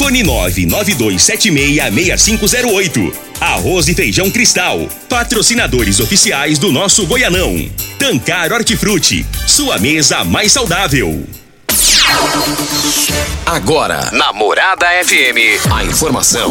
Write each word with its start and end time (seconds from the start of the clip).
Fone 0.00 0.24
992766508. 0.24 3.12
Arroz 3.38 3.86
e 3.86 3.94
Feijão 3.94 4.30
Cristal. 4.30 4.88
Patrocinadores 5.10 6.00
oficiais 6.00 6.58
do 6.58 6.72
nosso 6.72 7.06
Goianão. 7.06 7.70
Tancar 7.98 8.50
Hortifruti. 8.50 9.26
Sua 9.46 9.78
mesa 9.78 10.24
mais 10.24 10.52
saudável. 10.52 11.22
Agora, 13.44 14.10
na 14.12 14.32
Morada 14.32 14.86
FM, 15.04 15.60
a 15.70 15.84
informação 15.84 16.50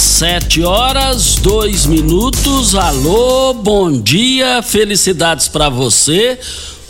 Sete 0.00 0.62
horas, 0.62 1.34
dois 1.42 1.84
minutos. 1.84 2.76
Alô, 2.76 3.52
bom 3.52 3.90
dia, 4.00 4.62
felicidades 4.62 5.48
para 5.48 5.68
você. 5.68 6.38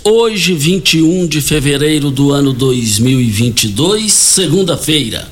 Hoje, 0.04 0.52
21 0.52 1.26
de 1.26 1.40
fevereiro 1.40 2.10
do 2.10 2.30
ano 2.32 2.52
2022, 2.52 4.12
segunda-feira. 4.12 5.26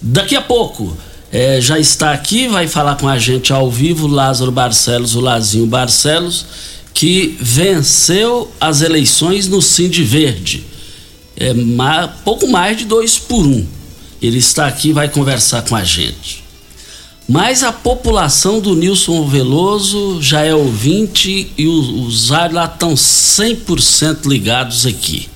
Daqui 0.00 0.36
a 0.36 0.40
pouco, 0.40 0.96
eh, 1.32 1.60
já 1.60 1.76
está 1.76 2.12
aqui, 2.12 2.46
vai 2.46 2.68
falar 2.68 2.94
com 2.96 3.08
a 3.08 3.18
gente 3.18 3.52
ao 3.52 3.68
vivo, 3.68 4.06
Lázaro 4.06 4.52
Barcelos, 4.52 5.16
o 5.16 5.20
Lazinho 5.20 5.66
Barcelos, 5.66 6.46
que 6.94 7.36
venceu 7.40 8.48
as 8.60 8.80
eleições 8.80 9.48
no 9.48 9.60
Cindy 9.60 10.04
Verde. 10.04 10.62
É, 11.36 11.52
ma- 11.52 12.06
pouco 12.06 12.46
mais 12.46 12.76
de 12.78 12.84
dois 12.84 13.18
por 13.18 13.44
um. 13.44 13.66
Ele 14.22 14.38
está 14.38 14.68
aqui 14.68 14.92
vai 14.92 15.08
conversar 15.08 15.62
com 15.62 15.74
a 15.74 15.82
gente. 15.82 16.41
Mas 17.32 17.62
a 17.62 17.72
população 17.72 18.60
do 18.60 18.76
Nilson 18.76 19.26
Veloso 19.26 20.20
já 20.20 20.42
é 20.42 20.54
ouvinte 20.54 21.50
e 21.56 21.66
os, 21.66 22.28
lá 22.28 22.66
estão 22.66 22.92
100% 22.92 24.26
ligados 24.26 24.84
aqui. 24.84 25.30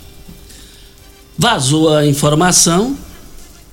Vazou 1.39 1.89
a 1.97 2.07
informação 2.07 2.95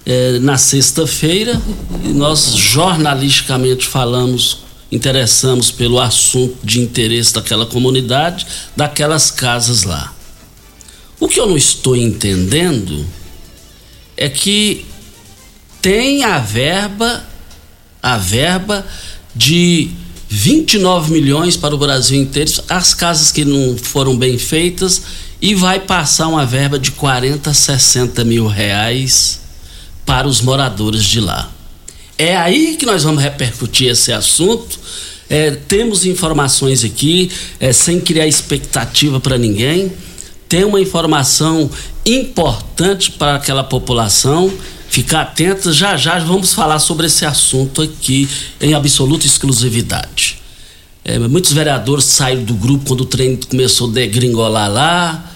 eh, 0.06 0.40
na 0.40 0.58
sexta-feira 0.58 1.62
e 2.02 2.14
nós 2.14 2.56
jornalisticamente 2.56 3.86
falamos, 3.86 4.60
interessamos 4.90 5.70
pelo 5.70 6.00
assunto 6.00 6.56
de 6.64 6.80
interesse 6.80 7.34
daquela 7.34 7.66
comunidade, 7.66 8.48
daquelas 8.74 9.32
casas 9.32 9.84
lá. 9.84 10.14
O 11.20 11.28
que 11.28 11.42
eu 11.42 11.46
não 11.46 11.58
estou 11.58 11.94
entendendo 11.94 13.06
é 14.16 14.30
que 14.30 14.86
tem 15.82 16.24
a 16.24 16.40
verba 16.40 17.33
a 18.04 18.18
verba 18.18 18.86
de 19.34 19.90
29 20.28 21.14
milhões 21.14 21.56
para 21.56 21.74
o 21.74 21.78
Brasil 21.78 22.20
inteiro, 22.20 22.52
as 22.68 22.94
casas 22.94 23.32
que 23.32 23.46
não 23.46 23.78
foram 23.78 24.18
bem 24.18 24.38
feitas, 24.38 25.02
e 25.42 25.56
vai 25.56 25.80
passar 25.80 26.28
uma 26.28 26.46
verba 26.46 26.78
de 26.78 26.92
40, 26.92 27.54
60 27.54 28.24
mil 28.24 28.48
reais 28.48 29.42
para 30.06 30.28
os 30.28 30.42
moradores 30.42 31.04
de 31.04 31.20
lá. 31.20 31.52
É 32.18 32.36
aí 32.36 32.76
que 32.78 32.86
nós 32.86 33.04
vamos 33.04 33.22
repercutir 33.22 33.90
esse 33.90 34.12
assunto. 34.12 34.80
É, 35.30 35.52
temos 35.52 36.06
informações 36.06 36.84
aqui, 36.84 37.32
é, 37.60 37.74
sem 37.74 38.00
criar 38.00 38.28
expectativa 38.28 39.20
para 39.20 39.38
ninguém. 39.38 39.92
Tem 40.48 40.64
uma 40.64 40.80
informação 40.80 41.70
importante 42.06 43.12
para 43.12 43.36
aquela 43.36 43.64
população. 43.64 44.54
Ficar 44.94 45.22
atenta, 45.22 45.74
já 45.74 45.98
já 45.98 46.20
vamos 46.20 46.54
falar 46.54 46.78
sobre 46.78 47.08
esse 47.08 47.26
assunto 47.26 47.82
aqui 47.82 48.30
em 48.62 48.76
absoluta 48.76 49.26
exclusividade. 49.26 50.38
É, 51.04 51.18
muitos 51.18 51.52
vereadores 51.52 52.06
saíram 52.06 52.44
do 52.44 52.54
grupo 52.54 52.90
quando 52.90 53.02
o 53.02 53.06
trem 53.06 53.36
começou 53.36 53.90
a 53.90 53.94
degringolar 53.94 54.72
lá 54.72 55.32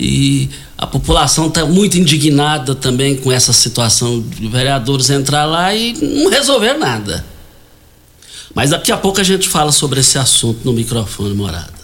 e 0.00 0.48
a 0.78 0.86
população 0.86 1.48
está 1.48 1.66
muito 1.66 1.98
indignada 1.98 2.74
também 2.74 3.14
com 3.14 3.30
essa 3.30 3.52
situação 3.52 4.22
de 4.22 4.48
vereadores 4.48 5.10
entrar 5.10 5.44
lá 5.44 5.74
e 5.74 5.92
não 5.92 6.30
resolver 6.30 6.72
nada. 6.72 7.22
Mas 8.54 8.70
daqui 8.70 8.90
a 8.90 8.96
pouco 8.96 9.20
a 9.20 9.24
gente 9.24 9.50
fala 9.50 9.70
sobre 9.70 10.00
esse 10.00 10.16
assunto 10.16 10.60
no 10.64 10.72
microfone 10.72 11.34
morada. 11.34 11.74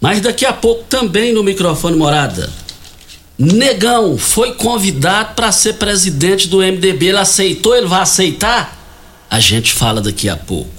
Mas 0.00 0.20
daqui 0.20 0.46
a 0.46 0.52
pouco 0.52 0.84
também 0.84 1.32
no 1.32 1.42
microfone 1.42 1.96
morada. 1.96 2.48
Negão 3.38 4.18
foi 4.18 4.54
convidado 4.54 5.34
para 5.34 5.52
ser 5.52 5.74
presidente 5.74 6.48
do 6.48 6.58
MDB. 6.58 7.06
Ele 7.06 7.18
aceitou? 7.18 7.76
Ele 7.76 7.86
vai 7.86 8.02
aceitar? 8.02 8.76
A 9.30 9.38
gente 9.38 9.72
fala 9.72 10.00
daqui 10.00 10.28
a 10.28 10.36
pouco. 10.36 10.78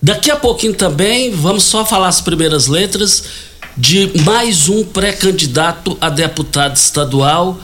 Daqui 0.00 0.30
a 0.30 0.36
pouquinho 0.36 0.74
também 0.74 1.30
vamos 1.30 1.64
só 1.64 1.84
falar 1.84 2.08
as 2.08 2.22
primeiras 2.22 2.68
letras 2.68 3.24
de 3.76 4.10
mais 4.24 4.68
um 4.68 4.82
pré-candidato 4.82 5.96
a 6.00 6.08
deputado 6.08 6.76
estadual, 6.76 7.60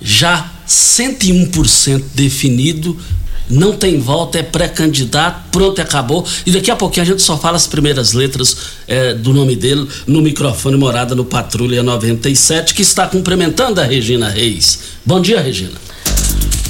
já 0.00 0.50
101% 0.66 2.04
definido, 2.14 2.98
não 3.50 3.72
tem 3.72 3.98
volta, 3.98 4.38
é 4.38 4.42
pré-candidato, 4.42 5.50
pronto, 5.50 5.80
acabou. 5.80 6.26
E 6.44 6.50
daqui 6.50 6.70
a 6.70 6.76
pouquinho 6.76 7.04
a 7.04 7.06
gente 7.06 7.22
só 7.22 7.36
fala 7.38 7.56
as 7.56 7.66
primeiras 7.66 8.12
letras 8.12 8.56
eh, 8.86 9.14
do 9.14 9.32
nome 9.32 9.56
dele 9.56 9.88
no 10.06 10.20
microfone 10.20 10.76
morada 10.76 11.14
no 11.14 11.24
Patrulha 11.24 11.82
97, 11.82 12.74
que 12.74 12.82
está 12.82 13.06
cumprimentando 13.06 13.80
a 13.80 13.84
Regina 13.84 14.28
Reis. 14.28 14.80
Bom 15.04 15.20
dia, 15.20 15.40
Regina. 15.40 15.78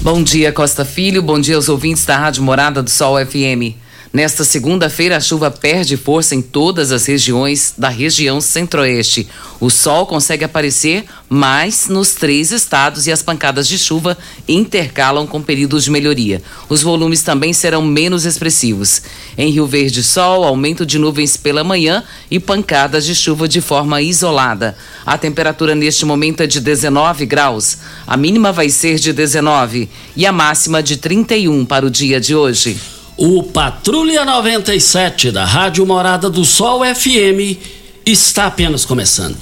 Bom 0.00 0.22
dia, 0.22 0.52
Costa 0.52 0.84
Filho. 0.84 1.20
Bom 1.22 1.40
dia 1.40 1.56
aos 1.56 1.69
ouvintes 1.69 2.04
da 2.04 2.16
Rádio 2.16 2.42
Morada 2.42 2.82
do 2.82 2.90
Sol 2.90 3.16
FM. 3.25 3.88
Nesta 4.10 4.43
segunda-feira, 4.43 5.19
a 5.19 5.20
chuva 5.20 5.50
perde 5.50 5.94
força 5.94 6.34
em 6.34 6.40
todas 6.40 6.93
as 6.93 7.05
regiões 7.05 7.75
da 7.76 7.90
região 7.90 8.40
centro-oeste. 8.40 9.28
O 9.60 9.69
sol 9.69 10.06
consegue 10.06 10.44
aparecer 10.44 11.05
mais 11.28 11.88
nos 11.88 12.14
três 12.14 12.50
estados 12.50 13.06
e 13.06 13.12
as 13.12 13.22
pancadas 13.22 13.69
de 13.69 13.78
chuva 13.78 14.16
intercalam 14.49 15.26
com 15.26 15.43
períodos 15.43 15.84
de 15.84 15.90
melhoria. 15.90 16.43
Os 16.70 16.82
volumes 16.82 17.20
também 17.20 17.52
serão 17.52 17.82
menos 17.82 18.25
expressivos. 18.25 19.02
Em 19.37 19.50
Rio 19.50 19.66
Verde, 19.66 20.02
sol, 20.02 20.43
aumento 20.43 20.87
de 20.87 20.99
nuvens 20.99 21.37
pela 21.37 21.62
manhã 21.62 22.02
e 22.31 22.40
pancadas 22.40 23.04
de 23.04 23.14
chuva 23.14 23.46
de 23.46 23.61
forma 23.61 24.00
isolada. 24.00 24.75
A 25.04 25.19
temperatura 25.19 25.75
neste 25.75 26.06
momento 26.06 26.43
é 26.43 26.46
de 26.46 26.61
19 26.61 27.26
graus. 27.26 27.76
A 28.06 28.16
mínima 28.16 28.52
vai 28.52 28.70
ser 28.70 28.99
de 28.99 29.12
19 29.12 29.87
e 30.16 30.25
a 30.25 30.32
máxima 30.32 30.82
de 30.82 30.96
31 30.96 31.66
para 31.66 31.84
o 31.84 31.90
dia 31.90 32.19
de 32.19 32.34
hoje. 32.34 32.97
O 33.20 33.42
Patrulha 33.42 34.24
97 34.24 35.32
da 35.32 35.44
Rádio 35.44 35.84
Morada 35.84 36.30
do 36.30 36.44
Sol 36.44 36.82
FM 36.84 37.58
está 38.06 38.46
apenas 38.46 38.84
começando. 38.84 39.36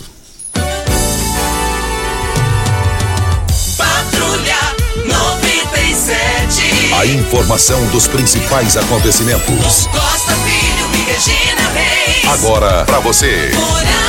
Patrulha 3.76 4.56
97. 5.04 6.94
A 6.98 7.04
informação 7.04 7.86
dos 7.88 8.06
principais 8.06 8.78
acontecimentos. 8.78 9.86
Costa 9.88 10.32
Filho 10.36 10.88
e 10.94 11.02
Regina 11.12 11.68
Reis. 11.74 12.24
Agora 12.32 12.82
para 12.86 13.00
você. 13.00 13.50
Morada. 13.54 14.06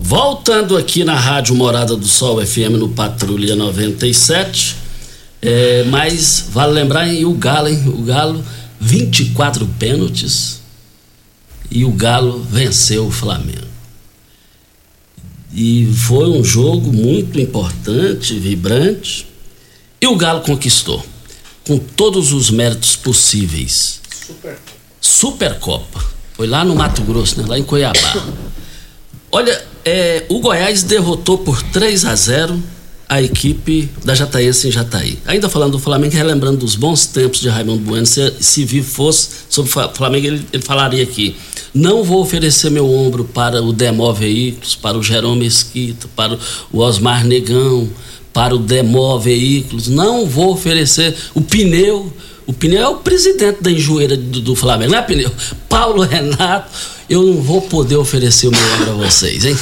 Voltando 0.00 0.76
aqui 0.76 1.02
na 1.02 1.16
Rádio 1.16 1.56
Morada 1.56 1.96
do 1.96 2.06
Sol 2.06 2.40
FM 2.46 2.78
no 2.78 2.90
Patrulha 2.90 3.56
97. 3.56 4.86
É, 5.40 5.84
mas 5.84 6.46
vale 6.50 6.72
lembrar 6.72 7.08
o 7.08 7.32
Galo, 7.34 7.68
hein? 7.68 7.82
O 7.86 8.02
Galo, 8.02 8.44
24 8.80 9.66
pênaltis. 9.78 10.60
E 11.70 11.84
o 11.84 11.92
Galo 11.92 12.42
venceu 12.50 13.06
o 13.06 13.10
Flamengo. 13.10 13.68
E 15.52 15.86
foi 15.86 16.28
um 16.28 16.44
jogo 16.44 16.92
muito 16.92 17.40
importante, 17.40 18.38
vibrante. 18.38 19.26
E 20.00 20.06
o 20.06 20.16
Galo 20.16 20.40
conquistou. 20.40 21.04
Com 21.66 21.78
todos 21.78 22.32
os 22.32 22.50
méritos 22.50 22.96
possíveis. 22.96 24.00
Supercopa. 25.00 26.04
Foi 26.34 26.46
lá 26.46 26.64
no 26.64 26.74
Mato 26.74 27.02
Grosso, 27.02 27.40
né? 27.40 27.46
lá 27.46 27.58
em 27.58 27.62
Cuiabá. 27.62 28.26
Olha, 29.30 29.62
é, 29.84 30.24
o 30.28 30.40
Goiás 30.40 30.82
derrotou 30.82 31.38
por 31.38 31.62
3 31.62 32.04
a 32.04 32.14
0 32.14 32.62
a 33.08 33.22
equipe 33.22 33.88
da 34.04 34.14
Jataense 34.14 34.68
em 34.68 34.70
Jataí. 34.70 35.18
Ainda 35.26 35.48
falando 35.48 35.72
do 35.72 35.78
Flamengo, 35.78 36.14
relembrando 36.14 36.58
dos 36.58 36.76
bons 36.76 37.06
tempos 37.06 37.40
de 37.40 37.48
Raimundo 37.48 37.82
Bueno, 37.82 38.04
se, 38.04 38.34
se 38.40 38.64
vivo 38.64 38.88
fosse 38.88 39.28
sobre 39.48 39.70
o 39.70 39.94
Flamengo, 39.94 40.26
ele, 40.26 40.46
ele 40.52 40.62
falaria 40.62 41.02
aqui: 41.02 41.34
não 41.72 42.04
vou 42.04 42.20
oferecer 42.20 42.70
meu 42.70 42.90
ombro 42.90 43.24
para 43.24 43.62
o 43.62 43.72
Demó 43.72 44.12
Veículos, 44.12 44.74
para 44.74 44.98
o 44.98 45.02
Jerome 45.02 45.44
Mesquita, 45.44 46.06
para 46.14 46.38
o 46.70 46.78
Osmar 46.80 47.24
Negão, 47.24 47.88
para 48.32 48.54
o 48.54 48.58
Demó 48.58 49.16
Veículos, 49.18 49.88
não 49.88 50.26
vou 50.26 50.52
oferecer 50.52 51.16
o 51.34 51.40
pneu. 51.40 52.12
O 52.48 52.52
pneu 52.54 52.80
é 52.80 52.88
o 52.88 52.96
presidente 52.96 53.62
da 53.62 53.70
enjoeira 53.70 54.16
do, 54.16 54.40
do 54.40 54.56
Flamengo, 54.56 54.92
não 54.92 54.98
é 54.98 55.02
pneu? 55.02 55.30
Paulo 55.68 56.00
Renato 56.00 56.70
eu 57.08 57.22
não 57.22 57.42
vou 57.42 57.60
poder 57.60 57.96
oferecer 57.96 58.48
o 58.48 58.50
meu 58.50 58.60
ombro 58.74 58.90
a 58.90 59.06
vocês, 59.06 59.44
hein? 59.44 59.56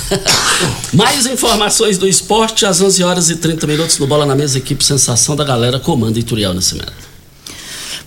Mais 0.94 1.27
informações 1.27 1.99
do 1.99 2.06
esporte 2.06 2.65
às 2.65 2.81
11 2.81 3.03
horas 3.03 3.29
e 3.29 3.37
30 3.37 3.67
minutos 3.67 3.99
no 3.99 4.06
Bola 4.06 4.25
na 4.25 4.37
Mesa, 4.37 4.59
equipe 4.59 4.85
Sensação 4.85 5.35
da 5.35 5.43
Galera, 5.43 5.81
comando 5.81 6.17
Ituriel 6.17 6.55
Nascimento. 6.55 7.16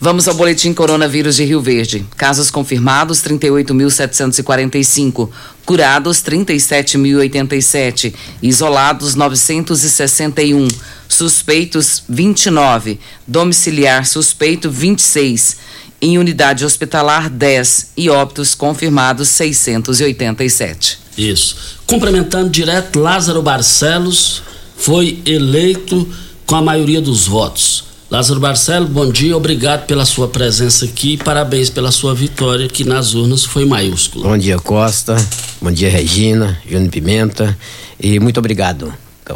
Vamos 0.01 0.29
ao 0.29 0.33
boletim 0.33 0.73
coronavírus 0.73 1.35
de 1.35 1.43
Rio 1.43 1.59
Verde. 1.59 2.05
Casos 2.15 2.49
confirmados 2.49 3.21
38.745, 3.21 5.29
curados 5.65 6.19
37.087, 6.19 8.13
isolados 8.41 9.15
961, 9.15 10.69
suspeitos 11.09 12.01
29, 12.07 12.97
domiciliar 13.27 14.05
suspeito 14.05 14.71
26 14.71 15.57
em 16.01 16.17
unidade 16.17 16.63
hospitalar 16.63 17.29
10 17.29 17.91
e 17.97 18.09
óbitos 18.09 18.55
confirmados 18.55 19.27
687. 19.27 20.97
Isso. 21.17 21.77
Cumprimentando 21.85 22.49
direto, 22.49 22.99
Lázaro 22.99 23.41
Barcelos 23.41 24.41
foi 24.77 25.21
eleito 25.25 26.07
com 26.45 26.55
a 26.55 26.61
maioria 26.61 27.01
dos 27.01 27.27
votos. 27.27 27.88
Lázaro 28.09 28.39
Barcelos, 28.39 28.89
bom 28.89 29.11
dia, 29.11 29.37
obrigado 29.37 29.85
pela 29.85 30.03
sua 30.03 30.27
presença 30.27 30.83
aqui 30.85 31.13
e 31.13 31.17
parabéns 31.17 31.69
pela 31.69 31.91
sua 31.91 32.15
vitória, 32.15 32.67
que 32.67 32.83
nas 32.83 33.13
urnas 33.13 33.45
foi 33.45 33.65
maiúscula. 33.65 34.27
Bom 34.27 34.35
dia, 34.35 34.57
Costa. 34.57 35.15
Bom 35.61 35.71
dia, 35.71 35.91
Regina, 35.91 36.59
Júnior 36.67 36.89
Pimenta. 36.89 37.55
E 37.99 38.19
muito 38.19 38.39
obrigado, 38.39 38.91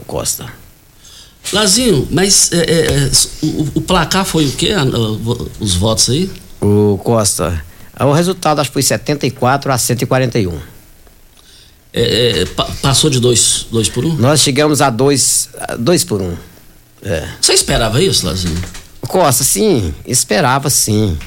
Costa. 0.07 0.47
Lazinho, 1.51 2.07
mas 2.09 2.51
é, 2.51 2.57
é, 2.61 3.11
o, 3.43 3.67
o, 3.75 3.81
placar 3.81 4.25
foi 4.25 4.47
o 4.47 4.51
quê? 4.53 4.71
Os 5.59 5.75
votos 5.75 6.09
aí? 6.09 6.31
O 6.59 6.97
Costa, 7.03 7.63
o 7.99 8.11
resultado 8.11 8.59
acho 8.59 8.71
que 8.71 8.73
foi 8.73 8.81
74 8.81 9.71
a 9.71 9.77
141. 9.77 10.57
É, 11.93 12.41
é, 12.41 12.45
passou 12.81 13.07
de 13.07 13.19
dois, 13.19 13.67
dois 13.71 13.87
por 13.87 14.03
um? 14.03 14.15
Nós 14.15 14.39
chegamos 14.39 14.81
a 14.81 14.89
dois, 14.89 15.47
dois 15.77 16.03
por 16.03 16.23
um. 16.23 16.35
É. 17.03 17.27
Você 17.41 17.53
esperava 17.53 18.01
isso, 18.01 18.25
Lazinho? 18.25 18.61
Costa, 19.01 19.43
sim, 19.43 19.93
esperava 20.05 20.69
sim. 20.69 21.17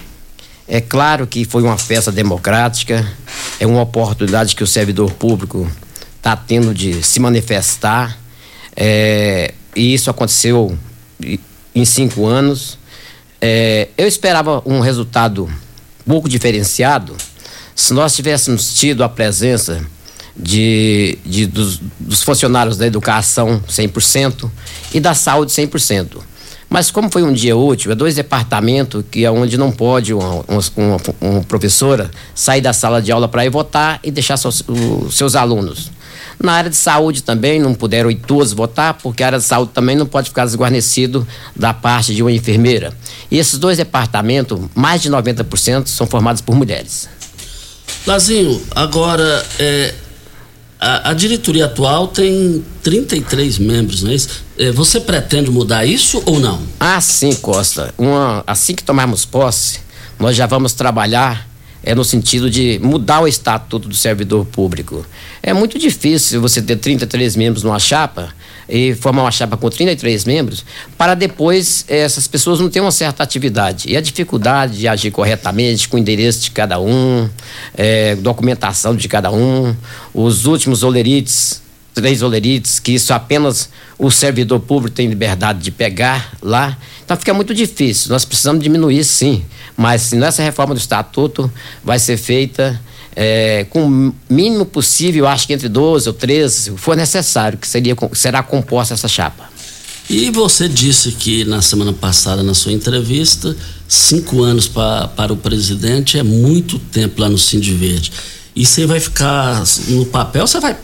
É 0.66 0.80
claro 0.80 1.26
que 1.26 1.44
foi 1.44 1.62
uma 1.62 1.78
festa 1.78 2.10
democrática, 2.10 3.06
é 3.60 3.66
uma 3.66 3.82
oportunidade 3.82 4.56
que 4.56 4.64
o 4.64 4.66
servidor 4.66 5.12
público 5.12 5.70
está 6.16 6.34
tendo 6.34 6.74
de 6.74 7.02
se 7.02 7.20
manifestar. 7.20 8.18
É, 8.74 9.54
e 9.76 9.94
isso 9.94 10.10
aconteceu 10.10 10.76
em 11.74 11.84
cinco 11.84 12.26
anos. 12.26 12.78
É, 13.40 13.88
eu 13.96 14.08
esperava 14.08 14.62
um 14.66 14.80
resultado 14.80 15.48
pouco 16.04 16.28
diferenciado 16.28 17.16
se 17.74 17.92
nós 17.92 18.14
tivéssemos 18.14 18.74
tido 18.74 19.04
a 19.04 19.08
presença 19.08 19.86
de, 20.36 21.18
de 21.24 21.46
dos, 21.46 21.80
dos, 21.98 22.22
funcionários 22.22 22.76
da 22.76 22.86
educação 22.86 23.62
100% 23.68 24.50
e 24.92 25.00
da 25.00 25.14
saúde 25.14 25.52
100%. 25.52 26.18
Mas 26.68 26.90
como 26.90 27.10
foi 27.10 27.22
um 27.22 27.32
dia 27.32 27.56
útil, 27.56 27.92
é 27.92 27.94
dois 27.94 28.16
departamentos 28.16 29.04
que 29.10 29.24
é 29.24 29.30
onde 29.30 29.56
não 29.56 29.70
pode 29.70 30.12
uma, 30.12 30.44
uma, 30.48 30.96
uma 31.20 31.42
professora 31.44 32.10
sair 32.34 32.60
da 32.60 32.72
sala 32.72 33.00
de 33.00 33.12
aula 33.12 33.28
para 33.28 33.46
ir 33.46 33.50
votar 33.50 34.00
e 34.02 34.10
deixar 34.10 34.36
seus, 34.36 34.64
os 34.68 35.16
seus 35.16 35.36
alunos. 35.36 35.90
Na 36.42 36.52
área 36.52 36.68
de 36.68 36.76
saúde 36.76 37.22
também 37.22 37.58
não 37.58 37.72
puderam 37.72 38.14
todos 38.14 38.52
votar, 38.52 38.94
porque 38.94 39.22
a 39.22 39.26
área 39.26 39.38
de 39.38 39.44
saúde 39.44 39.70
também 39.72 39.96
não 39.96 40.04
pode 40.04 40.28
ficar 40.28 40.44
desguarnecido 40.44 41.26
da 41.54 41.72
parte 41.72 42.14
de 42.14 42.22
uma 42.22 42.30
enfermeira. 42.30 42.92
E 43.30 43.38
esses 43.38 43.58
dois 43.58 43.78
departamentos, 43.78 44.60
mais 44.74 45.00
de 45.00 45.10
90%, 45.10 45.86
são 45.86 46.06
formados 46.06 46.42
por 46.42 46.54
mulheres. 46.54 47.08
Lazinho, 48.06 48.62
agora 48.74 49.44
é, 49.58 49.94
a, 50.80 51.10
a, 51.10 51.14
diretoria 51.14 51.64
atual 51.64 52.08
tem 52.08 52.64
33 52.82 53.58
membros, 53.58 54.02
não 54.02 54.10
é 54.10 54.14
isso? 54.14 54.44
É, 54.58 54.70
você 54.70 55.00
pretende 55.00 55.50
mudar 55.50 55.86
isso 55.86 56.22
ou 56.26 56.38
não? 56.38 56.60
Ah, 56.78 57.00
sim, 57.00 57.34
Costa. 57.34 57.94
Uma, 57.96 58.44
assim 58.46 58.74
que 58.74 58.82
tomarmos 58.82 59.24
posse, 59.24 59.80
nós 60.18 60.36
já 60.36 60.46
vamos 60.46 60.72
trabalhar 60.72 61.48
é 61.82 61.94
no 61.94 62.04
sentido 62.04 62.50
de 62.50 62.80
mudar 62.82 63.20
o 63.20 63.28
estatuto 63.28 63.88
do 63.88 63.94
servidor 63.94 64.44
público. 64.44 65.06
É 65.40 65.52
muito 65.52 65.78
difícil 65.78 66.40
você 66.40 66.60
ter 66.60 66.76
33 66.76 67.36
membros 67.36 67.62
numa 67.62 67.78
chapa 67.78 68.34
e 68.68 68.94
formar 68.94 69.22
uma 69.22 69.30
chapa 69.30 69.56
com 69.56 69.70
33 69.70 70.24
membros 70.24 70.64
para 70.98 71.14
depois 71.14 71.84
eh, 71.88 71.98
essas 71.98 72.26
pessoas 72.26 72.60
não 72.60 72.68
terem 72.68 72.84
uma 72.84 72.92
certa 72.92 73.22
atividade. 73.22 73.88
E 73.88 73.96
a 73.96 74.00
dificuldade 74.00 74.78
de 74.78 74.88
agir 74.88 75.10
corretamente 75.10 75.88
com 75.88 75.96
o 75.96 76.00
endereço 76.00 76.42
de 76.42 76.50
cada 76.50 76.80
um, 76.80 77.28
eh, 77.76 78.16
documentação 78.16 78.94
de 78.96 79.08
cada 79.08 79.30
um, 79.30 79.74
os 80.12 80.46
últimos 80.46 80.82
olerites 80.82 81.64
três 81.96 82.20
olerites, 82.20 82.78
que 82.78 82.92
isso 82.92 83.14
apenas 83.14 83.70
o 83.98 84.10
servidor 84.10 84.60
público 84.60 84.94
tem 84.94 85.08
liberdade 85.08 85.60
de 85.60 85.70
pegar 85.70 86.36
lá. 86.42 86.76
Então 87.02 87.16
fica 87.16 87.32
muito 87.32 87.54
difícil. 87.54 88.12
Nós 88.12 88.22
precisamos 88.22 88.62
diminuir, 88.62 89.02
sim. 89.02 89.42
Mas 89.74 90.02
se 90.02 90.16
nessa 90.16 90.42
reforma 90.42 90.74
do 90.74 90.78
estatuto 90.78 91.50
vai 91.82 91.98
ser 91.98 92.18
feita 92.18 92.78
é, 93.16 93.64
com 93.70 93.88
o 93.88 94.14
mínimo 94.28 94.66
possível, 94.66 95.26
acho 95.26 95.46
que 95.46 95.54
entre 95.54 95.70
12 95.70 96.06
ou 96.06 96.12
13, 96.12 96.54
se 96.54 96.70
for 96.76 96.94
necessário, 96.94 97.56
que 97.56 97.66
seria, 97.66 97.96
será 98.12 98.42
composta 98.42 98.92
essa 98.92 99.08
chapa. 99.08 99.48
E 100.08 100.30
você 100.30 100.68
disse 100.68 101.12
que 101.12 101.44
na 101.44 101.62
semana 101.62 101.92
passada, 101.92 102.42
na 102.42 102.54
sua 102.54 102.72
entrevista, 102.72 103.56
cinco 103.88 104.42
anos 104.42 104.68
pra, 104.68 105.08
para 105.08 105.32
o 105.32 105.36
presidente 105.36 106.18
é 106.18 106.22
muito 106.22 106.78
tempo 106.78 107.20
lá 107.20 107.28
no 107.28 107.38
Cindy 107.38 107.74
Verde. 107.74 108.12
E 108.54 108.64
você 108.64 108.86
vai 108.86 109.00
ficar 109.00 109.64
no 109.88 110.06
papel, 110.06 110.46
você 110.46 110.60
vai 110.60 110.76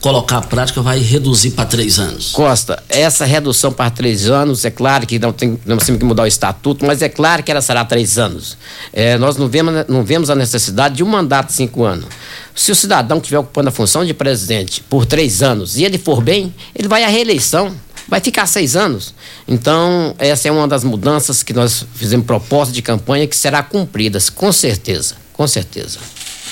colocar 0.00 0.38
a 0.38 0.42
prática 0.42 0.80
vai 0.82 0.98
reduzir 0.98 1.52
para 1.52 1.64
três 1.64 1.98
anos? 1.98 2.32
Costa, 2.32 2.82
essa 2.88 3.24
redução 3.24 3.72
para 3.72 3.90
três 3.90 4.28
anos, 4.28 4.64
é 4.64 4.70
claro 4.70 5.06
que 5.06 5.18
não, 5.18 5.32
tem, 5.32 5.58
não 5.64 5.76
temos 5.76 5.98
que 5.98 6.04
mudar 6.04 6.24
o 6.24 6.26
estatuto, 6.26 6.84
mas 6.84 7.02
é 7.02 7.08
claro 7.08 7.42
que 7.42 7.50
ela 7.50 7.60
será 7.60 7.84
três 7.84 8.18
anos. 8.18 8.56
É, 8.92 9.16
nós 9.18 9.36
não 9.36 9.48
vemos, 9.48 9.86
não 9.88 10.04
vemos 10.04 10.30
a 10.30 10.34
necessidade 10.34 10.96
de 10.96 11.04
um 11.04 11.08
mandato 11.08 11.48
de 11.48 11.54
cinco 11.54 11.84
anos. 11.84 12.06
Se 12.54 12.70
o 12.70 12.74
cidadão 12.74 13.18
estiver 13.18 13.38
ocupando 13.38 13.68
a 13.68 13.72
função 13.72 14.04
de 14.04 14.14
presidente 14.14 14.80
por 14.82 15.06
três 15.06 15.42
anos 15.42 15.76
e 15.76 15.84
ele 15.84 15.98
for 15.98 16.22
bem, 16.22 16.54
ele 16.74 16.88
vai 16.88 17.04
à 17.04 17.08
reeleição 17.08 17.74
vai 18.08 18.20
ficar 18.20 18.46
seis 18.46 18.76
anos. 18.76 19.14
Então, 19.48 20.14
essa 20.18 20.48
é 20.48 20.52
uma 20.52 20.68
das 20.68 20.84
mudanças 20.84 21.42
que 21.42 21.52
nós 21.52 21.86
fizemos 21.94 22.26
proposta 22.26 22.72
de 22.72 22.82
campanha 22.82 23.26
que 23.26 23.36
será 23.36 23.62
cumprida, 23.62 24.18
com 24.34 24.52
certeza, 24.52 25.16
com 25.32 25.46
certeza. 25.46 25.98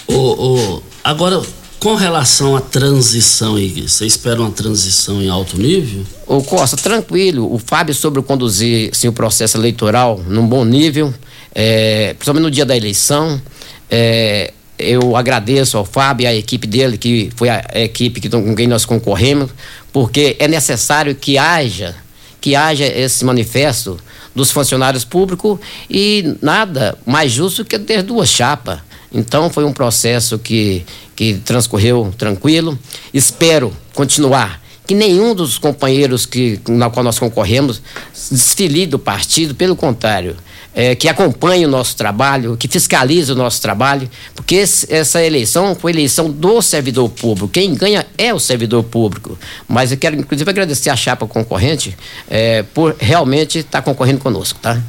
O, 0.06 0.14
o, 0.14 0.82
agora, 1.04 1.42
com 1.82 1.96
relação 1.96 2.54
à 2.54 2.60
transição, 2.60 3.54
você 3.54 4.06
espera 4.06 4.40
uma 4.40 4.52
transição 4.52 5.20
em 5.20 5.28
alto 5.28 5.58
nível? 5.58 6.04
Ô 6.28 6.40
Costa, 6.40 6.76
tranquilo. 6.76 7.52
O 7.52 7.58
Fábio 7.58 7.92
sobre 7.92 8.22
conduzir 8.22 8.94
sim, 8.94 9.08
o 9.08 9.12
processo 9.12 9.56
eleitoral 9.56 10.20
num 10.28 10.46
bom 10.46 10.64
nível, 10.64 11.12
é, 11.52 12.14
principalmente 12.14 12.44
no 12.44 12.50
dia 12.52 12.64
da 12.64 12.76
eleição. 12.76 13.42
É, 13.90 14.52
eu 14.78 15.16
agradeço 15.16 15.76
ao 15.76 15.84
Fábio 15.84 16.22
e 16.22 16.26
à 16.28 16.32
equipe 16.32 16.68
dele, 16.68 16.96
que 16.96 17.32
foi 17.34 17.48
a 17.48 17.64
equipe 17.74 18.20
que, 18.20 18.28
com 18.28 18.54
quem 18.54 18.68
nós 18.68 18.84
concorremos, 18.84 19.50
porque 19.92 20.36
é 20.38 20.46
necessário 20.46 21.16
que 21.16 21.36
haja, 21.36 21.96
que 22.40 22.54
haja 22.54 22.86
esse 22.86 23.24
manifesto 23.24 23.98
dos 24.32 24.52
funcionários 24.52 25.04
públicos 25.04 25.58
e 25.90 26.36
nada 26.40 26.96
mais 27.04 27.32
justo 27.32 27.64
que 27.64 27.76
ter 27.76 28.04
duas 28.04 28.28
chapas. 28.28 28.91
Então 29.12 29.50
foi 29.50 29.64
um 29.64 29.72
processo 29.72 30.38
que, 30.38 30.84
que 31.14 31.34
transcorreu 31.34 32.12
tranquilo. 32.16 32.78
Espero 33.12 33.72
continuar 33.94 34.62
que 34.86 34.94
nenhum 34.94 35.34
dos 35.34 35.58
companheiros 35.58 36.26
que, 36.26 36.60
na 36.68 36.90
qual 36.90 37.04
nós 37.04 37.18
concorremos 37.18 37.80
desfilie 38.30 38.86
do 38.86 38.98
partido, 38.98 39.54
pelo 39.54 39.76
contrário, 39.76 40.36
é, 40.74 40.94
que 40.94 41.08
acompanhe 41.08 41.64
o 41.66 41.68
nosso 41.68 41.96
trabalho, 41.96 42.56
que 42.56 42.66
fiscalize 42.66 43.30
o 43.30 43.34
nosso 43.34 43.60
trabalho, 43.60 44.10
porque 44.34 44.56
esse, 44.56 44.92
essa 44.92 45.22
eleição 45.22 45.74
foi 45.74 45.92
eleição 45.92 46.30
do 46.30 46.60
servidor 46.62 47.08
público. 47.10 47.48
Quem 47.48 47.74
ganha 47.74 48.06
é 48.16 48.32
o 48.32 48.38
servidor 48.38 48.82
público. 48.82 49.38
Mas 49.68 49.92
eu 49.92 49.98
quero, 49.98 50.16
inclusive, 50.16 50.48
agradecer 50.48 50.90
a 50.90 50.96
chapa 50.96 51.26
concorrente 51.26 51.96
é, 52.28 52.62
por 52.62 52.96
realmente 52.98 53.58
estar 53.58 53.78
tá 53.78 53.82
concorrendo 53.82 54.20
conosco, 54.20 54.58
tá? 54.60 54.80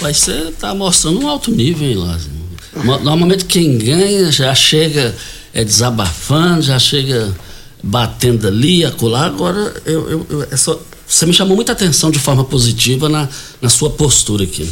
Mas 0.00 0.18
você 0.18 0.48
está 0.48 0.74
mostrando 0.74 1.20
um 1.20 1.28
alto 1.28 1.52
nível, 1.52 1.88
hein, 1.88 1.94
Lázaro? 1.94 2.33
Normalmente 2.82 3.44
quem 3.44 3.78
ganha 3.78 4.32
já 4.32 4.54
chega 4.54 5.14
é, 5.52 5.64
desabafando, 5.64 6.62
já 6.62 6.78
chega 6.78 7.34
batendo 7.82 8.48
ali, 8.48 8.84
acolá. 8.84 9.26
Agora, 9.26 9.74
eu, 9.84 10.10
eu, 10.10 10.26
eu 10.30 10.42
é 10.50 10.56
só, 10.56 10.80
você 11.06 11.26
me 11.26 11.32
chamou 11.32 11.54
muita 11.54 11.72
atenção 11.72 12.10
de 12.10 12.18
forma 12.18 12.44
positiva 12.44 13.08
na, 13.08 13.28
na 13.60 13.68
sua 13.68 13.90
postura 13.90 14.44
aqui. 14.44 14.68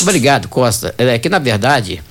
Obrigado, 0.00 0.48
Costa. 0.48 0.94
É 0.96 1.18
que, 1.18 1.28
na 1.28 1.38
verdade, 1.38 2.02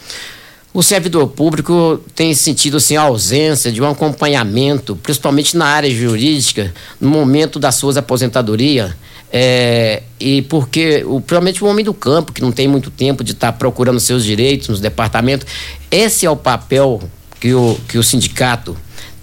o 0.73 0.81
servidor 0.81 1.27
público 1.27 2.01
tem 2.15 2.33
sentido 2.33 2.77
assim, 2.77 2.95
a 2.95 3.01
ausência 3.01 3.71
de 3.71 3.81
um 3.81 3.89
acompanhamento, 3.89 4.95
principalmente 4.95 5.57
na 5.57 5.65
área 5.65 5.89
jurídica, 5.93 6.73
no 6.99 7.09
momento 7.09 7.59
das 7.59 7.75
suas 7.75 7.97
aposentadorias. 7.97 8.91
É, 9.33 10.03
e 10.19 10.41
porque, 10.43 11.03
o, 11.05 11.21
provavelmente, 11.21 11.63
o 11.63 11.67
homem 11.67 11.85
do 11.85 11.93
campo, 11.93 12.33
que 12.33 12.41
não 12.41 12.51
tem 12.51 12.67
muito 12.67 12.91
tempo 12.91 13.23
de 13.23 13.31
estar 13.31 13.51
tá 13.51 13.57
procurando 13.57 13.99
seus 13.99 14.25
direitos 14.25 14.67
nos 14.67 14.79
departamentos, 14.81 15.47
esse 15.89 16.25
é 16.25 16.29
o 16.29 16.35
papel 16.35 17.01
que 17.39 17.53
o, 17.53 17.77
que 17.87 17.97
o 17.97 18.03
sindicato 18.03 18.75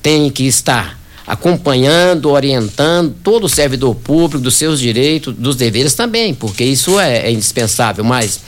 tem 0.02 0.30
que 0.30 0.44
estar 0.46 0.98
acompanhando, 1.28 2.30
orientando 2.30 3.14
todo 3.22 3.44
o 3.44 3.48
servidor 3.50 3.94
público 3.94 4.42
dos 4.42 4.54
seus 4.54 4.80
direitos, 4.80 5.34
dos 5.36 5.56
deveres 5.56 5.92
também, 5.92 6.32
porque 6.34 6.64
isso 6.64 6.98
é, 6.98 7.26
é, 7.26 7.30
indispensável. 7.30 8.02
Mas 8.02 8.40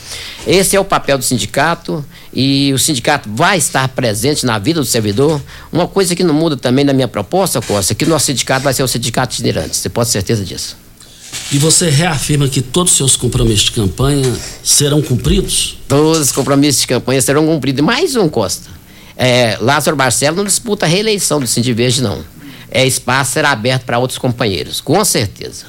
esse 0.47 0.75
é 0.75 0.79
o 0.79 0.83
papel 0.83 1.19
do 1.19 1.23
sindicato 1.23 2.03
e 2.33 2.73
o 2.73 2.79
sindicato 2.79 3.29
vai 3.31 3.59
estar 3.59 3.87
presente 3.89 4.47
na 4.47 4.57
vida 4.57 4.79
do 4.79 4.85
servidor. 4.85 5.39
Uma 5.71 5.87
coisa 5.87 6.15
que 6.15 6.23
não 6.23 6.33
muda 6.33 6.57
também 6.57 6.83
na 6.83 6.91
minha 6.91 7.07
proposta, 7.07 7.61
Costa, 7.61 7.93
é 7.93 7.95
que 7.95 8.03
o 8.03 8.09
nosso 8.09 8.25
sindicato 8.25 8.63
vai 8.63 8.73
ser 8.73 8.81
o 8.81 8.87
sindicato 8.87 9.35
itinerante. 9.35 9.77
Você 9.77 9.87
pode 9.87 10.09
ter 10.09 10.13
certeza 10.13 10.43
disso. 10.43 10.75
E 11.51 11.57
você 11.57 11.89
reafirma 11.89 12.47
que 12.47 12.61
todos 12.61 12.91
os 12.93 12.97
seus 12.97 13.15
compromissos 13.15 13.65
de 13.65 13.71
campanha 13.71 14.33
serão 14.63 15.01
cumpridos? 15.01 15.77
Todos 15.87 16.19
os 16.19 16.31
compromissos 16.31 16.81
de 16.81 16.87
campanha 16.87 17.21
serão 17.21 17.45
cumpridos. 17.45 17.83
Mais 17.83 18.15
um, 18.15 18.29
Costa. 18.29 18.69
É, 19.17 19.57
Lázaro 19.59 19.95
Barcelo 19.95 20.37
não 20.37 20.45
disputa 20.45 20.85
a 20.85 20.89
reeleição 20.89 21.39
do 21.39 21.45
Sindiverde, 21.45 22.01
não 22.01 22.23
é, 22.71 22.87
espaço 22.87 23.33
será 23.33 23.51
aberto 23.51 23.83
para 23.83 23.99
outros 23.99 24.17
companheiros, 24.17 24.79
com 24.79 25.03
certeza. 25.03 25.65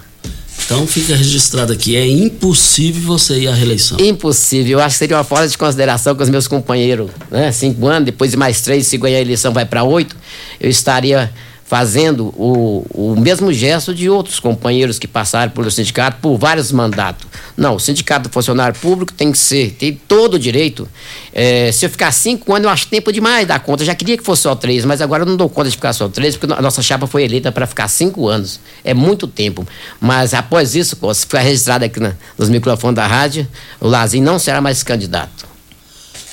Então 0.64 0.86
fica 0.86 1.16
registrado 1.16 1.72
aqui, 1.72 1.96
é 1.96 2.06
impossível 2.06 3.02
você 3.02 3.40
ir 3.40 3.48
à 3.48 3.52
reeleição. 3.52 3.98
Impossível, 4.00 4.78
eu 4.78 4.84
acho 4.84 4.94
que 4.94 5.00
seria 5.00 5.16
uma 5.16 5.24
forma 5.24 5.48
de 5.48 5.58
consideração 5.58 6.14
com 6.14 6.22
os 6.22 6.30
meus 6.30 6.46
companheiros, 6.46 7.10
né? 7.30 7.50
Cinco 7.50 7.88
anos, 7.88 8.06
depois 8.06 8.30
de 8.30 8.36
mais 8.36 8.60
três, 8.60 8.86
se 8.86 8.96
ganhar 8.96 9.18
a 9.18 9.20
eleição 9.20 9.52
vai 9.52 9.66
para 9.66 9.82
oito, 9.82 10.16
eu 10.60 10.70
estaria 10.70 11.32
fazendo 11.72 12.26
o, 12.36 12.84
o 12.92 13.16
mesmo 13.18 13.50
gesto 13.50 13.94
de 13.94 14.06
outros 14.06 14.38
companheiros 14.38 14.98
que 14.98 15.08
passaram 15.08 15.50
pelo 15.52 15.70
sindicato 15.70 16.18
por 16.20 16.36
vários 16.36 16.70
mandatos. 16.70 17.26
Não, 17.56 17.76
o 17.76 17.80
sindicato 17.80 18.28
do 18.28 18.30
funcionário 18.30 18.78
público 18.78 19.10
tem 19.10 19.32
que 19.32 19.38
ser, 19.38 19.70
tem 19.78 19.94
todo 20.06 20.34
o 20.34 20.38
direito. 20.38 20.86
É, 21.32 21.72
se 21.72 21.86
eu 21.86 21.88
ficar 21.88 22.12
cinco 22.12 22.52
anos, 22.52 22.66
eu 22.66 22.70
acho 22.70 22.88
tempo 22.88 23.10
demais 23.10 23.48
dar 23.48 23.58
conta. 23.58 23.84
Eu 23.84 23.86
já 23.86 23.94
queria 23.94 24.18
que 24.18 24.22
fosse 24.22 24.42
só 24.42 24.54
três, 24.54 24.84
mas 24.84 25.00
agora 25.00 25.22
eu 25.22 25.26
não 25.26 25.34
dou 25.34 25.48
conta 25.48 25.70
de 25.70 25.76
ficar 25.76 25.94
só 25.94 26.10
três, 26.10 26.36
porque 26.36 26.52
a 26.52 26.60
nossa 26.60 26.82
chapa 26.82 27.06
foi 27.06 27.24
eleita 27.24 27.50
para 27.50 27.66
ficar 27.66 27.88
cinco 27.88 28.28
anos. 28.28 28.60
É 28.84 28.92
muito 28.92 29.26
tempo. 29.26 29.66
Mas 29.98 30.34
após 30.34 30.74
isso, 30.74 30.94
se 31.14 31.20
ficar 31.22 31.40
registrado 31.40 31.86
aqui 31.86 31.98
na, 31.98 32.12
nos 32.36 32.50
microfones 32.50 32.96
da 32.96 33.06
rádio, 33.06 33.48
o 33.80 33.88
Lazinho 33.88 34.26
não 34.26 34.38
será 34.38 34.60
mais 34.60 34.82
candidato. 34.82 35.46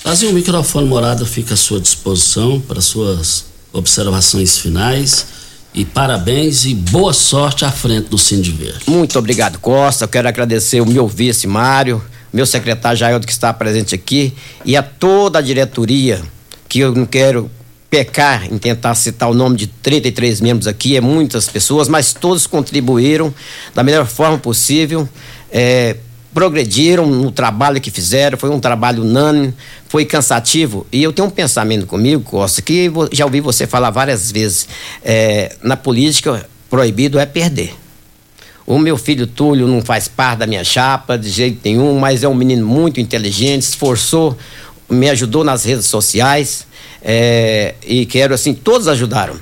Lazinho, 0.04 0.34
o 0.34 0.36
microfone 0.36 0.86
morado 0.86 1.26
fica 1.26 1.54
à 1.54 1.58
sua 1.58 1.80
disposição 1.80 2.60
para 2.60 2.82
suas 2.82 3.49
observações 3.72 4.58
finais 4.58 5.26
e 5.74 5.86
parabéns 5.86 6.66
e 6.66 6.74
boa 6.74 7.14
sorte 7.14 7.64
à 7.64 7.72
frente 7.72 8.10
do 8.10 8.18
Cindy 8.18 8.52
Verde. 8.52 8.80
Muito 8.88 9.18
obrigado, 9.20 9.60
Costa. 9.60 10.06
Eu 10.06 10.10
quero 10.10 10.28
agradecer 10.28 10.82
o 10.82 10.86
meu 10.86 11.08
vice, 11.08 11.46
Mário, 11.46 12.04
meu 12.34 12.46
secretário 12.46 12.98
Jaildo, 12.98 13.26
que 13.26 13.32
está 13.32 13.54
presente 13.54 13.94
aqui, 13.94 14.34
e 14.66 14.76
a 14.76 14.84
toda 14.84 15.40
a 15.40 15.42
diretoria, 15.42 16.22
que 16.68 16.80
eu 16.80 16.94
não 16.94 17.06
quero 17.06 17.50
pecar 17.90 18.46
em 18.52 18.58
tentar 18.58 18.94
citar 18.94 19.30
o 19.30 19.34
nome 19.34 19.58
de 19.58 19.68
33 19.68 20.42
membros 20.42 20.68
aqui, 20.68 20.96
é 20.96 21.02
muitas 21.02 21.48
pessoas, 21.48 21.88
mas 21.88 22.14
todos 22.14 22.46
contribuíram 22.46 23.34
da 23.74 23.84
melhor 23.84 24.06
forma 24.06 24.38
possível. 24.38 25.10
É, 25.52 25.96
progrediram 26.34 27.08
no 27.08 27.32
trabalho 27.32 27.82
que 27.82 27.90
fizeram, 27.90 28.38
foi 28.38 28.50
um 28.50 28.60
trabalho 28.60 29.04
unânime, 29.04 29.54
foi 29.88 30.06
cansativo. 30.06 30.86
E 30.92 31.02
eu 31.02 31.12
tenho 31.12 31.28
um 31.28 31.32
pensamento 31.32 31.86
comigo, 31.86 32.24
Costa, 32.24 32.62
que 32.62 32.92
já 33.12 33.26
ouvi 33.26 33.42
você 33.42 33.66
falar 33.66 33.90
várias 33.90 34.32
vezes. 34.32 34.68
É, 35.04 35.56
na 35.64 35.76
política, 35.76 36.48
proibido 36.70 37.20
é 37.20 37.26
perder. 37.26 37.76
O 38.66 38.78
meu 38.78 38.98
filho 38.98 39.26
Túlio 39.26 39.68
não 39.68 39.82
faz 39.82 40.08
parte 40.08 40.40
da 40.40 40.48
minha 40.48 40.64
chapa 40.64 41.18
de 41.18 41.30
jeito 41.30 41.60
nenhum, 41.64 41.98
mas 41.98 42.24
é 42.24 42.28
um 42.28 42.36
menino 42.36 42.66
muito 42.66 43.00
inteligente, 43.00 43.64
esforçou, 43.64 44.38
me 44.88 45.10
ajudou 45.10 45.44
nas 45.44 45.64
redes 45.64 45.88
sociais. 45.88 46.68
É, 47.02 47.74
e 47.84 48.06
quero, 48.06 48.34
assim, 48.34 48.54
todos 48.54 48.88
ajudaram 48.88 49.36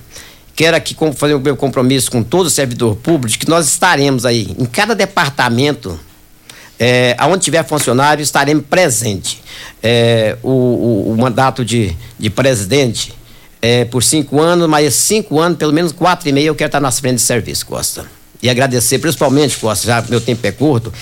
quero 0.58 0.75
aqui 0.75 0.98
fazer 1.15 1.36
o 1.36 1.39
meu 1.39 1.56
compromisso 1.56 2.10
com 2.10 2.24
todo 2.24 2.48
o 2.48 2.50
servidor 2.50 2.96
público, 2.96 3.38
que 3.38 3.48
nós 3.48 3.67
estaremos 3.67 4.25
aí 4.25 4.56
em 4.58 4.65
cada 4.65 4.96
departamento 4.96 6.00
é, 6.79 7.15
aonde 7.17 7.43
tiver 7.43 7.63
funcionário, 7.65 8.22
estaremos 8.22 8.63
presentes. 8.69 9.39
É, 9.81 10.38
o, 10.43 10.50
o, 10.50 11.12
o, 11.12 11.17
mandato 11.17 11.65
de, 11.65 11.96
de 12.17 12.29
presidente 12.29 13.13
é 13.62 13.86
por 13.86 14.03
cinco 14.03 14.39
anos, 14.39 14.67
mas 14.69 14.93
cinco 14.96 15.39
anos, 15.39 15.57
pelo 15.57 15.74
menos 15.74 15.91
quatro 15.91 16.29
e 16.29 16.31
meio, 16.31 16.48
eu 16.48 16.55
quero 16.55 16.67
estar 16.67 16.79
nas 16.79 17.00
frentes 17.00 17.22
de 17.22 17.27
serviço, 17.27 17.65
Costa. 17.65 18.05
E 18.41 18.50
agradecer, 18.50 19.00
principalmente, 19.00 19.57
Costa, 19.57 19.88
já 19.88 20.03
meu 20.07 20.22
tempo 20.22 20.46
é 20.46 20.51
curto, 20.51 20.93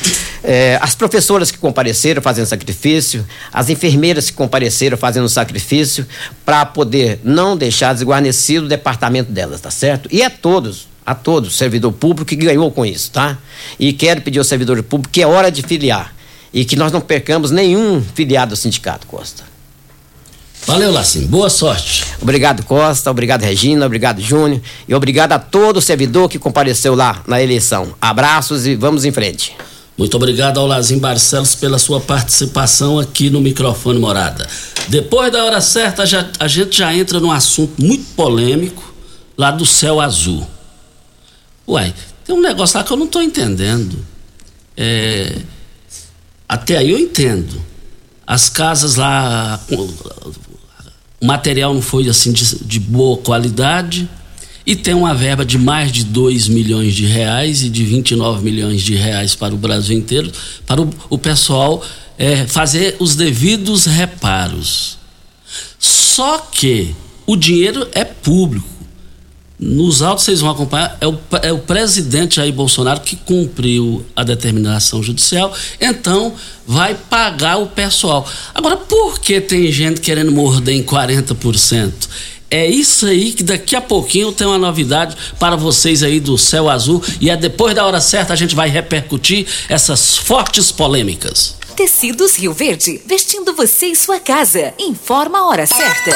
é, 0.42 0.80
as 0.82 0.96
professoras 0.96 1.52
que 1.52 1.58
compareceram 1.58 2.22
fazendo 2.22 2.46
sacrifício, 2.46 3.26
as 3.52 3.70
enfermeiras 3.70 4.30
que 4.30 4.38
compareceram 4.38 4.98
fazendo 4.98 5.28
sacrifício, 5.28 6.08
para 6.46 6.66
poder 6.66 7.20
não 7.24 7.58
deixar 7.58 7.94
desguarnecido 7.94 8.66
o 8.66 8.70
departamento 8.70 9.32
delas, 9.34 9.60
tá 9.60 9.70
certo? 9.70 10.08
E 10.10 10.24
a 10.24 10.30
todos, 10.30 10.88
a 11.06 11.14
todos, 11.14 11.56
servidor 11.56 11.92
público 11.94 12.30
que 12.30 12.36
ganhou 12.36 12.72
com 12.72 12.86
isso, 12.86 13.12
tá? 13.12 13.38
E 13.80 13.94
quero 13.94 14.22
pedir 14.22 14.40
ao 14.40 14.46
servidor 14.46 14.82
público 14.84 15.12
que 15.12 15.22
é 15.22 15.28
hora 15.28 15.52
de 15.52 15.62
filiar 15.62 16.16
e 16.54 16.66
que 16.66 16.76
nós 16.76 16.92
não 16.92 17.02
percamos 17.02 17.52
nenhum 17.52 18.02
filiado 18.14 18.54
ao 18.54 18.58
sindicato, 18.58 19.06
Costa. 19.06 19.44
Valeu, 20.66 20.92
Lacim. 20.92 21.28
Boa 21.28 21.50
sorte. 21.50 22.06
Obrigado, 22.20 22.64
Costa. 22.64 23.12
Obrigado, 23.12 23.44
Regina. 23.44 23.86
Obrigado, 23.86 24.20
Júnior. 24.20 24.62
E 24.88 24.96
obrigado 24.96 25.34
a 25.34 25.40
todo 25.40 25.80
servidor 25.80 26.28
que 26.28 26.40
compareceu 26.40 26.96
lá 26.96 27.22
na 27.28 27.40
eleição. 27.42 27.94
Abraços 28.02 28.66
e 28.66 28.76
vamos 28.76 29.06
em 29.06 29.12
frente. 29.12 29.56
Muito 29.98 30.18
obrigado 30.18 30.60
ao 30.60 30.66
Lazim 30.66 30.98
Barcelos 30.98 31.56
pela 31.56 31.78
sua 31.78 32.02
participação 32.02 33.00
aqui 33.00 33.30
no 33.30 33.40
microfone 33.40 34.00
Morada. 34.00 34.48
Depois 34.88 35.32
da 35.32 35.46
hora 35.46 35.62
certa, 35.62 36.06
já, 36.06 36.28
a 36.40 36.48
gente 36.48 36.78
já 36.78 36.94
entra 36.94 37.20
num 37.20 37.32
assunto 37.32 37.82
muito 37.82 38.06
polêmico 38.16 38.94
lá 39.38 39.52
do 39.52 39.66
céu 39.66 40.02
azul. 40.02 40.46
Uai, 41.68 41.94
tem 42.26 42.36
um 42.36 42.42
negócio 42.42 42.78
lá 42.78 42.84
que 42.84 42.92
eu 42.92 42.98
não 42.98 43.06
estou 43.06 43.22
entendendo. 43.22 43.98
É, 44.78 45.38
até 46.48 46.78
aí 46.78 46.92
eu 46.92 47.00
entendo. 47.00 47.62
As 48.26 48.50
casas 48.50 48.96
lá, 48.96 49.64
o 51.22 51.26
material 51.26 51.74
não 51.74 51.82
foi 51.82 52.10
assim 52.10 52.32
de, 52.32 52.64
de 52.64 52.80
boa 52.80 53.18
qualidade 53.18 54.10
e 54.66 54.76
tem 54.76 54.96
uma 54.96 55.14
verba 55.14 55.46
de 55.46 55.60
mais 55.60 55.92
de 55.92 56.04
2 56.04 56.48
milhões 56.48 56.96
de 56.96 57.06
reais 57.06 57.62
e 57.62 57.70
de 57.70 57.84
29 57.84 58.44
milhões 58.44 58.82
de 58.82 58.96
reais 58.96 59.36
para 59.36 59.54
o 59.54 59.58
Brasil 59.58 59.96
inteiro, 59.96 60.32
para 60.66 60.82
o, 60.82 60.90
o 61.10 61.18
pessoal 61.18 61.84
é, 62.18 62.48
fazer 62.48 62.96
os 63.00 63.16
devidos 63.16 63.86
reparos. 63.86 64.98
Só 65.78 66.40
que 66.40 66.96
o 67.28 67.36
dinheiro 67.36 67.88
é 67.94 68.04
público 68.04 68.75
Nos 69.58 70.02
autos 70.02 70.26
vocês 70.26 70.42
vão 70.42 70.50
acompanhar, 70.50 70.98
é 71.00 71.08
o, 71.08 71.18
é 71.42 71.54
o 71.54 71.60
presidente 71.60 72.36
Jair 72.36 72.54
Bolsonaro 72.54 73.00
que 73.00 73.16
cumpriu 73.16 74.06
a 74.14 74.24
determinação 74.24 75.02
judicial, 75.02 75.54
então 75.80 76.34
vai 76.68 76.94
pagar 76.94 77.58
o 77.58 77.68
pessoal. 77.68 78.28
Agora, 78.54 78.76
por 78.76 79.20
que 79.20 79.40
tem 79.40 79.72
gente 79.72 80.02
querendo 80.02 80.32
morder 80.32 80.76
em 80.76 80.84
40%? 80.84 81.94
É 82.52 82.68
isso 82.68 83.06
aí 83.06 83.34
que 83.34 83.44
daqui 83.44 83.76
a 83.76 83.82
pouquinho 83.82 84.32
tem 84.32 84.46
uma 84.46 84.58
novidade 84.58 85.16
para 85.40 85.56
vocês 85.56 86.04
aí 86.04 86.20
do 86.20 86.38
Céu 86.38 86.70
Azul 86.70 87.02
e 87.20 87.30
é 87.30 87.36
depois 87.36 87.74
da 87.74 87.86
hora 87.86 88.00
certa 88.00 88.34
a 88.34 88.36
gente 88.36 88.56
vai 88.56 88.70
repercutir 88.70 89.48
essas 89.68 90.18
fortes 90.18 90.72
polêmicas. 90.72 91.56
Tecidos 91.76 92.36
Rio 92.38 92.54
Verde, 92.54 93.02
vestindo 93.06 93.54
você 93.54 93.88
e 93.88 93.96
sua 93.96 94.20
casa. 94.20 94.74
Informa 94.80 95.40
a 95.40 95.48
hora 95.48 95.66
certa. 95.66 96.12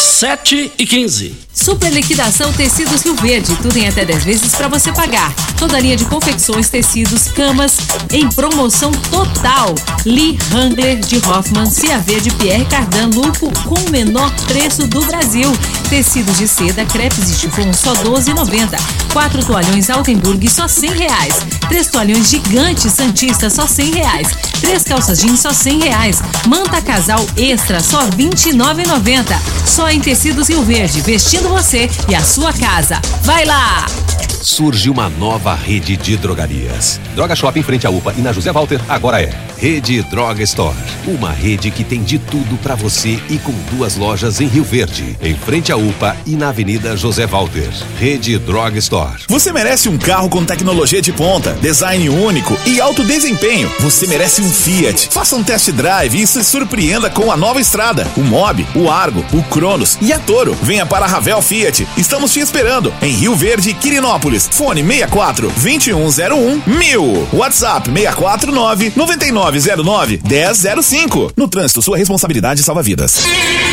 7 0.00 0.72
e 0.78 0.86
15. 0.86 1.43
Super 1.54 1.92
liquidação 1.92 2.52
Tecidos 2.52 3.02
Rio 3.02 3.14
Verde, 3.14 3.56
tudo 3.62 3.76
em 3.78 3.86
até 3.86 4.04
10 4.04 4.24
vezes 4.24 4.54
para 4.54 4.66
você 4.66 4.92
pagar. 4.92 5.32
Toda 5.56 5.76
a 5.76 5.80
linha 5.80 5.96
de 5.96 6.04
confecções, 6.04 6.68
tecidos, 6.68 7.28
camas 7.28 7.76
em 8.12 8.28
promoção 8.28 8.90
total. 9.10 9.72
Lee 10.04 10.36
Hangler 10.52 10.98
de 10.98 11.16
Hoffman, 11.18 11.70
CAV 11.70 12.20
de 12.20 12.30
Pierre 12.32 12.64
Cardan 12.66 13.08
Lupo 13.14 13.52
com 13.62 13.76
o 13.76 13.90
menor 13.90 14.30
preço 14.46 14.86
do 14.88 15.04
Brasil. 15.04 15.50
Tecidos 15.88 16.36
de 16.38 16.48
seda, 16.48 16.84
crepes 16.86 17.30
e 17.30 17.34
chifão 17.34 17.72
só 17.72 17.94
12,90. 17.94 18.76
Quatro 19.12 19.44
toalhões 19.44 19.88
Altenburg 19.88 20.50
só 20.50 20.66
100 20.66 20.90
reais. 20.90 21.34
Três 21.68 21.86
toalhões 21.86 22.28
gigantes 22.28 22.92
Santista 22.92 23.48
só 23.48 23.66
100 23.66 23.92
reais. 23.92 24.28
Três 24.60 24.82
calças 24.82 25.20
jeans 25.20 25.40
só 25.40 25.52
100 25.52 25.80
reais. 25.80 26.22
Manta 26.48 26.82
casal 26.82 27.24
extra 27.36 27.80
só 27.80 28.02
29,90. 28.08 29.24
Só 29.64 29.88
em 29.88 30.00
Tecidos 30.00 30.48
Rio 30.48 30.62
Verde, 30.62 31.00
vestindo 31.00 31.43
você 31.48 31.88
e 32.08 32.14
a 32.14 32.22
sua 32.22 32.52
casa. 32.52 33.00
Vai 33.22 33.44
lá! 33.44 34.03
Surge 34.44 34.90
uma 34.90 35.08
nova 35.08 35.54
rede 35.54 35.96
de 35.96 36.18
drogarias. 36.18 37.00
Droga 37.14 37.34
Shop 37.34 37.58
em 37.58 37.62
frente 37.62 37.86
à 37.86 37.90
UPA 37.90 38.12
e 38.18 38.20
na 38.20 38.30
José 38.30 38.52
Walter 38.52 38.78
agora 38.90 39.22
é 39.22 39.32
Rede 39.56 40.02
Droga 40.02 40.42
Store. 40.42 40.76
Uma 41.06 41.30
rede 41.30 41.70
que 41.70 41.82
tem 41.82 42.02
de 42.02 42.18
tudo 42.18 42.58
para 42.58 42.74
você 42.74 43.18
e 43.30 43.38
com 43.38 43.52
duas 43.74 43.96
lojas 43.96 44.42
em 44.42 44.46
Rio 44.46 44.62
Verde, 44.64 45.16
em 45.22 45.34
frente 45.34 45.72
à 45.72 45.76
UPA 45.78 46.14
e 46.26 46.36
na 46.36 46.50
Avenida 46.50 46.94
José 46.94 47.26
Walter. 47.26 47.70
Rede 47.98 48.38
Droga 48.38 48.78
Store. 48.78 49.22
Você 49.28 49.50
merece 49.50 49.88
um 49.88 49.96
carro 49.96 50.28
com 50.28 50.44
tecnologia 50.44 51.00
de 51.00 51.10
ponta, 51.10 51.54
design 51.62 52.10
único 52.10 52.54
e 52.66 52.78
alto 52.82 53.02
desempenho. 53.02 53.72
Você 53.80 54.06
merece 54.06 54.42
um 54.42 54.50
Fiat. 54.50 55.08
Faça 55.10 55.36
um 55.36 55.42
test 55.42 55.70
drive 55.70 56.20
e 56.20 56.26
se 56.26 56.44
surpreenda 56.44 57.08
com 57.08 57.32
a 57.32 57.36
nova 57.36 57.60
estrada, 57.60 58.06
o 58.14 58.20
Mob, 58.20 58.66
o 58.74 58.90
Argo, 58.90 59.24
o 59.32 59.42
Cronos 59.44 59.96
e 60.02 60.12
a 60.12 60.18
Toro. 60.18 60.54
Venha 60.62 60.84
para 60.84 61.06
a 61.06 61.08
Ravel 61.08 61.40
Fiat. 61.40 61.88
Estamos 61.96 62.30
te 62.30 62.40
esperando 62.40 62.92
em 63.00 63.14
Rio 63.14 63.34
Verde, 63.34 63.72
Quirinópolis. 63.72 64.33
Fone 64.42 64.82
64 64.82 65.48
2101 65.48 66.62
1000. 66.66 67.28
WhatsApp 67.32 67.90
649 67.90 68.92
9909 68.96 70.20
1005. 70.24 71.32
No 71.36 71.48
trânsito, 71.48 71.80
sua 71.80 71.96
responsabilidade 71.96 72.62
salva 72.62 72.82
vidas. 72.82 73.20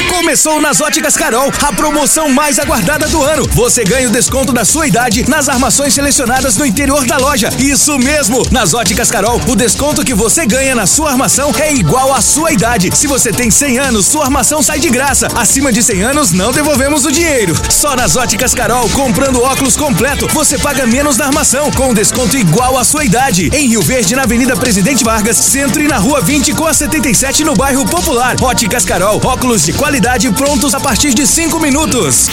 Começou 0.09 0.61
nas 0.61 0.79
Óticas 0.81 1.15
Carol, 1.15 1.51
a 1.63 1.73
promoção 1.73 2.29
mais 2.29 2.59
aguardada 2.59 3.07
do 3.07 3.23
ano. 3.23 3.47
Você 3.53 3.83
ganha 3.83 4.07
o 4.07 4.11
desconto 4.11 4.53
da 4.53 4.63
sua 4.63 4.87
idade 4.87 5.27
nas 5.27 5.49
armações 5.49 5.93
selecionadas 5.93 6.57
no 6.57 6.65
interior 6.65 7.05
da 7.05 7.17
loja. 7.17 7.49
Isso 7.57 7.97
mesmo! 7.97 8.45
Nas 8.51 8.73
Óticas 8.73 9.09
Carol, 9.09 9.41
o 9.47 9.55
desconto 9.55 10.05
que 10.05 10.13
você 10.13 10.45
ganha 10.45 10.75
na 10.75 10.85
sua 10.85 11.11
armação 11.11 11.51
é 11.59 11.73
igual 11.73 12.13
à 12.13 12.21
sua 12.21 12.51
idade. 12.51 12.89
Se 12.93 13.07
você 13.07 13.31
tem 13.31 13.49
100 13.49 13.79
anos, 13.79 14.05
sua 14.05 14.25
armação 14.25 14.61
sai 14.61 14.79
de 14.79 14.89
graça. 14.89 15.27
Acima 15.35 15.71
de 15.71 15.81
100 15.81 16.03
anos, 16.03 16.31
não 16.31 16.51
devolvemos 16.51 17.05
o 17.05 17.11
dinheiro. 17.11 17.55
Só 17.69 17.95
nas 17.95 18.15
Óticas 18.15 18.53
Carol, 18.53 18.87
comprando 18.89 19.41
óculos 19.41 19.75
completo, 19.75 20.27
você 20.27 20.50
paga 20.57 20.85
menos 20.85 21.17
na 21.17 21.25
armação, 21.25 21.71
com 21.71 21.93
desconto 21.93 22.37
igual 22.37 22.77
à 22.77 22.83
sua 22.83 23.05
idade. 23.05 23.49
Em 23.53 23.67
Rio 23.67 23.81
Verde, 23.81 24.15
na 24.15 24.23
Avenida 24.23 24.55
Presidente 24.55 25.03
Vargas, 25.03 25.37
Centro 25.37 25.81
e 25.81 25.87
na 25.87 25.97
Rua 25.97 26.21
20 26.21 26.53
com 26.53 26.65
a 26.65 26.73
77 26.73 27.43
no 27.43 27.53
bairro 27.53 27.85
Popular. 27.85 28.35
Óticas 28.41 28.85
Carol, 28.85 29.21
óculos 29.23 29.63
de 29.63 29.73
qualidade 29.73 30.29
prontos 30.31 30.73
a 30.73 30.79
partir 30.79 31.13
de 31.13 31.27
5 31.27 31.59
minutos. 31.59 32.27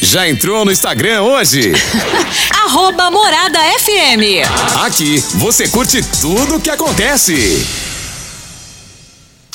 Já 0.00 0.28
entrou 0.28 0.64
no 0.64 0.72
Instagram 0.72 1.22
hoje? 1.22 1.72
Arroba 2.64 3.10
Morada 3.10 3.58
FM. 3.78 4.46
Aqui 4.84 5.22
você 5.34 5.68
curte 5.68 6.02
tudo 6.20 6.56
o 6.56 6.60
que 6.60 6.70
acontece. 6.70 7.89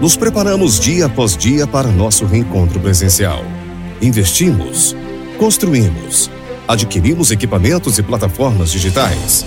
Nos 0.00 0.16
preparamos 0.16 0.78
dia 0.78 1.06
após 1.06 1.36
dia 1.36 1.66
para 1.66 1.88
nosso 1.88 2.24
reencontro 2.24 2.78
presencial. 2.78 3.44
Investimos, 4.00 4.94
construímos, 5.36 6.30
adquirimos 6.68 7.32
equipamentos 7.32 7.98
e 7.98 8.02
plataformas 8.02 8.70
digitais. 8.70 9.44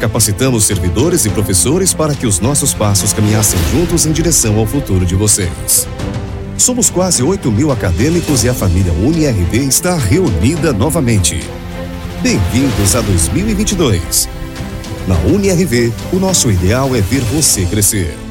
Capacitamos 0.00 0.64
servidores 0.66 1.24
e 1.24 1.30
professores 1.30 1.92
para 1.92 2.14
que 2.14 2.28
os 2.28 2.38
nossos 2.38 2.72
passos 2.72 3.12
caminhassem 3.12 3.58
juntos 3.72 4.06
em 4.06 4.12
direção 4.12 4.56
ao 4.56 4.66
futuro 4.66 5.04
de 5.04 5.16
vocês. 5.16 5.88
Somos 6.56 6.88
quase 6.88 7.20
8 7.24 7.50
mil 7.50 7.72
acadêmicos 7.72 8.44
e 8.44 8.48
a 8.48 8.54
família 8.54 8.92
UniRV 8.92 9.64
está 9.64 9.96
reunida 9.96 10.72
novamente. 10.72 11.40
Bem-vindos 12.22 12.94
a 12.94 13.00
2022. 13.00 14.28
Na 15.08 15.16
UniRV, 15.26 15.92
o 16.12 16.20
nosso 16.20 16.52
ideal 16.52 16.94
é 16.94 17.00
ver 17.00 17.22
você 17.22 17.64
crescer. 17.64 18.27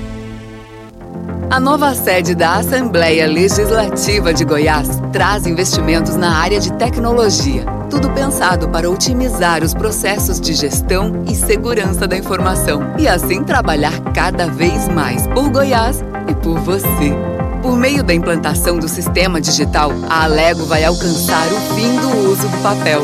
A 1.50 1.62
nova 1.62 1.96
sede 1.96 2.36
da 2.36 2.56
Assembleia 2.56 3.26
Legislativa 3.26 4.34
de 4.34 4.44
Goiás 4.44 4.90
traz 5.14 5.48
investimentos 5.48 6.18
na 6.18 6.36
área 6.36 6.60
de 6.60 6.74
tecnologia. 6.74 7.64
Tudo 7.90 8.10
pensado 8.10 8.68
para 8.68 8.90
otimizar 8.90 9.64
os 9.64 9.74
processos 9.74 10.42
de 10.42 10.54
gestão 10.54 11.24
e 11.26 11.34
segurança 11.34 12.06
da 12.06 12.18
informação 12.18 12.94
e 13.00 13.08
assim 13.08 13.44
trabalhar 13.44 13.98
cada 14.14 14.48
vez 14.48 14.90
mais 14.90 15.26
por 15.28 15.50
Goiás 15.50 16.04
e 16.28 16.36
por 16.36 16.60
você. 16.60 17.16
Por 17.62 17.78
meio 17.78 18.04
da 18.04 18.14
implantação 18.14 18.78
do 18.78 18.90
sistema 18.90 19.40
digital, 19.40 19.92
a 20.10 20.26
Alego 20.26 20.66
vai 20.66 20.84
alcançar 20.84 21.48
o 21.48 21.76
fim 21.76 21.96
do 22.02 22.30
uso 22.30 22.46
do 22.50 22.62
papel. 22.62 23.02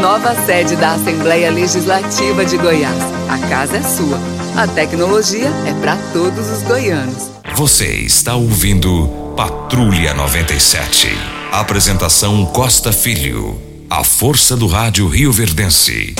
Nova 0.00 0.34
sede 0.46 0.76
da 0.76 0.94
Assembleia 0.94 1.50
Legislativa 1.50 2.42
de 2.42 2.56
Goiás. 2.56 3.02
A 3.28 3.38
casa 3.50 3.76
é 3.76 3.82
sua. 3.82 4.18
A 4.56 4.66
tecnologia 4.66 5.50
é 5.66 5.74
para 5.80 5.96
todos 6.14 6.48
os 6.50 6.62
goianos. 6.62 7.41
Você 7.56 7.86
está 8.00 8.34
ouvindo 8.34 9.08
Patrulha 9.36 10.14
97. 10.14 11.08
Apresentação 11.50 12.46
Costa 12.46 12.92
Filho. 12.92 13.60
A 13.90 14.02
força 14.02 14.56
do 14.56 14.66
rádio 14.66 15.06
Rio 15.08 15.30
Verdense. 15.32 16.14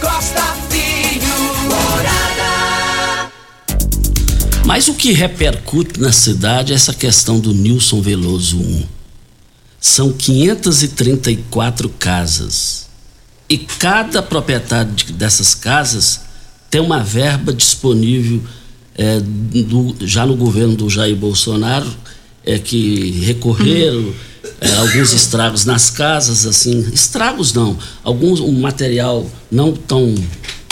Costa 0.00 0.42
Filho, 0.68 1.28
morada. 1.68 3.30
Mas 4.66 4.88
o 4.88 4.94
que 4.94 5.12
repercute 5.12 6.00
na 6.00 6.12
cidade 6.12 6.72
é 6.72 6.74
essa 6.76 6.92
questão 6.92 7.38
do 7.38 7.54
Nilson 7.54 8.00
Veloso 8.02 8.58
1. 8.60 8.84
São 9.80 10.12
534 10.12 11.88
casas. 11.90 12.86
E 13.48 13.58
cada 13.58 14.22
proprietário 14.22 14.92
de- 14.92 15.12
dessas 15.12 15.54
casas 15.54 16.20
tem 16.70 16.80
uma 16.80 17.00
verba 17.00 17.52
disponível 17.52 18.42
é, 18.96 19.20
do- 19.20 19.96
já 20.06 20.26
no 20.26 20.36
governo 20.36 20.76
do 20.76 20.88
Jair 20.90 21.16
Bolsonaro, 21.16 21.90
é, 22.44 22.58
que 22.58 23.10
recorreram 23.24 24.12
é, 24.60 24.72
alguns 24.76 25.12
estragos 25.12 25.64
nas 25.64 25.90
casas, 25.90 26.46
assim, 26.46 26.80
estragos 26.92 27.52
não, 27.52 27.78
alguns 28.02 28.40
um 28.40 28.52
material 28.52 29.28
não 29.50 29.72
tão 29.72 30.14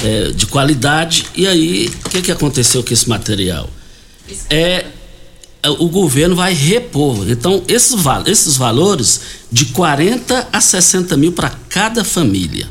é, 0.02 0.30
de 0.30 0.46
qualidade. 0.46 1.26
E 1.34 1.46
aí, 1.46 1.90
o 2.04 2.08
que, 2.08 2.22
que 2.22 2.32
aconteceu 2.32 2.82
com 2.82 2.92
esse 2.92 3.08
material? 3.08 3.68
É, 4.48 4.86
é 5.62 5.70
o 5.70 5.88
governo 5.88 6.34
vai 6.34 6.52
repor. 6.52 7.28
Então, 7.28 7.62
esses, 7.68 7.94
esses 8.26 8.56
valores 8.56 9.20
de 9.52 9.66
40 9.66 10.48
a 10.52 10.60
60 10.60 11.16
mil 11.16 11.32
para 11.32 11.50
cada 11.68 12.02
família. 12.02 12.68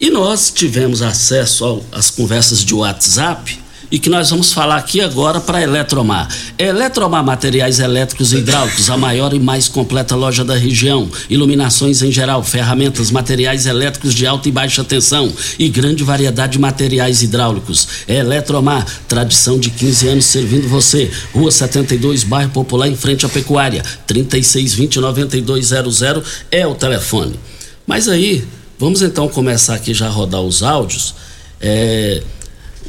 E 0.00 0.10
nós 0.10 0.50
tivemos 0.54 1.02
acesso 1.02 1.82
às 1.90 2.10
conversas 2.10 2.64
de 2.64 2.74
WhatsApp 2.74 3.63
e 3.94 3.98
que 4.00 4.10
nós 4.10 4.30
vamos 4.30 4.52
falar 4.52 4.78
aqui 4.78 5.00
agora 5.00 5.40
para 5.40 5.62
Eletromar. 5.62 6.28
Eletromar 6.58 7.22
Materiais 7.22 7.78
Elétricos 7.78 8.32
e 8.32 8.38
Hidráulicos, 8.38 8.90
a 8.90 8.96
maior 8.96 9.32
e 9.32 9.38
mais 9.38 9.68
completa 9.68 10.16
loja 10.16 10.44
da 10.44 10.56
região. 10.56 11.08
Iluminações 11.30 12.02
em 12.02 12.10
geral, 12.10 12.42
ferramentas, 12.42 13.12
materiais 13.12 13.66
elétricos 13.66 14.12
de 14.12 14.26
alta 14.26 14.48
e 14.48 14.52
baixa 14.52 14.82
tensão 14.82 15.32
e 15.60 15.68
grande 15.68 16.02
variedade 16.02 16.54
de 16.54 16.58
materiais 16.58 17.22
hidráulicos. 17.22 17.86
Eletromar, 18.08 18.84
tradição 19.06 19.60
de 19.60 19.70
15 19.70 20.08
anos 20.08 20.24
servindo 20.24 20.68
você. 20.68 21.08
Rua 21.32 21.52
72, 21.52 22.24
bairro 22.24 22.50
Popular, 22.50 22.88
em 22.88 22.96
frente 22.96 23.24
à 23.24 23.28
Pecuária. 23.28 23.84
3620-9200 24.08 26.24
é 26.50 26.66
o 26.66 26.74
telefone. 26.74 27.38
Mas 27.86 28.08
aí, 28.08 28.44
vamos 28.76 29.02
então 29.02 29.28
começar 29.28 29.76
aqui 29.76 29.94
já 29.94 30.08
a 30.08 30.10
rodar 30.10 30.40
os 30.40 30.64
áudios. 30.64 31.14
É, 31.60 32.20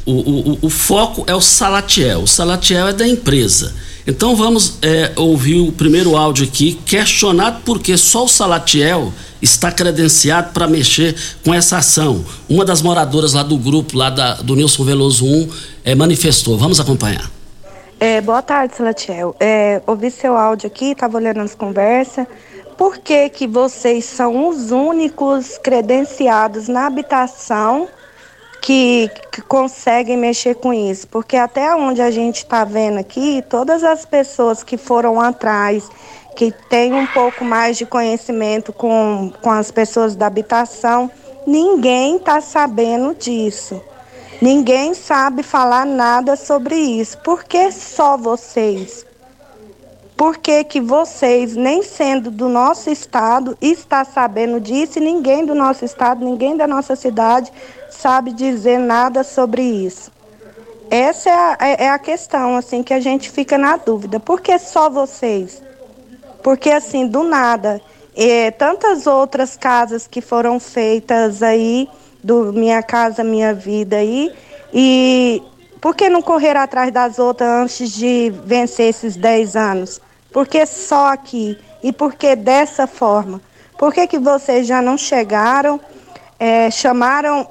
o, 0.06 0.12
o, 0.12 0.58
o, 0.62 0.70
foco 0.70 1.24
é 1.26 1.34
o 1.34 1.40
Salatiel. 1.40 2.20
O 2.20 2.26
Salatiel 2.26 2.88
é 2.88 2.92
da 2.92 3.06
empresa. 3.06 3.74
Então 4.06 4.36
vamos 4.36 4.78
é, 4.80 5.12
ouvir 5.16 5.60
o 5.60 5.72
primeiro 5.72 6.16
áudio 6.16 6.46
aqui, 6.46 6.74
questionado 6.86 7.62
porque 7.64 7.96
só 7.96 8.24
o 8.24 8.28
Salatiel 8.28 9.12
está 9.42 9.72
credenciado 9.72 10.52
para 10.52 10.68
mexer 10.68 11.16
com 11.44 11.52
essa 11.52 11.78
ação. 11.78 12.24
Uma 12.48 12.64
das 12.64 12.80
moradoras 12.80 13.32
lá 13.32 13.42
do 13.42 13.58
grupo, 13.58 13.96
lá 13.98 14.08
da, 14.08 14.34
do 14.34 14.54
Nilson 14.54 14.84
Veloso 14.84 15.26
1, 15.26 15.50
é, 15.84 15.94
manifestou. 15.96 16.56
Vamos 16.56 16.78
acompanhar. 16.78 17.28
É, 17.98 18.20
boa 18.20 18.42
tarde, 18.42 18.76
Salatiel. 18.76 19.34
É, 19.40 19.82
ouvi 19.86 20.10
seu 20.12 20.36
áudio 20.36 20.68
aqui, 20.68 20.92
estava 20.92 21.16
olhando 21.16 21.40
as 21.40 21.56
conversas. 21.56 22.26
Por 22.76 22.98
que, 22.98 23.28
que 23.30 23.46
vocês 23.46 24.04
são 24.04 24.48
os 24.48 24.70
únicos 24.70 25.58
credenciados 25.58 26.68
na 26.68 26.86
habitação 26.86 27.88
que, 28.66 29.08
que 29.30 29.40
conseguem 29.42 30.16
mexer 30.16 30.56
com 30.56 30.74
isso, 30.74 31.06
porque 31.06 31.36
até 31.36 31.72
onde 31.76 32.02
a 32.02 32.10
gente 32.10 32.38
está 32.38 32.64
vendo 32.64 32.98
aqui, 32.98 33.40
todas 33.48 33.84
as 33.84 34.04
pessoas 34.04 34.64
que 34.64 34.76
foram 34.76 35.20
atrás, 35.20 35.88
que 36.34 36.52
têm 36.68 36.92
um 36.92 37.06
pouco 37.06 37.44
mais 37.44 37.76
de 37.76 37.86
conhecimento 37.86 38.72
com, 38.72 39.32
com 39.40 39.52
as 39.52 39.70
pessoas 39.70 40.16
da 40.16 40.26
habitação, 40.26 41.08
ninguém 41.46 42.16
está 42.16 42.40
sabendo 42.40 43.14
disso. 43.14 43.80
Ninguém 44.42 44.94
sabe 44.94 45.44
falar 45.44 45.86
nada 45.86 46.34
sobre 46.34 46.74
isso. 46.74 47.18
Por 47.18 47.44
que 47.44 47.70
só 47.70 48.16
vocês? 48.16 49.06
Por 50.16 50.38
que, 50.38 50.64
que 50.64 50.80
vocês, 50.80 51.54
nem 51.54 51.84
sendo 51.84 52.32
do 52.32 52.48
nosso 52.48 52.90
estado, 52.90 53.56
está 53.60 54.04
sabendo 54.04 54.58
disso 54.58 54.98
e 54.98 55.02
ninguém 55.02 55.46
do 55.46 55.54
nosso 55.54 55.84
estado, 55.84 56.24
ninguém 56.24 56.56
da 56.56 56.66
nossa 56.66 56.96
cidade 56.96 57.52
sabe 57.96 58.32
dizer 58.32 58.78
nada 58.78 59.24
sobre 59.24 59.62
isso. 59.62 60.10
Essa 60.90 61.30
é 61.30 61.32
a, 61.32 61.56
é, 61.60 61.84
é 61.84 61.88
a 61.90 61.98
questão, 61.98 62.56
assim, 62.56 62.82
que 62.82 62.94
a 62.94 63.00
gente 63.00 63.30
fica 63.30 63.58
na 63.58 63.76
dúvida. 63.76 64.20
Por 64.20 64.40
que 64.40 64.56
só 64.58 64.88
vocês? 64.88 65.62
Porque, 66.42 66.70
assim, 66.70 67.06
do 67.06 67.24
nada, 67.24 67.80
é, 68.14 68.50
tantas 68.50 69.06
outras 69.06 69.56
casas 69.56 70.06
que 70.06 70.20
foram 70.20 70.60
feitas 70.60 71.42
aí, 71.42 71.88
do 72.22 72.52
Minha 72.52 72.82
Casa 72.82 73.24
Minha 73.24 73.52
Vida 73.52 73.96
aí, 73.96 74.32
e 74.72 75.42
por 75.80 75.94
que 75.94 76.08
não 76.08 76.22
correr 76.22 76.56
atrás 76.56 76.92
das 76.92 77.18
outras 77.18 77.48
antes 77.48 77.90
de 77.90 78.32
vencer 78.44 78.90
esses 78.90 79.16
10 79.16 79.56
anos? 79.56 80.00
Por 80.32 80.46
que 80.46 80.64
só 80.66 81.12
aqui? 81.12 81.58
E 81.82 81.92
por 81.92 82.14
que 82.14 82.36
dessa 82.36 82.86
forma? 82.86 83.40
Por 83.78 83.92
que, 83.92 84.06
que 84.06 84.18
vocês 84.18 84.66
já 84.66 84.80
não 84.80 84.96
chegaram, 84.96 85.80
é, 86.38 86.70
chamaram 86.70 87.46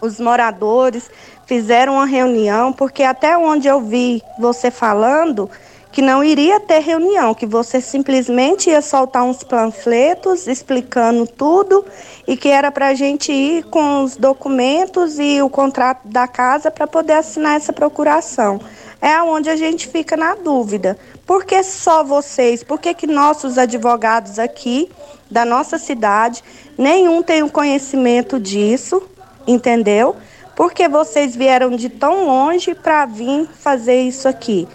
os 0.00 0.18
moradores 0.18 1.10
fizeram 1.46 1.94
uma 1.94 2.06
reunião, 2.06 2.72
porque 2.72 3.02
até 3.02 3.36
onde 3.36 3.68
eu 3.68 3.80
vi 3.80 4.22
você 4.38 4.70
falando 4.70 5.50
que 5.92 6.00
não 6.00 6.22
iria 6.22 6.60
ter 6.60 6.78
reunião, 6.78 7.34
que 7.34 7.46
você 7.46 7.80
simplesmente 7.80 8.70
ia 8.70 8.80
soltar 8.80 9.24
uns 9.24 9.42
panfletos 9.42 10.46
explicando 10.46 11.26
tudo 11.26 11.84
e 12.26 12.36
que 12.36 12.48
era 12.48 12.70
para 12.70 12.88
a 12.88 12.94
gente 12.94 13.32
ir 13.32 13.64
com 13.64 14.04
os 14.04 14.16
documentos 14.16 15.18
e 15.18 15.42
o 15.42 15.50
contrato 15.50 16.06
da 16.06 16.28
casa 16.28 16.70
para 16.70 16.86
poder 16.86 17.14
assinar 17.14 17.56
essa 17.56 17.72
procuração. 17.72 18.60
É 19.02 19.20
onde 19.22 19.50
a 19.50 19.56
gente 19.56 19.88
fica 19.88 20.16
na 20.16 20.34
dúvida. 20.34 20.96
Por 21.26 21.44
que 21.44 21.62
só 21.64 22.04
vocês? 22.04 22.62
Por 22.62 22.78
que, 22.78 22.94
que 22.94 23.06
nossos 23.06 23.58
advogados 23.58 24.38
aqui 24.38 24.90
da 25.30 25.44
nossa 25.44 25.78
cidade, 25.78 26.42
nenhum 26.76 27.22
tem 27.22 27.42
o 27.42 27.50
conhecimento 27.50 28.40
disso, 28.40 29.02
entendeu? 29.46 30.16
Porque 30.56 30.88
vocês 30.88 31.36
vieram 31.36 31.76
de 31.76 31.88
tão 31.88 32.26
longe 32.26 32.74
para 32.74 33.06
vir 33.06 33.48
fazer 33.58 34.02
isso 34.02 34.28
aqui. 34.28 34.66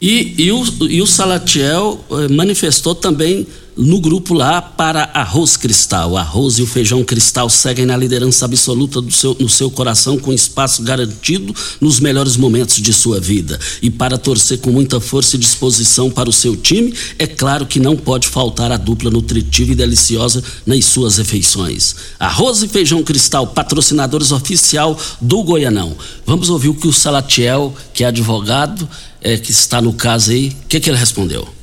E, 0.00 0.34
e, 0.46 0.52
o, 0.52 0.62
e 0.88 1.00
o 1.00 1.06
Salatiel 1.06 1.98
eh, 2.10 2.28
manifestou 2.28 2.94
também 2.94 3.46
no 3.76 4.00
grupo 4.00 4.32
lá 4.32 4.62
para 4.62 5.10
Arroz 5.12 5.56
Cristal. 5.56 6.16
Arroz 6.16 6.58
e 6.58 6.62
o 6.62 6.66
feijão 6.66 7.04
cristal 7.04 7.50
seguem 7.50 7.84
na 7.84 7.96
liderança 7.96 8.46
absoluta 8.46 9.02
do 9.02 9.12
seu, 9.12 9.36
no 9.38 9.48
seu 9.48 9.70
coração, 9.70 10.18
com 10.18 10.32
espaço 10.32 10.82
garantido 10.82 11.54
nos 11.80 12.00
melhores 12.00 12.36
momentos 12.36 12.76
de 12.76 12.92
sua 12.92 13.20
vida. 13.20 13.58
E 13.82 13.90
para 13.90 14.16
torcer 14.16 14.58
com 14.58 14.70
muita 14.70 14.98
força 14.98 15.36
e 15.36 15.38
disposição 15.38 16.10
para 16.10 16.30
o 16.30 16.32
seu 16.32 16.56
time, 16.56 16.94
é 17.18 17.26
claro 17.26 17.66
que 17.66 17.78
não 17.78 17.96
pode 17.96 18.28
faltar 18.28 18.72
a 18.72 18.78
dupla 18.78 19.10
nutritiva 19.10 19.72
e 19.72 19.76
deliciosa 19.76 20.42
nas 20.64 20.84
suas 20.86 21.18
refeições. 21.18 21.94
Arroz 22.18 22.62
e 22.62 22.68
feijão 22.68 23.02
cristal, 23.02 23.48
patrocinadores 23.48 24.32
oficial 24.32 24.98
do 25.20 25.42
Goianão. 25.42 25.94
Vamos 26.24 26.48
ouvir 26.48 26.70
o 26.70 26.74
que 26.74 26.88
o 26.88 26.92
Salatiel, 26.92 27.74
que 27.92 28.04
é 28.04 28.06
advogado, 28.06 28.88
é, 29.20 29.36
que 29.36 29.50
está 29.50 29.82
no 29.82 29.92
caso 29.92 30.30
aí, 30.30 30.48
o 30.64 30.68
que, 30.68 30.80
que 30.80 30.88
ele 30.88 30.98
respondeu? 30.98 31.55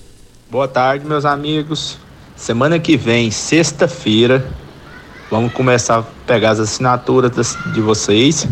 Boa 0.54 0.68
tarde, 0.68 1.04
meus 1.04 1.26
amigos. 1.26 1.98
Semana 2.36 2.78
que 2.78 2.96
vem, 2.96 3.32
sexta-feira, 3.32 4.46
vamos 5.32 5.52
começar 5.52 5.98
a 5.98 6.04
pegar 6.28 6.52
as 6.52 6.60
assinaturas 6.60 7.58
de 7.74 7.82
vocês 7.82 8.48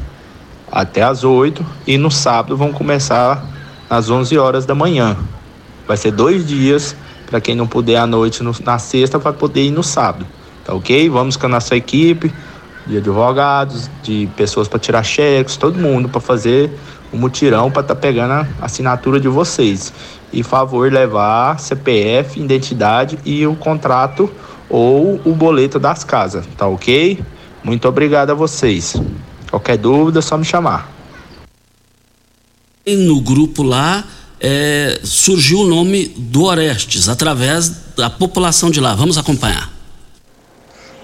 até 0.72 1.04
as 1.04 1.24
8 1.24 1.64
e 1.86 2.00
no 2.00 2.10
sábado 2.10 2.58
vamos 2.58 2.76
começar 2.76 3.46
às 3.88 4.10
11 4.10 4.36
horas 4.36 4.66
da 4.66 4.74
manhã. 4.74 5.16
Vai 5.88 5.96
ser 5.96 6.10
dois 6.10 6.44
dias 6.44 6.96
para 7.28 7.40
quem 7.40 7.54
não 7.54 7.68
puder 7.68 7.98
à 7.98 8.08
noite 8.08 8.42
no, 8.42 8.52
na 8.66 8.80
sexta 8.80 9.20
vai 9.20 9.34
poder 9.34 9.66
ir 9.66 9.72
no 9.72 9.84
sábado, 9.84 10.26
tá 10.66 10.74
ok? 10.74 11.08
Vamos 11.08 11.38
com 11.38 11.46
a 11.46 11.50
nossa 11.50 11.76
equipe 11.76 12.34
de 12.88 12.98
advogados, 12.98 13.92
de 14.02 14.28
pessoas 14.36 14.68
para 14.68 14.80
tirar 14.80 15.04
cheques, 15.04 15.56
todo 15.56 15.78
mundo 15.78 16.10
para 16.10 16.20
fazer 16.20 16.72
o 17.12 17.16
um 17.16 17.20
mutirão 17.20 17.70
para 17.70 17.82
estar 17.82 17.96
tá 17.96 18.02
pegando 18.02 18.32
a 18.32 18.48
assinatura 18.62 19.20
de 19.20 19.28
vocês 19.28 19.94
e 20.32 20.44
favor 20.44 20.92
levar 20.92 21.60
CPF, 21.60 22.40
identidade 22.40 23.20
e 23.26 23.46
o 23.46 23.56
contrato 23.56 24.32
ou 24.70 25.20
o 25.26 25.34
boleto 25.34 25.78
das 25.78 26.04
casas, 26.04 26.46
tá 26.58 26.68
ok? 26.68 27.20
Muito 27.64 27.88
obrigado 27.88 28.32
a 28.32 28.34
vocês. 28.34 28.96
Qualquer 29.50 29.78
dúvida, 29.78 30.20
é 30.20 30.22
só 30.22 30.38
me 30.38 30.46
chamar. 30.46 30.90
No 32.88 33.22
grupo 33.22 33.62
lá 33.62 34.04
é, 34.40 35.00
surgiu 35.04 35.60
o 35.60 35.68
nome 35.68 36.08
do 36.18 36.46
Orestes 36.46 37.10
através 37.10 37.70
da 37.96 38.10
população 38.10 38.72
de 38.72 38.80
lá. 38.80 38.96
Vamos 38.96 39.18
acompanhar. 39.18 39.70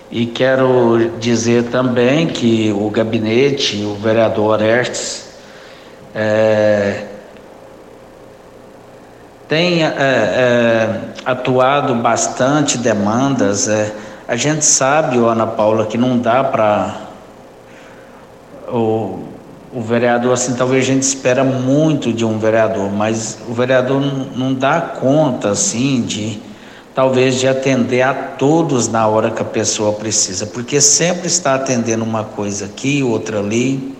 E 0.10 0.26
quero 0.26 1.12
dizer 1.20 1.65
também 1.65 2.28
que 2.28 2.72
o 2.72 2.89
gabinete, 2.89 3.84
o 3.84 3.96
vereador 3.96 4.54
Orestes, 4.54 5.27
é, 6.19 7.06
tem 9.47 9.84
é, 9.84 9.88
é, 9.88 10.99
atuado 11.23 11.93
bastante 11.93 12.80
demandas. 12.80 13.67
É, 13.67 13.93
a 14.27 14.36
gente 14.36 14.65
sabe, 14.65 15.19
Ana 15.19 15.45
Paula, 15.45 15.86
que 15.86 15.95
não 15.95 16.17
dá 16.17 16.43
para 16.43 17.01
o, 18.67 19.19
o 19.71 19.80
vereador, 19.80 20.34
assim, 20.34 20.56
talvez 20.56 20.86
a 20.86 20.88
gente 20.88 21.03
espera 21.03 21.43
muito 21.43 22.12
de 22.12 22.25
um 22.25 22.39
vereador, 22.39 22.91
mas 22.91 23.38
o 23.47 23.53
vereador 23.53 24.01
não, 24.01 24.25
não 24.36 24.53
dá 24.56 24.82
conta, 24.82 25.51
assim, 25.51 26.01
de 26.01 26.41
talvez 26.95 27.36
de 27.36 27.47
atender 27.47 28.01
a 28.01 28.15
todos 28.15 28.88
na 28.88 29.06
hora 29.08 29.30
que 29.30 29.43
a 29.43 29.45
pessoa 29.45 29.93
precisa, 29.93 30.47
porque 30.47 30.82
sempre 30.82 31.27
está 31.27 31.53
atendendo 31.53 32.03
uma 32.03 32.23
coisa 32.23 32.65
aqui, 32.65 33.03
outra 33.03 33.38
ali. 33.38 33.95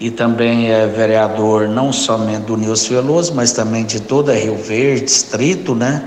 E 0.00 0.10
também 0.10 0.70
é 0.70 0.86
vereador 0.86 1.68
não 1.68 1.92
somente 1.92 2.42
do 2.42 2.56
Nilson 2.56 2.94
Veloso, 2.94 3.34
mas 3.34 3.52
também 3.52 3.84
de 3.84 4.00
toda 4.00 4.34
Rio 4.34 4.56
Verde, 4.56 5.02
distrito, 5.02 5.74
né? 5.74 6.04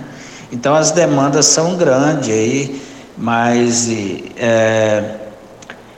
Então 0.51 0.75
as 0.75 0.91
demandas 0.91 1.45
são 1.45 1.75
grandes 1.75 2.29
aí, 2.29 2.81
mas 3.17 3.89
é, 4.37 5.15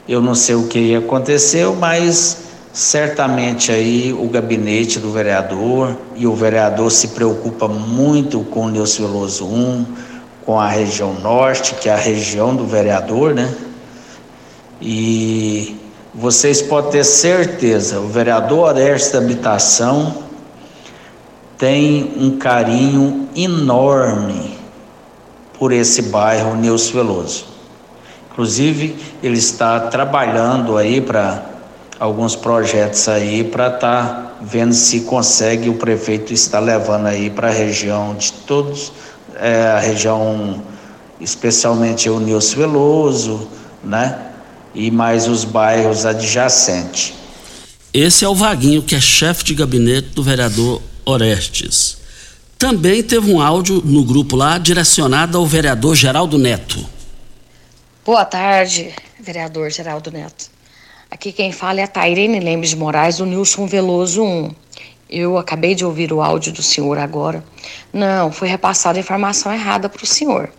eu 0.08 0.20
não 0.20 0.34
sei 0.34 0.54
o 0.54 0.66
que 0.66 0.94
aconteceu, 0.94 1.74
mas 1.74 2.38
certamente 2.72 3.72
aí 3.72 4.12
o 4.12 4.28
gabinete 4.28 4.98
do 4.98 5.10
vereador 5.10 5.96
e 6.14 6.26
o 6.26 6.34
vereador 6.34 6.90
se 6.90 7.08
preocupa 7.08 7.66
muito 7.66 8.40
com 8.40 8.66
o 8.66 8.70
Nilson 8.70 9.06
Veloso 9.06 9.46
1, 9.46 9.86
com 10.46 10.58
a 10.58 10.68
região 10.68 11.14
norte, 11.14 11.74
que 11.74 11.88
é 11.88 11.92
a 11.92 11.96
região 11.96 12.54
do 12.54 12.64
vereador, 12.66 13.34
né? 13.34 13.52
E 14.80 15.79
vocês 16.14 16.60
podem 16.60 16.90
ter 16.90 17.04
certeza, 17.04 18.00
o 18.00 18.08
vereador 18.08 18.68
Orestes 18.68 19.12
da 19.12 19.18
Habitação 19.18 20.24
tem 21.56 22.14
um 22.16 22.36
carinho 22.38 23.28
enorme 23.36 24.58
por 25.58 25.72
esse 25.72 26.02
bairro 26.02 26.56
Nilson 26.56 26.92
Veloso. 26.94 27.44
Inclusive, 28.32 28.96
ele 29.22 29.38
está 29.38 29.78
trabalhando 29.78 30.76
aí 30.76 31.00
para 31.00 31.44
alguns 31.98 32.34
projetos 32.34 33.06
aí 33.08 33.44
para 33.44 33.66
estar 33.66 33.78
tá 33.78 34.32
vendo 34.40 34.72
se 34.72 35.02
consegue 35.02 35.68
o 35.68 35.74
prefeito 35.74 36.32
está 36.32 36.58
levando 36.58 37.06
aí 37.06 37.28
para 37.28 37.48
a 37.48 37.52
região 37.52 38.14
de 38.14 38.32
todos, 38.32 38.90
é, 39.38 39.66
a 39.66 39.78
região 39.78 40.62
especialmente 41.20 42.08
o 42.08 42.18
Nilson 42.18 42.56
Veloso, 42.56 43.48
né? 43.84 44.29
E 44.74 44.90
mais 44.90 45.26
os 45.26 45.44
bairros 45.44 46.06
adjacentes. 46.06 47.12
Esse 47.92 48.24
é 48.24 48.28
o 48.28 48.34
Vaguinho, 48.34 48.82
que 48.82 48.94
é 48.94 49.00
chefe 49.00 49.44
de 49.44 49.54
gabinete 49.54 50.10
do 50.10 50.22
vereador 50.22 50.80
Orestes. 51.04 51.98
Também 52.56 53.02
teve 53.02 53.32
um 53.32 53.40
áudio 53.40 53.82
no 53.84 54.04
grupo 54.04 54.36
lá 54.36 54.58
direcionado 54.58 55.38
ao 55.38 55.46
vereador 55.46 55.96
Geraldo 55.96 56.38
Neto. 56.38 56.86
Boa 58.04 58.24
tarde, 58.24 58.94
vereador 59.18 59.70
Geraldo 59.70 60.10
Neto. 60.10 60.50
Aqui 61.10 61.32
quem 61.32 61.50
fala 61.50 61.80
é 61.80 61.82
a 61.82 61.88
Tairene 61.88 62.38
Lemes 62.38 62.70
de 62.70 62.76
Moraes, 62.76 63.16
do 63.16 63.26
Nilson 63.26 63.66
Veloso 63.66 64.22
1. 64.22 64.54
Eu 65.08 65.36
acabei 65.36 65.74
de 65.74 65.84
ouvir 65.84 66.12
o 66.12 66.22
áudio 66.22 66.52
do 66.52 66.62
senhor 66.62 66.96
agora. 66.98 67.42
Não, 67.92 68.30
foi 68.30 68.46
repassada 68.46 68.98
a 68.98 69.00
informação 69.00 69.52
errada 69.52 69.88
para 69.88 70.04
o 70.04 70.06
senhor. 70.06 70.52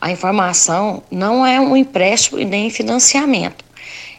A 0.00 0.10
informação 0.10 1.02
não 1.10 1.44
é 1.44 1.60
um 1.60 1.76
empréstimo 1.76 2.40
e 2.40 2.44
nem 2.44 2.70
financiamento. 2.70 3.64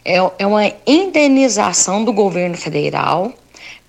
É, 0.04 0.16
é 0.38 0.46
uma 0.46 0.72
indenização 0.86 2.04
do 2.04 2.12
governo 2.12 2.56
federal 2.56 3.32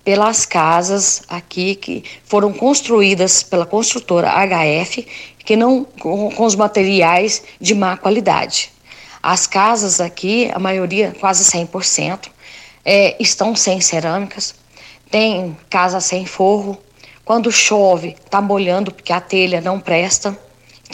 pelas 0.04 0.44
casas 0.44 1.22
aqui 1.28 1.74
que 1.74 2.04
foram 2.24 2.52
construídas 2.52 3.42
pela 3.42 3.64
construtora 3.64 4.30
HF, 4.30 5.06
que 5.38 5.56
não 5.56 5.84
com, 5.84 6.30
com 6.30 6.44
os 6.44 6.54
materiais 6.54 7.42
de 7.60 7.74
má 7.74 7.96
qualidade. 7.96 8.70
As 9.22 9.46
casas 9.46 10.00
aqui, 10.00 10.50
a 10.52 10.58
maioria, 10.58 11.14
quase 11.18 11.44
100%, 11.44 12.28
é, 12.84 13.16
estão 13.18 13.56
sem 13.56 13.80
cerâmicas, 13.80 14.54
tem 15.10 15.56
casa 15.70 16.00
sem 16.00 16.26
forro. 16.26 16.76
Quando 17.24 17.50
chove, 17.50 18.16
está 18.22 18.42
molhando 18.42 18.92
porque 18.92 19.12
a 19.12 19.20
telha 19.20 19.62
não 19.62 19.80
presta. 19.80 20.38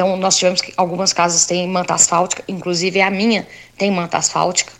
Então, 0.00 0.16
nós 0.16 0.34
tivemos 0.38 0.62
que 0.62 0.72
algumas 0.78 1.12
casas 1.12 1.44
têm 1.44 1.68
manta 1.68 1.92
asfáltica, 1.92 2.42
inclusive 2.48 3.02
a 3.02 3.10
minha 3.10 3.46
tem 3.76 3.90
manta 3.90 4.16
asfáltica. 4.16 4.72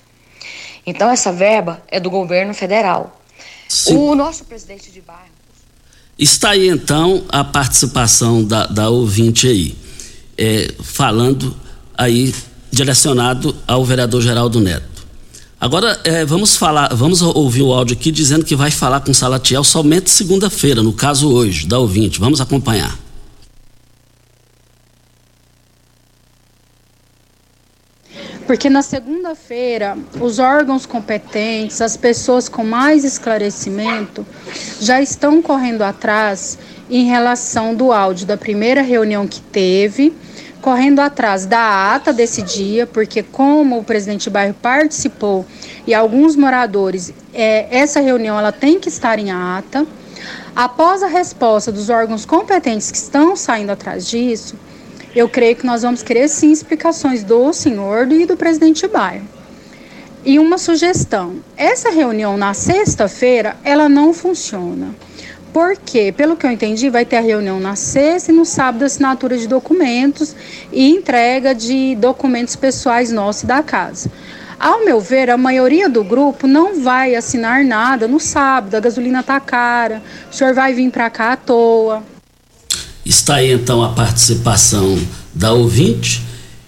Então, 0.87 1.11
essa 1.11 1.31
verba 1.31 1.83
é 1.89 2.01
do 2.01 2.09
governo 2.09 2.55
federal. 2.55 3.21
Sim. 3.69 3.99
O 3.99 4.15
nosso 4.15 4.45
presidente 4.47 4.91
de 4.91 5.03
bairro. 5.03 5.29
Está 6.19 6.53
aí 6.53 6.69
então 6.69 7.23
a 7.29 7.45
participação 7.45 8.43
da, 8.43 8.65
da 8.65 8.89
ouvinte 8.89 9.47
aí, 9.47 9.77
é, 10.39 10.73
falando 10.83 11.55
aí 11.95 12.35
direcionado 12.71 13.55
ao 13.67 13.85
vereador 13.85 14.23
Geraldo 14.23 14.59
Neto. 14.59 15.07
Agora 15.61 16.01
é, 16.03 16.25
vamos 16.25 16.57
falar, 16.57 16.95
vamos 16.95 17.21
ouvir 17.21 17.61
o 17.61 17.75
áudio 17.75 17.95
aqui 17.95 18.11
dizendo 18.11 18.43
que 18.43 18.57
vai 18.57 18.71
falar 18.71 19.01
com 19.01 19.11
o 19.11 19.15
Salatiel 19.15 19.65
somente 19.65 20.09
segunda-feira, 20.09 20.83
no 20.83 20.95
caso 20.95 21.31
hoje, 21.31 21.67
da 21.67 21.79
ouvinte. 21.79 22.19
Vamos 22.19 22.41
acompanhar. 22.41 23.10
Porque 28.51 28.69
na 28.69 28.83
segunda-feira 28.83 29.97
os 30.21 30.41
órgãos 30.41 30.85
competentes, 30.85 31.81
as 31.81 31.97
pessoas 31.97 32.49
com 32.49 32.65
mais 32.65 33.05
esclarecimento, 33.05 34.27
já 34.81 35.01
estão 35.01 35.41
correndo 35.41 35.83
atrás 35.83 36.59
em 36.91 37.05
relação 37.05 37.77
do 37.77 37.93
áudio 37.93 38.27
da 38.27 38.37
primeira 38.37 38.83
reunião 38.83 39.25
que 39.29 39.41
teve, 39.41 40.13
correndo 40.61 40.99
atrás 40.99 41.47
da 41.47 41.95
ata 41.95 42.13
desse 42.13 42.43
dia, 42.43 42.89
porque 42.89 43.23
como 43.23 43.79
o 43.79 43.85
presidente 43.85 44.29
bairro 44.29 44.57
participou 44.61 45.47
e 45.87 45.95
alguns 45.95 46.35
moradores, 46.35 47.15
é, 47.33 47.69
essa 47.71 48.01
reunião 48.01 48.37
ela 48.37 48.51
tem 48.51 48.81
que 48.81 48.89
estar 48.89 49.21
em 49.21 49.31
ata. 49.31 49.87
Após 50.57 51.05
a 51.05 51.07
resposta 51.07 51.71
dos 51.71 51.89
órgãos 51.89 52.27
competentes 52.27 52.91
que 52.91 52.99
estão 52.99 53.37
saindo 53.37 53.71
atrás 53.71 54.09
disso, 54.09 54.57
eu 55.15 55.29
creio 55.29 55.57
que 55.57 55.67
nós 55.67 55.83
vamos 55.83 56.03
querer 56.03 56.29
sim 56.29 56.53
explicações 56.53 57.25
do 57.25 57.53
senhor 57.53 58.11
e 58.13 58.27
do 58.27 58.37
presidente 58.37 58.87
bairro. 58.87 59.27
E 60.25 60.39
uma 60.39 60.59
sugestão: 60.59 61.37
essa 61.57 61.91
reunião 61.91 62.37
na 62.37 62.55
sexta-feira 62.55 63.57
ela 63.65 63.89
não 63.89 64.13
funciona. 64.13 64.95
Porque, 65.53 66.13
pelo 66.13 66.37
que 66.37 66.47
eu 66.47 66.51
entendi, 66.51 66.89
vai 66.89 67.05
ter 67.05 67.17
a 67.17 67.21
reunião 67.21 67.59
na 67.59 67.75
sexta 67.75 68.31
e 68.31 68.35
no 68.35 68.45
sábado 68.45 68.85
assinatura 68.85 69.37
de 69.37 69.49
documentos 69.49 70.37
e 70.71 70.91
entrega 70.91 71.53
de 71.53 71.97
documentos 71.97 72.55
pessoais 72.55 73.11
nossos 73.11 73.43
da 73.43 73.61
casa. 73.61 74.09
Ao 74.61 74.85
meu 74.85 75.01
ver, 75.01 75.29
a 75.29 75.37
maioria 75.37 75.89
do 75.89 76.05
grupo 76.05 76.47
não 76.47 76.81
vai 76.81 77.17
assinar 77.17 77.65
nada 77.65 78.07
no 78.07 78.21
sábado, 78.21 78.77
a 78.77 78.81
gasolina 78.81 79.23
tá 79.23 79.41
cara, 79.41 80.03
o 80.31 80.35
senhor 80.35 80.55
vai 80.55 80.73
vir 80.73 80.91
para 80.91 81.11
cá 81.11 81.33
à 81.33 81.37
toa. 81.37 82.03
Está 83.11 83.35
aí 83.35 83.51
então 83.51 83.83
a 83.83 83.89
participação 83.89 84.97
da 85.35 85.53
ouvinte 85.53 86.23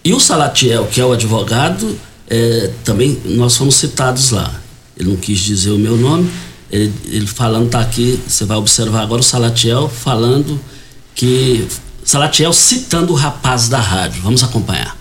e 0.04 0.12
o 0.12 0.18
Salatiel, 0.18 0.88
que 0.88 1.00
é 1.00 1.04
o 1.04 1.12
advogado, 1.12 1.96
é, 2.28 2.72
também 2.82 3.16
nós 3.26 3.56
fomos 3.56 3.76
citados 3.76 4.32
lá. 4.32 4.52
Ele 4.96 5.10
não 5.10 5.16
quis 5.16 5.38
dizer 5.38 5.70
o 5.70 5.78
meu 5.78 5.96
nome, 5.96 6.28
ele, 6.68 6.92
ele 7.04 7.28
falando, 7.28 7.66
está 7.66 7.78
aqui, 7.78 8.18
você 8.26 8.44
vai 8.44 8.56
observar 8.56 9.02
agora 9.02 9.20
o 9.20 9.24
Salatiel 9.24 9.88
falando 9.88 10.60
que. 11.14 11.64
Salatiel 12.04 12.52
citando 12.52 13.12
o 13.12 13.16
rapaz 13.16 13.68
da 13.68 13.78
rádio. 13.78 14.20
Vamos 14.20 14.42
acompanhar. 14.42 14.98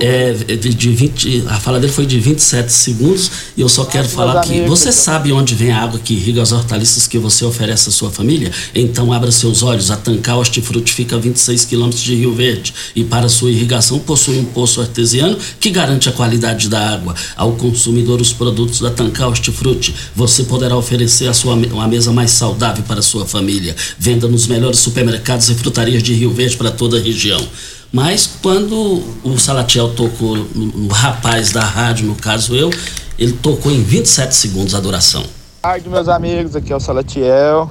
É, 0.00 0.32
de 0.32 0.88
20, 0.88 1.44
a 1.48 1.60
fala 1.60 1.78
dele 1.78 1.92
foi 1.92 2.06
de 2.06 2.18
27 2.18 2.72
segundos 2.72 3.30
e 3.54 3.60
eu 3.60 3.68
só 3.68 3.84
quero 3.84 4.08
falar 4.08 4.40
que 4.40 4.62
você 4.62 4.90
sabe 4.90 5.30
onde 5.30 5.54
vem 5.54 5.70
a 5.70 5.82
água 5.82 6.00
que 6.02 6.14
irriga 6.14 6.40
as 6.40 6.52
hortaliças 6.52 7.06
que 7.06 7.18
você 7.18 7.44
oferece 7.44 7.90
à 7.90 7.92
sua 7.92 8.10
família? 8.10 8.50
Então 8.74 9.12
abra 9.12 9.30
seus 9.30 9.62
olhos. 9.62 9.90
A 9.90 9.96
Tancar 9.96 10.38
Hortifruti 10.38 10.94
fica 10.94 11.16
a 11.16 11.18
26 11.18 11.66
quilômetros 11.66 12.02
de 12.02 12.14
Rio 12.14 12.34
Verde 12.34 12.72
e 12.96 13.04
para 13.04 13.28
sua 13.28 13.50
irrigação 13.50 13.98
possui 13.98 14.38
um 14.38 14.44
poço 14.44 14.80
artesiano 14.80 15.36
que 15.60 15.68
garante 15.68 16.08
a 16.08 16.12
qualidade 16.12 16.70
da 16.70 16.94
água. 16.94 17.14
Ao 17.36 17.52
consumidor 17.52 18.22
os 18.22 18.32
produtos 18.32 18.80
da 18.80 18.90
Tancar 18.90 19.28
Hortifruti, 19.28 19.94
você 20.16 20.44
poderá 20.44 20.76
oferecer 20.76 21.28
a 21.28 21.34
sua, 21.34 21.54
uma 21.54 21.86
mesa 21.86 22.10
mais 22.10 22.30
saudável 22.30 22.84
para 22.84 23.00
a 23.00 23.02
sua 23.02 23.26
família. 23.26 23.76
Venda 23.98 24.26
nos 24.26 24.46
melhores 24.46 24.78
supermercados 24.78 25.50
e 25.50 25.54
frutarias 25.54 26.02
de 26.02 26.14
Rio 26.14 26.32
Verde 26.32 26.56
para 26.56 26.70
toda 26.70 26.96
a 26.96 27.00
região. 27.00 27.46
Mas 27.92 28.26
quando 28.40 29.02
o 29.22 29.38
Salatiel 29.38 29.94
tocou 29.94 30.34
no, 30.34 30.88
rapaz 30.88 31.52
da 31.52 31.60
rádio, 31.60 32.06
no 32.06 32.14
caso 32.14 32.56
eu, 32.56 32.70
ele 33.18 33.34
tocou 33.34 33.70
em 33.70 33.82
27 33.82 34.34
segundos 34.34 34.74
a 34.74 34.80
duração. 34.80 35.20
Boa 35.20 35.74
tarde, 35.74 35.90
meus 35.90 36.08
amigos. 36.08 36.56
Aqui 36.56 36.72
é 36.72 36.76
o 36.76 36.80
Salatiel. 36.80 37.70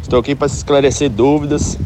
Estou 0.00 0.20
aqui 0.20 0.36
para 0.36 0.46
esclarecer 0.46 1.10
dúvidas. 1.10 1.76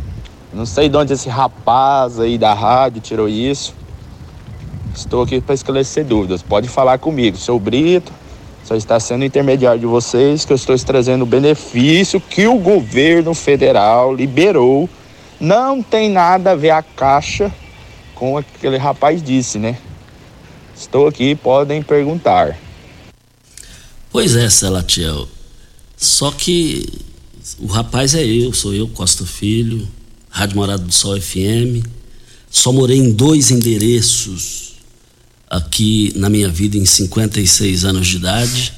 Não 0.53 0.67
sei 0.67 0.91
de 0.91 0.97
onde 0.99 1.15
esse 1.15 1.31
rapaz 1.31 2.21
aí 2.21 2.37
da 2.37 2.53
rádio 2.53 3.01
tirou 3.01 3.27
isso. 3.27 3.75
Estou 4.95 5.23
aqui 5.23 5.41
para 5.41 5.55
esclarecer 5.55 6.05
dúvidas. 6.05 6.43
Pode 6.43 6.69
falar 6.69 6.99
comigo, 6.99 7.39
sou 7.39 7.59
Brito. 7.59 8.13
Só 8.63 8.77
está 8.77 9.01
sendo 9.01 9.25
intermediário 9.25 9.81
de 9.81 9.87
vocês 9.87 10.45
que 10.45 10.53
eu 10.53 10.57
estou 10.57 10.79
trazendo 10.79 11.23
o 11.23 11.27
benefício 11.27 12.21
que 12.21 12.47
o 12.47 12.59
governo 12.59 13.33
federal 13.33 14.15
liberou 14.15 14.87
não 15.41 15.83
tem 15.83 16.11
nada 16.11 16.53
a 16.53 16.57
ver 16.57 16.71
a 16.71 16.83
caixa 16.83 17.53
com 18.15 18.39
aquele 18.39 18.77
rapaz 18.77 19.23
disse, 19.23 19.59
né? 19.59 19.79
Estou 20.77 21.07
aqui, 21.07 21.35
podem 21.35 21.83
perguntar. 21.83 22.59
Pois 24.11 24.37
é, 24.37 24.49
Celatiel. 24.49 25.29
Só 25.97 26.31
que 26.31 26.87
o 27.59 27.67
rapaz 27.67 28.15
é 28.15 28.25
eu, 28.25 28.53
sou 28.53 28.73
eu, 28.75 28.89
Costa 28.89 29.25
Filho, 29.25 29.89
Rádio 30.29 30.57
Morada 30.57 30.83
do 30.83 30.93
Sol 30.93 31.21
FM. 31.21 31.85
Só 32.51 32.73
morei 32.73 32.99
em 32.99 33.13
dois 33.13 33.51
endereços 33.51 34.75
aqui 35.51 36.13
na 36.17 36.29
minha 36.29 36.49
vida 36.49 36.77
em 36.77 36.85
56 36.85 37.85
anos 37.85 38.07
de 38.07 38.17
idade. 38.17 38.73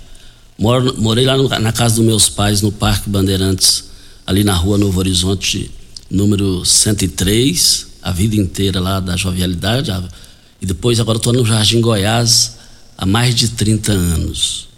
Moro, 0.59 0.95
morei 1.01 1.25
lá 1.25 1.37
no, 1.37 1.49
na 1.49 1.73
casa 1.73 1.97
dos 1.97 2.05
meus 2.05 2.29
pais, 2.29 2.62
no 2.62 2.73
Parque 2.73 3.09
Bandeirantes, 3.09 3.85
ali 4.27 4.42
na 4.42 4.55
rua 4.55 4.79
Novo 4.79 4.99
Horizonte, 4.99 5.71
número 6.11 6.64
103, 6.64 7.87
a 8.03 8.12
vida 8.12 8.37
inteira 8.37 8.81
lá 8.81 9.01
da 9.01 9.16
jovialidade. 9.16 9.92
E 10.61 10.66
depois 10.66 11.01
agora 11.01 11.19
estou 11.19 11.33
no 11.33 11.45
Jardim 11.45 11.81
Goiás 11.81 12.57
há 12.97 13.05
mais 13.05 13.35
de 13.35 13.49
30 13.49 13.92
anos. 13.92 14.69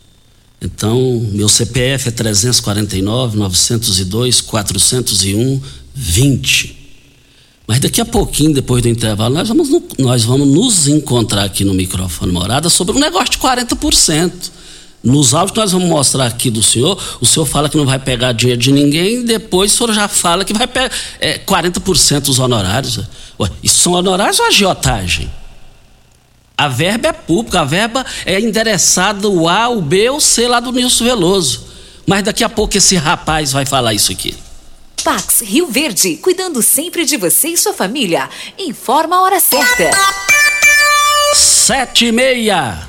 Então, 0.60 1.24
meu 1.32 1.48
CPF 1.48 2.08
é 2.08 2.10
349 2.10 3.36
902 3.36 4.40
401 4.40 5.60
20. 5.94 6.78
Mas 7.66 7.80
daqui 7.80 8.00
a 8.00 8.04
pouquinho, 8.04 8.54
depois 8.54 8.82
do 8.82 8.88
intervalo, 8.88 9.34
nós 9.34 9.46
vamos, 9.46 9.68
nós 9.98 10.24
vamos 10.24 10.48
nos 10.48 10.88
encontrar 10.88 11.44
aqui 11.44 11.64
no 11.64 11.74
microfone 11.74 12.32
morada 12.32 12.70
sobre 12.70 12.96
um 12.96 12.98
negócio 12.98 13.32
de 13.32 13.38
40%. 13.38 14.32
Nos 15.02 15.32
áudios 15.32 15.52
que 15.52 15.60
nós 15.60 15.72
vamos 15.72 15.88
mostrar 15.88 16.26
aqui 16.26 16.50
do 16.50 16.62
senhor, 16.62 17.00
o 17.20 17.26
senhor 17.26 17.46
fala 17.46 17.68
que 17.68 17.76
não 17.76 17.86
vai 17.86 17.98
pegar 17.98 18.32
dinheiro 18.32 18.60
de 18.60 18.72
ninguém, 18.72 19.24
depois 19.24 19.72
o 19.72 19.76
senhor 19.76 19.92
já 19.92 20.08
fala 20.08 20.44
que 20.44 20.52
vai 20.52 20.66
pegar 20.66 20.90
é, 21.20 21.38
40% 21.38 22.20
dos 22.20 22.38
honorários. 22.38 22.98
Ué, 23.40 23.50
isso 23.62 23.80
são 23.80 23.92
honorários 23.92 24.40
ou 24.40 24.46
agiotagem? 24.46 25.30
A 26.56 26.66
verba 26.66 27.08
é 27.08 27.12
pública, 27.12 27.60
a 27.60 27.64
verba 27.64 28.04
é 28.26 28.40
endereçada 28.40 29.28
o 29.28 29.48
A, 29.48 29.68
o 29.68 29.80
B 29.80 30.10
ou 30.10 30.16
o 30.16 30.20
C 30.20 30.48
lá 30.48 30.58
do 30.58 30.72
Nilson 30.72 31.04
Veloso. 31.04 31.68
Mas 32.04 32.24
daqui 32.24 32.42
a 32.42 32.48
pouco 32.48 32.76
esse 32.76 32.96
rapaz 32.96 33.52
vai 33.52 33.64
falar 33.64 33.94
isso 33.94 34.10
aqui. 34.10 34.34
Pax 35.04 35.42
Rio 35.42 35.68
Verde, 35.68 36.16
cuidando 36.16 36.60
sempre 36.60 37.04
de 37.04 37.16
você 37.16 37.48
e 37.48 37.56
sua 37.56 37.72
família. 37.72 38.28
Informa 38.58 39.16
a 39.16 39.22
hora 39.22 39.38
certa. 39.38 39.90
Sete 41.34 42.06
e 42.06 42.12
meia. 42.12 42.88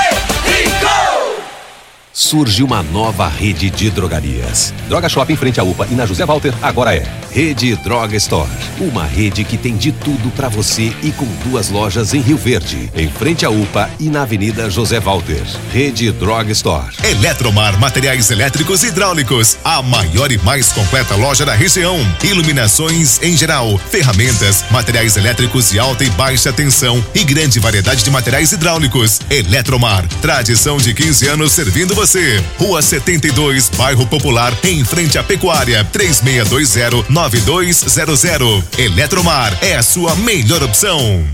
Surge 2.21 2.61
uma 2.61 2.83
nova 2.83 3.27
rede 3.27 3.71
de 3.71 3.89
drogarias. 3.89 4.71
Droga 4.87 5.09
Shop 5.09 5.33
em 5.33 5.35
frente 5.35 5.59
à 5.59 5.63
UPA 5.63 5.87
e 5.89 5.95
na 5.95 6.05
José 6.05 6.23
Walter 6.23 6.53
agora 6.61 6.95
é 6.95 7.03
Rede 7.31 7.75
Droga 7.77 8.15
Store. 8.17 8.47
Uma 8.79 9.05
rede 9.05 9.43
que 9.43 9.57
tem 9.57 9.75
de 9.75 9.91
tudo 9.91 10.29
para 10.35 10.47
você 10.47 10.93
e 11.01 11.11
com 11.11 11.25
duas 11.45 11.69
lojas 11.69 12.13
em 12.13 12.21
Rio 12.21 12.37
Verde, 12.37 12.91
em 12.95 13.09
frente 13.09 13.43
à 13.43 13.49
UPA 13.49 13.89
e 13.99 14.07
na 14.07 14.21
Avenida 14.21 14.69
José 14.69 14.99
Walter. 14.99 15.41
Rede 15.73 16.11
Droga 16.11 16.51
Store. 16.51 16.93
Eletromar 17.03 17.79
Materiais 17.79 18.29
Elétricos 18.29 18.83
e 18.83 18.87
Hidráulicos, 18.87 19.57
a 19.63 19.81
maior 19.81 20.31
e 20.31 20.37
mais 20.39 20.71
completa 20.71 21.15
loja 21.15 21.43
da 21.43 21.55
região. 21.55 21.97
Iluminações 22.23 23.19
em 23.23 23.35
geral, 23.35 23.79
ferramentas, 23.89 24.63
materiais 24.69 25.17
elétricos 25.17 25.71
de 25.71 25.79
alta 25.79 26.03
e 26.03 26.09
baixa 26.11 26.53
tensão 26.53 27.03
e 27.15 27.23
grande 27.23 27.59
variedade 27.59 28.03
de 28.03 28.11
materiais 28.11 28.51
hidráulicos. 28.51 29.21
Eletromar, 29.29 30.05
tradição 30.21 30.77
de 30.77 30.93
15 30.93 31.27
anos 31.27 31.53
servindo 31.53 31.95
você. 31.95 32.10
Rua 32.57 32.81
72, 32.81 33.69
Bairro 33.77 34.05
Popular, 34.05 34.51
em 34.65 34.83
frente 34.83 35.17
à 35.17 35.23
Pecuária, 35.23 35.87
3620-9200. 35.93 38.63
Eletromar 38.77 39.57
é 39.61 39.77
a 39.77 39.83
sua 39.83 40.13
melhor 40.15 40.61
opção. 40.61 41.25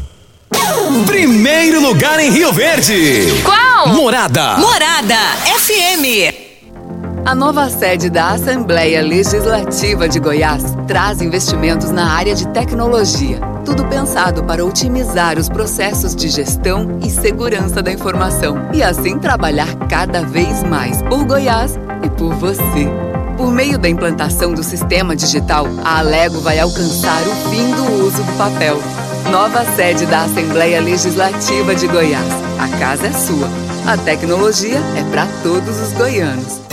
Primeiro 1.07 1.81
lugar 1.81 2.19
em 2.19 2.29
Rio 2.29 2.53
Verde. 2.53 3.41
Qual? 3.43 3.87
Morada. 3.89 4.57
Morada 4.57 5.17
FM. 5.59 6.46
A 7.27 7.35
nova 7.35 7.69
sede 7.69 8.09
da 8.09 8.29
Assembleia 8.29 9.01
Legislativa 9.01 10.07
de 10.07 10.17
Goiás 10.17 10.63
traz 10.87 11.21
investimentos 11.21 11.91
na 11.91 12.09
área 12.09 12.33
de 12.33 12.47
tecnologia. 12.53 13.41
Tudo 13.65 13.83
pensado 13.83 14.45
para 14.45 14.65
otimizar 14.65 15.37
os 15.37 15.49
processos 15.49 16.15
de 16.15 16.29
gestão 16.29 16.99
e 17.03 17.09
segurança 17.09 17.81
da 17.81 17.91
informação. 17.91 18.69
E 18.73 18.81
assim 18.81 19.19
trabalhar 19.19 19.67
cada 19.89 20.21
vez 20.21 20.63
mais 20.63 21.01
por 21.01 21.25
Goiás 21.25 21.77
e 22.01 22.09
por 22.11 22.33
você. 22.35 22.87
Por 23.35 23.51
meio 23.51 23.77
da 23.77 23.89
implantação 23.89 24.53
do 24.53 24.63
sistema 24.63 25.13
digital, 25.13 25.67
a 25.83 25.99
Alego 25.99 26.39
vai 26.39 26.57
alcançar 26.59 27.21
o 27.23 27.49
fim 27.49 27.71
do 27.75 28.05
uso 28.05 28.23
do 28.23 28.37
papel. 28.37 28.77
Nova 29.29 29.65
sede 29.75 30.05
da 30.05 30.23
Assembleia 30.23 30.79
Legislativa 30.79 31.75
de 31.75 31.87
Goiás. 31.87 32.31
A 32.57 32.69
casa 32.79 33.07
é 33.07 33.11
sua. 33.11 33.49
A 33.85 33.97
tecnologia 33.97 34.79
é 34.95 35.03
para 35.11 35.27
todos 35.43 35.77
os 35.81 35.91
goianos. 35.91 36.66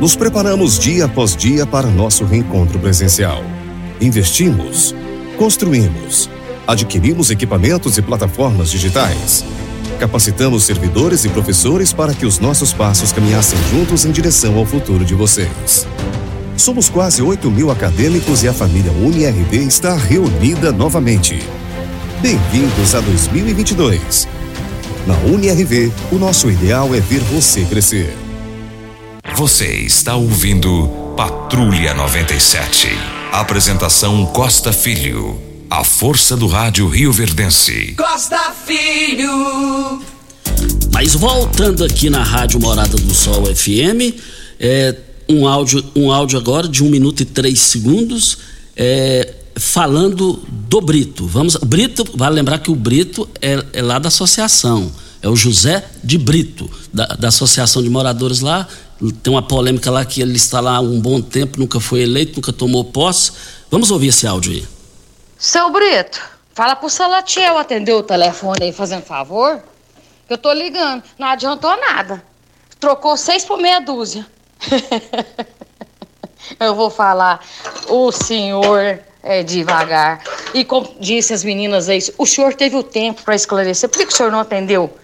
Nos 0.00 0.16
preparamos 0.16 0.78
dia 0.78 1.06
após 1.06 1.36
dia 1.36 1.66
para 1.66 1.88
nosso 1.88 2.24
reencontro 2.24 2.78
presencial. 2.78 3.42
Investimos, 4.00 4.94
construímos, 5.36 6.28
adquirimos 6.66 7.30
equipamentos 7.30 7.98
e 7.98 8.02
plataformas 8.02 8.70
digitais. 8.70 9.44
Capacitamos 9.98 10.64
servidores 10.64 11.24
e 11.24 11.28
professores 11.28 11.92
para 11.92 12.14
que 12.14 12.24
os 12.24 12.38
nossos 12.38 12.72
passos 12.72 13.12
caminhassem 13.12 13.58
juntos 13.70 14.04
em 14.04 14.10
direção 14.10 14.56
ao 14.56 14.64
futuro 14.64 15.04
de 15.04 15.14
vocês. 15.14 15.86
Somos 16.56 16.88
quase 16.88 17.22
8 17.22 17.50
mil 17.50 17.70
acadêmicos 17.70 18.42
e 18.42 18.48
a 18.48 18.52
família 18.52 18.92
UniRV 18.92 19.56
está 19.58 19.94
reunida 19.94 20.72
novamente. 20.72 21.38
Bem-vindos 22.20 22.94
a 22.94 23.00
2022. 23.00 24.28
Na 25.06 25.16
UniRV, 25.30 25.90
o 26.12 26.16
nosso 26.16 26.50
ideal 26.50 26.94
é 26.94 27.00
ver 27.00 27.20
você 27.20 27.64
crescer. 27.64 28.14
Você 29.40 29.72
está 29.86 30.16
ouvindo 30.16 30.86
Patrulha 31.16 31.94
97. 31.94 32.88
Apresentação 33.32 34.26
Costa 34.26 34.70
Filho. 34.70 35.40
A 35.70 35.82
força 35.82 36.36
do 36.36 36.46
rádio 36.46 36.86
Rio 36.86 37.10
Verdense. 37.10 37.94
Costa 37.96 38.52
Filho. 38.66 40.02
Mas 40.92 41.14
voltando 41.14 41.82
aqui 41.82 42.10
na 42.10 42.22
Rádio 42.22 42.60
Morada 42.60 42.98
do 42.98 43.14
Sol 43.14 43.46
FM, 43.46 44.14
é, 44.60 44.94
um, 45.26 45.48
áudio, 45.48 45.82
um 45.96 46.12
áudio 46.12 46.38
agora 46.38 46.68
de 46.68 46.84
um 46.84 46.90
minuto 46.90 47.22
e 47.22 47.24
três 47.24 47.60
segundos, 47.60 48.36
é, 48.76 49.36
falando 49.56 50.44
do 50.50 50.82
Brito. 50.82 51.26
Vamos, 51.26 51.56
Brito, 51.56 52.04
vale 52.14 52.34
lembrar 52.34 52.58
que 52.58 52.70
o 52.70 52.76
Brito 52.76 53.26
é, 53.40 53.64
é 53.72 53.80
lá 53.80 53.98
da 53.98 54.08
associação, 54.08 54.92
é 55.22 55.30
o 55.30 55.34
José 55.34 55.82
de 56.04 56.18
Brito, 56.18 56.70
da, 56.92 57.06
da 57.06 57.28
Associação 57.28 57.82
de 57.82 57.88
Moradores 57.88 58.40
lá. 58.40 58.68
Tem 59.22 59.32
uma 59.32 59.42
polêmica 59.42 59.90
lá 59.90 60.04
que 60.04 60.20
ele 60.20 60.36
está 60.36 60.60
lá 60.60 60.76
há 60.76 60.80
um 60.80 61.00
bom 61.00 61.22
tempo, 61.22 61.58
nunca 61.58 61.80
foi 61.80 62.02
eleito, 62.02 62.36
nunca 62.36 62.52
tomou 62.52 62.84
posse. 62.84 63.32
Vamos 63.70 63.90
ouvir 63.90 64.08
esse 64.08 64.26
áudio 64.26 64.52
aí. 64.52 64.68
Seu 65.38 65.70
Brito, 65.70 66.20
fala 66.54 66.76
pro 66.76 66.90
Salatiel 66.90 67.56
atender 67.56 67.94
o 67.94 68.02
telefone 68.02 68.64
aí, 68.64 68.72
fazendo 68.72 69.02
favor. 69.02 69.62
Eu 70.28 70.36
tô 70.36 70.52
ligando. 70.52 71.02
Não 71.18 71.28
adiantou 71.28 71.74
nada. 71.80 72.22
Trocou 72.78 73.16
seis 73.16 73.42
por 73.42 73.58
meia 73.58 73.80
dúzia. 73.80 74.26
eu 76.60 76.74
vou 76.74 76.90
falar. 76.90 77.40
O 77.88 78.12
senhor 78.12 79.00
é 79.22 79.42
devagar. 79.42 80.22
E 80.52 80.64
como 80.64 80.94
disse 81.00 81.32
as 81.32 81.42
meninas 81.42 81.88
aí, 81.88 82.00
o 82.18 82.26
senhor 82.26 82.54
teve 82.54 82.76
o 82.76 82.82
tempo 82.82 83.22
para 83.22 83.34
esclarecer. 83.34 83.88
Por 83.88 83.98
que, 83.98 84.06
que 84.06 84.12
o 84.12 84.16
senhor 84.16 84.30
não 84.30 84.40
atendeu 84.40 84.94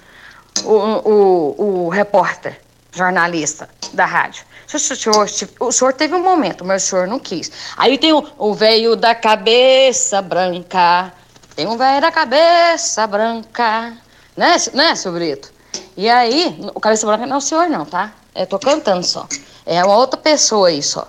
o, 0.64 0.74
o, 0.74 1.86
o 1.86 1.88
repórter, 1.88 2.60
jornalista 2.96 3.68
da 3.92 4.04
rádio? 4.04 4.44
O 4.72 4.78
senhor, 4.78 5.28
o 5.60 5.72
senhor 5.72 5.92
teve 5.92 6.14
um 6.14 6.22
momento, 6.22 6.64
mas 6.64 6.84
o 6.84 6.86
senhor 6.86 7.06
não 7.06 7.20
quis. 7.20 7.52
Aí 7.76 7.96
tem 7.98 8.12
o, 8.12 8.26
o 8.36 8.52
velho 8.52 8.96
da 8.96 9.14
cabeça 9.14 10.20
branca. 10.20 11.12
Tem 11.54 11.66
um 11.66 11.76
velho 11.76 12.00
da 12.00 12.10
cabeça 12.10 13.06
branca. 13.06 13.92
Né, 14.36 14.56
né, 14.74 14.94
seu 14.94 15.12
Brito? 15.12 15.52
E 15.96 16.10
aí, 16.10 16.58
o 16.74 16.80
cabeça 16.80 17.06
branca 17.06 17.26
não 17.26 17.36
é 17.36 17.38
o 17.38 17.40
senhor, 17.40 17.68
não, 17.68 17.86
tá? 17.86 18.12
Eu 18.34 18.46
tô 18.46 18.58
cantando 18.58 19.06
só. 19.06 19.26
É 19.64 19.82
uma 19.84 19.96
outra 19.96 20.20
pessoa 20.20 20.68
aí 20.68 20.82
só. 20.82 21.08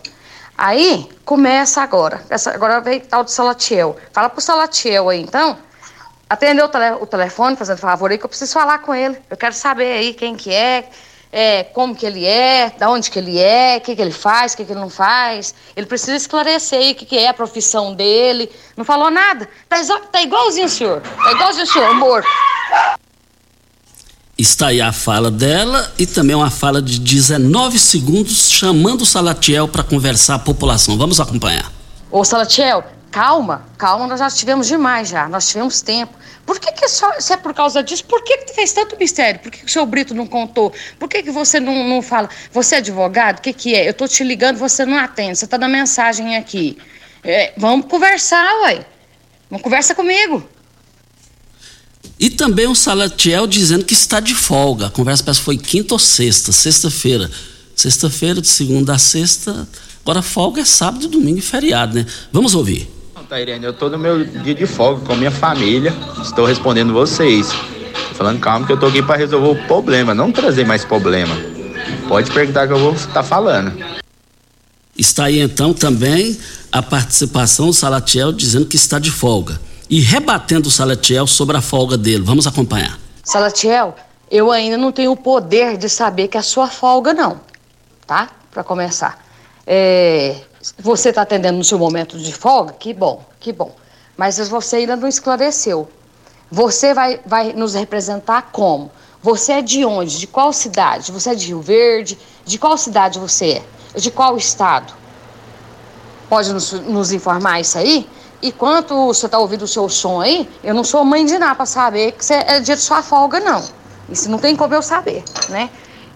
Aí, 0.58 1.10
começa 1.26 1.82
agora. 1.82 2.24
Essa, 2.30 2.52
agora 2.52 2.80
vem 2.80 3.00
tal 3.00 3.24
de 3.24 3.32
Salatiel. 3.32 3.98
Fala 4.14 4.30
pro 4.30 4.40
Salatiel 4.40 5.10
aí, 5.10 5.22
então. 5.22 5.58
Atendeu 6.30 6.66
o, 6.66 6.70
tele, 6.70 6.92
o 7.00 7.06
telefone, 7.06 7.56
fazendo 7.56 7.78
favor 7.78 8.12
aí, 8.12 8.18
que 8.18 8.26
eu 8.26 8.30
preciso 8.30 8.54
falar 8.54 8.80
com 8.80 8.94
ele. 8.94 9.18
Eu 9.30 9.38
quero 9.38 9.54
saber 9.54 9.98
aí 9.98 10.14
quem 10.14 10.36
que 10.36 10.54
é, 10.54 10.90
é, 11.32 11.64
como 11.64 11.96
que 11.96 12.06
ele 12.06 12.26
é, 12.26 12.72
da 12.78 12.90
onde 12.90 13.12
que 13.12 13.20
ele 13.20 13.38
é, 13.38 13.78
o 13.78 13.82
que 13.82 13.96
que 13.96 14.02
ele 14.02 14.12
faz, 14.12 14.54
o 14.54 14.58
que 14.58 14.66
que 14.66 14.72
ele 14.72 14.80
não 14.80 14.90
faz. 14.90 15.54
Ele 15.76 15.86
precisa 15.86 16.16
esclarecer 16.16 16.80
aí 16.80 16.92
o 16.92 16.96
que 16.96 17.06
que 17.06 17.18
é 17.18 17.30
a 17.30 17.34
profissão 17.34 17.94
dele. 17.94 18.50
Não 18.76 18.86
falou 18.86 19.10
nada. 19.10 19.48
Tá, 19.68 19.78
tá 20.12 20.22
igualzinho 20.22 20.66
o 20.66 20.70
senhor. 20.70 21.02
Tá 21.02 21.32
igualzinho 21.32 21.66
o 21.66 21.68
senhor, 21.68 21.90
amor. 21.90 22.24
Está 24.38 24.68
aí 24.68 24.80
a 24.80 24.92
fala 24.92 25.32
dela 25.32 25.92
e 25.98 26.06
também 26.06 26.36
uma 26.36 26.52
fala 26.52 26.80
de 26.80 27.00
19 27.00 27.80
segundos 27.80 28.52
chamando 28.52 29.02
o 29.02 29.06
Salatiel 29.06 29.68
para 29.68 29.84
conversar 29.84 30.36
a 30.36 30.40
população. 30.40 30.96
Vamos 30.98 31.20
acompanhar. 31.20 31.72
Ô 32.12 32.24
Salatiel, 32.24 32.84
calma, 33.18 33.66
calma, 33.80 34.06
nós 34.06 34.20
já 34.20 34.30
tivemos 34.30 34.68
demais 34.68 35.10
já, 35.10 35.28
nós 35.28 35.48
tivemos 35.48 35.82
tempo. 35.82 36.14
Por 36.46 36.60
que, 36.60 36.72
que 36.72 36.88
só, 36.88 37.20
se 37.20 37.34
é 37.34 37.38
por 37.38 37.52
causa 37.52 37.82
disso, 37.82 38.06
por 38.06 38.24
que, 38.24 38.38
que 38.38 38.54
fez 38.54 38.72
tanto 38.72 38.96
mistério? 38.96 39.40
Por 39.40 39.52
que, 39.52 39.58
que 39.58 39.66
o 39.66 39.70
seu 39.70 39.88
Brito 39.88 40.14
não 40.14 40.28
contou? 40.28 40.72
Por 41.00 41.10
que, 41.10 41.24
que 41.24 41.32
você 41.32 41.60
não, 41.60 41.84
não 41.90 42.04
fala? 42.04 42.30
Você 42.54 42.76
é 42.76 42.78
advogado? 42.78 43.40
O 43.40 43.42
que, 43.42 43.52
que 43.54 43.74
é? 43.74 43.90
Eu 43.90 43.94
tô 43.96 44.08
te 44.08 44.24
ligando, 44.24 44.58
você 44.58 44.86
não 44.86 44.96
atende, 44.96 45.36
você 45.36 45.48
tá 45.48 45.58
dando 45.58 45.72
mensagem 45.72 46.38
aqui. 46.38 46.78
É, 47.24 47.54
vamos 47.58 47.88
conversar, 47.88 48.48
uai. 48.62 48.86
Vamos 49.50 49.64
conversa 49.64 49.96
comigo. 49.96 50.48
E 52.20 52.30
também 52.30 52.68
o 52.68 52.76
Salatiel 52.76 53.48
dizendo 53.48 53.84
que 53.84 53.94
está 53.94 54.20
de 54.20 54.36
folga. 54.36 54.88
A 54.88 54.92
conversa 54.92 55.24
parece 55.24 55.40
que 55.40 55.46
foi 55.46 55.58
quinta 55.58 55.96
ou 55.96 56.00
sexta, 56.00 56.52
sexta-feira. 56.52 57.32
Sexta-feira, 57.76 58.40
de 58.40 58.48
segunda 58.48 58.94
a 58.94 59.00
sexta. 59.00 59.68
Agora 60.04 60.22
folga 60.22 60.62
é 60.62 60.66
sábado, 60.66 61.08
domingo 61.08 61.40
e 61.40 61.42
feriado, 61.42 61.96
né? 61.96 62.06
Vamos 62.32 62.54
ouvir. 62.54 62.97
Tairene, 63.28 63.66
eu 63.66 63.74
tô 63.74 63.90
no 63.90 63.98
meu 63.98 64.24
dia 64.24 64.56
de 64.56 64.66
folga 64.66 65.06
com 65.06 65.12
a 65.12 65.16
minha 65.16 65.32
família. 65.32 65.94
Estou 66.22 66.46
respondendo 66.46 66.94
vocês. 66.94 67.52
Falando 68.14 68.40
calma 68.40 68.66
que 68.66 68.72
eu 68.72 68.80
tô 68.80 68.86
aqui 68.86 69.04
para 69.04 69.18
resolver 69.18 69.60
o 69.60 69.68
problema, 69.68 70.14
não 70.14 70.32
trazer 70.32 70.66
mais 70.66 70.86
problema. 70.86 71.36
Pode 72.08 72.32
perguntar 72.32 72.68
que 72.68 72.74
eu 72.74 72.80
vou 72.80 72.94
estar 72.94 73.12
tá 73.12 73.24
falando. 73.24 73.78
Está 74.98 75.26
aí 75.26 75.40
então 75.40 75.74
também 75.74 76.40
a 76.72 76.82
participação 76.82 77.68
do 77.68 77.74
Salatiel 77.74 78.32
dizendo 78.32 78.66
que 78.66 78.78
está 78.78 78.98
de 78.98 79.12
folga 79.12 79.60
e 79.90 80.00
rebatendo 80.00 80.70
o 80.70 80.72
Salatiel 80.72 81.28
sobre 81.28 81.58
a 81.58 81.62
folga 81.62 81.98
dele. 81.98 82.24
Vamos 82.24 82.48
acompanhar. 82.48 82.98
Salatiel, 83.24 83.94
eu 84.32 84.52
ainda 84.52 84.78
não 84.78 84.92
tenho 84.92 85.12
o 85.12 85.18
poder 85.18 85.78
de 85.78 85.90
saber 85.90 86.30
que 86.30 86.38
é 86.38 86.40
a 86.40 86.44
sua 86.44 86.68
folga, 86.68 87.14
não. 87.14 87.42
Tá? 88.06 88.30
Para 88.52 88.64
começar. 88.64 89.22
É, 89.66 90.38
você 90.78 91.10
está 91.10 91.22
atendendo 91.22 91.58
no 91.58 91.64
seu 91.64 91.78
momento 91.78 92.18
de 92.18 92.34
folga? 92.34 92.74
Que 92.74 92.94
bom, 92.94 93.24
que 93.40 93.54
bom. 93.54 93.76
Mas 94.16 94.38
você 94.50 94.78
ainda 94.78 94.96
não 94.96 95.08
esclareceu. 95.08 95.88
Você 96.52 96.94
vai, 96.94 97.20
vai 97.26 97.54
nos 97.54 97.74
representar 97.74 98.50
como? 98.52 98.92
Você 99.22 99.54
é 99.54 99.62
de 99.62 99.86
onde? 99.86 100.20
De 100.20 100.28
qual 100.28 100.54
cidade? 100.54 101.12
Você 101.12 101.32
é 101.32 101.36
de 101.36 101.48
Rio 101.48 101.62
Verde? 101.62 102.18
De 102.46 102.58
qual 102.58 102.78
cidade 102.78 103.20
você 103.20 103.62
é? 103.94 104.00
De 104.00 104.10
qual 104.10 104.38
estado? 104.38 104.94
Pode 106.30 106.54
nos, 106.54 106.72
nos 106.72 107.12
informar 107.12 107.60
isso 107.60 107.78
aí? 107.78 108.10
E 108.42 108.52
quanto 108.52 109.08
você 109.08 109.26
está 109.26 109.40
ouvindo 109.40 109.64
o 109.64 109.68
seu 109.68 109.90
som 109.90 110.22
aí, 110.22 110.48
eu 110.64 110.74
não 110.74 110.84
sou 110.84 111.04
mãe 111.04 111.26
de 111.26 111.38
nada 111.38 111.56
para 111.56 111.66
saber 111.66 112.12
que 112.14 112.34
é 112.34 112.60
dia 112.60 112.76
de 112.76 112.82
sua 112.82 113.02
folga, 113.02 113.40
não. 113.40 113.64
Isso 114.10 114.30
não 114.30 114.38
tem 114.38 114.56
como 114.56 114.74
eu 114.74 114.82
saber, 114.82 115.24
né? 115.50 115.70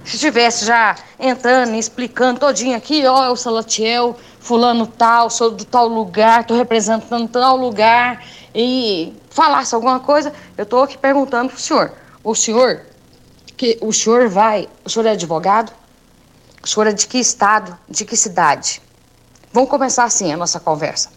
Se 0.04 0.18
tivesse 0.18 0.66
já 0.66 0.96
entrando 1.20 1.76
explicando 1.76 2.40
todinho 2.40 2.76
aqui, 2.76 3.06
ó, 3.06 3.26
é 3.26 3.30
o 3.30 3.36
Salatiel, 3.36 4.16
fulano 4.42 4.88
tal, 4.88 5.30
sou 5.30 5.52
do 5.52 5.64
tal 5.64 5.88
lugar, 5.88 6.44
tô 6.44 6.56
representando 6.56 7.28
tal 7.30 7.56
lugar, 7.56 8.24
e 8.54 9.14
falasse 9.30 9.74
alguma 9.74 10.00
coisa, 10.00 10.34
eu 10.58 10.66
tô 10.66 10.82
aqui 10.82 10.98
perguntando 10.98 11.50
pro 11.50 11.62
senhor. 11.62 11.94
O 12.24 12.36
senhor, 12.36 12.82
que 13.56 13.78
o 13.82 13.94
senhor 13.94 14.28
vai, 14.28 14.68
o 14.84 14.90
senhor 14.90 15.06
é 15.06 15.12
advogado? 15.12 15.72
O 16.62 16.68
senhor 16.68 16.88
é 16.88 16.92
de 16.92 17.08
que 17.08 17.20
estado, 17.20 17.78
de 17.88 18.04
que 18.04 18.18
cidade? 18.18 18.82
Vamos 19.54 19.70
começar 19.70 20.04
assim 20.04 20.34
a 20.34 20.38
nossa 20.38 20.60
conversa 20.60 21.10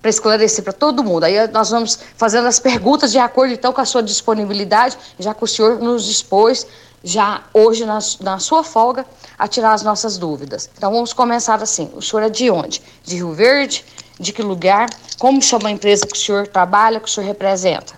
para 0.00 0.10
esclarecer 0.10 0.62
para 0.62 0.72
todo 0.72 1.02
mundo. 1.02 1.24
Aí 1.24 1.48
nós 1.48 1.70
vamos 1.70 1.98
fazendo 2.16 2.46
as 2.46 2.60
perguntas 2.60 3.10
de 3.10 3.18
acordo 3.18 3.52
então 3.52 3.72
com 3.72 3.80
a 3.80 3.84
sua 3.84 4.02
disponibilidade, 4.02 4.96
já 5.18 5.34
que 5.34 5.42
o 5.42 5.46
senhor 5.46 5.78
nos 5.80 6.04
dispôs 6.04 6.66
já 7.02 7.42
hoje 7.54 7.84
na, 7.84 7.98
na 8.20 8.38
sua 8.38 8.64
folga 8.64 9.06
a 9.38 9.46
tirar 9.46 9.72
as 9.72 9.82
nossas 9.82 10.18
dúvidas. 10.18 10.68
Então 10.76 10.92
vamos 10.92 11.12
começar 11.12 11.62
assim. 11.62 11.90
O 11.94 12.02
senhor 12.02 12.22
é 12.22 12.30
de 12.30 12.50
onde? 12.50 12.82
De 13.04 13.16
Rio 13.16 13.32
Verde? 13.32 13.84
De 14.18 14.32
que 14.32 14.42
lugar? 14.42 14.88
Como 15.18 15.40
chama 15.40 15.68
a 15.68 15.72
empresa 15.72 16.06
que 16.06 16.16
o 16.16 16.20
senhor 16.20 16.46
trabalha, 16.48 16.98
que 17.00 17.08
o 17.08 17.10
senhor 17.10 17.26
representa? 17.26 17.94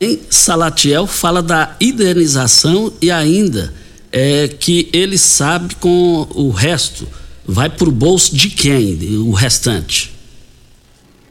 Em 0.00 0.20
Salatiel 0.30 1.06
fala 1.06 1.42
da 1.42 1.74
indenização 1.80 2.92
e 3.02 3.10
ainda 3.10 3.74
é 4.12 4.46
que 4.46 4.88
ele 4.92 5.18
sabe 5.18 5.74
com 5.74 6.26
o 6.34 6.50
resto 6.50 7.06
vai 7.48 7.70
para 7.70 7.88
o 7.88 7.92
bolso 7.92 8.36
de 8.36 8.50
quem 8.50 8.98
o 9.16 9.32
restante? 9.32 10.14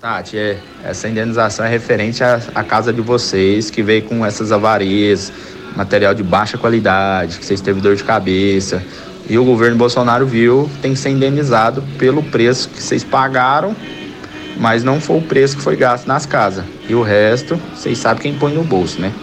Tati, 0.01 0.35
é, 0.35 0.57
essa 0.83 1.07
indenização 1.07 1.63
é 1.63 1.69
referente 1.69 2.23
à, 2.23 2.41
à 2.55 2.63
casa 2.63 2.91
de 2.91 3.01
vocês 3.01 3.69
que 3.69 3.83
veio 3.83 4.03
com 4.03 4.25
essas 4.25 4.51
avarias, 4.51 5.31
material 5.77 6.15
de 6.15 6.23
baixa 6.23 6.57
qualidade, 6.57 7.37
que 7.37 7.45
vocês 7.45 7.61
teve 7.61 7.79
dor 7.79 7.95
de 7.95 8.03
cabeça. 8.03 8.83
E 9.29 9.37
o 9.37 9.45
governo 9.45 9.77
Bolsonaro 9.77 10.25
viu 10.25 10.69
tem 10.81 10.93
que 10.93 10.99
ser 10.99 11.09
indenizado 11.09 11.83
pelo 11.99 12.23
preço 12.23 12.67
que 12.69 12.81
vocês 12.81 13.03
pagaram, 13.03 13.75
mas 14.59 14.83
não 14.83 14.99
foi 14.99 15.17
o 15.17 15.21
preço 15.21 15.55
que 15.55 15.61
foi 15.61 15.75
gasto 15.75 16.07
nas 16.07 16.25
casas. 16.25 16.65
E 16.89 16.95
o 16.95 17.03
resto, 17.03 17.61
vocês 17.75 17.99
sabem 17.99 18.23
quem 18.23 18.33
põe 18.33 18.53
no 18.53 18.63
bolso, 18.63 18.99
né? 18.99 19.13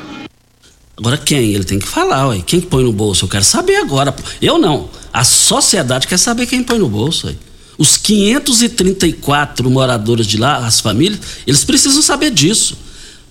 Agora 0.96 1.18
quem? 1.18 1.52
Ele 1.52 1.64
tem 1.64 1.80
que 1.80 1.88
falar, 1.88 2.28
ué. 2.28 2.40
Quem 2.46 2.60
que 2.60 2.68
põe 2.68 2.84
no 2.84 2.92
bolso? 2.92 3.24
Eu 3.24 3.28
quero 3.28 3.42
saber 3.42 3.76
agora. 3.76 4.14
Eu 4.40 4.58
não. 4.58 4.88
A 5.12 5.24
sociedade 5.24 6.06
quer 6.06 6.18
saber 6.18 6.46
quem 6.46 6.62
põe 6.62 6.78
no 6.78 6.88
bolso, 6.88 7.26
ué. 7.26 7.34
Os 7.76 7.96
534 7.96 9.68
moradores 9.68 10.28
de 10.28 10.36
lá, 10.36 10.58
as 10.58 10.78
famílias, 10.78 11.20
eles 11.44 11.64
precisam 11.64 12.00
saber 12.00 12.30
disso. 12.30 12.83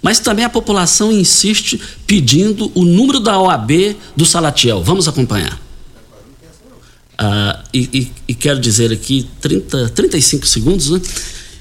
Mas 0.03 0.19
também 0.19 0.45
a 0.45 0.49
população 0.49 1.11
insiste 1.11 1.81
pedindo 2.05 2.71
o 2.75 2.85
número 2.85 3.19
da 3.19 3.39
OAB 3.39 3.95
do 4.15 4.25
Salatiel. 4.25 4.83
Vamos 4.83 5.07
acompanhar. 5.07 5.59
Ah, 7.17 7.63
e, 7.73 7.89
e, 7.93 8.11
e, 8.27 8.35
quero 8.35 8.59
dizer 8.59 8.91
aqui 8.91 9.27
30, 9.41 9.89
35 9.89 10.45
segundos, 10.45 10.89
né? 10.91 11.01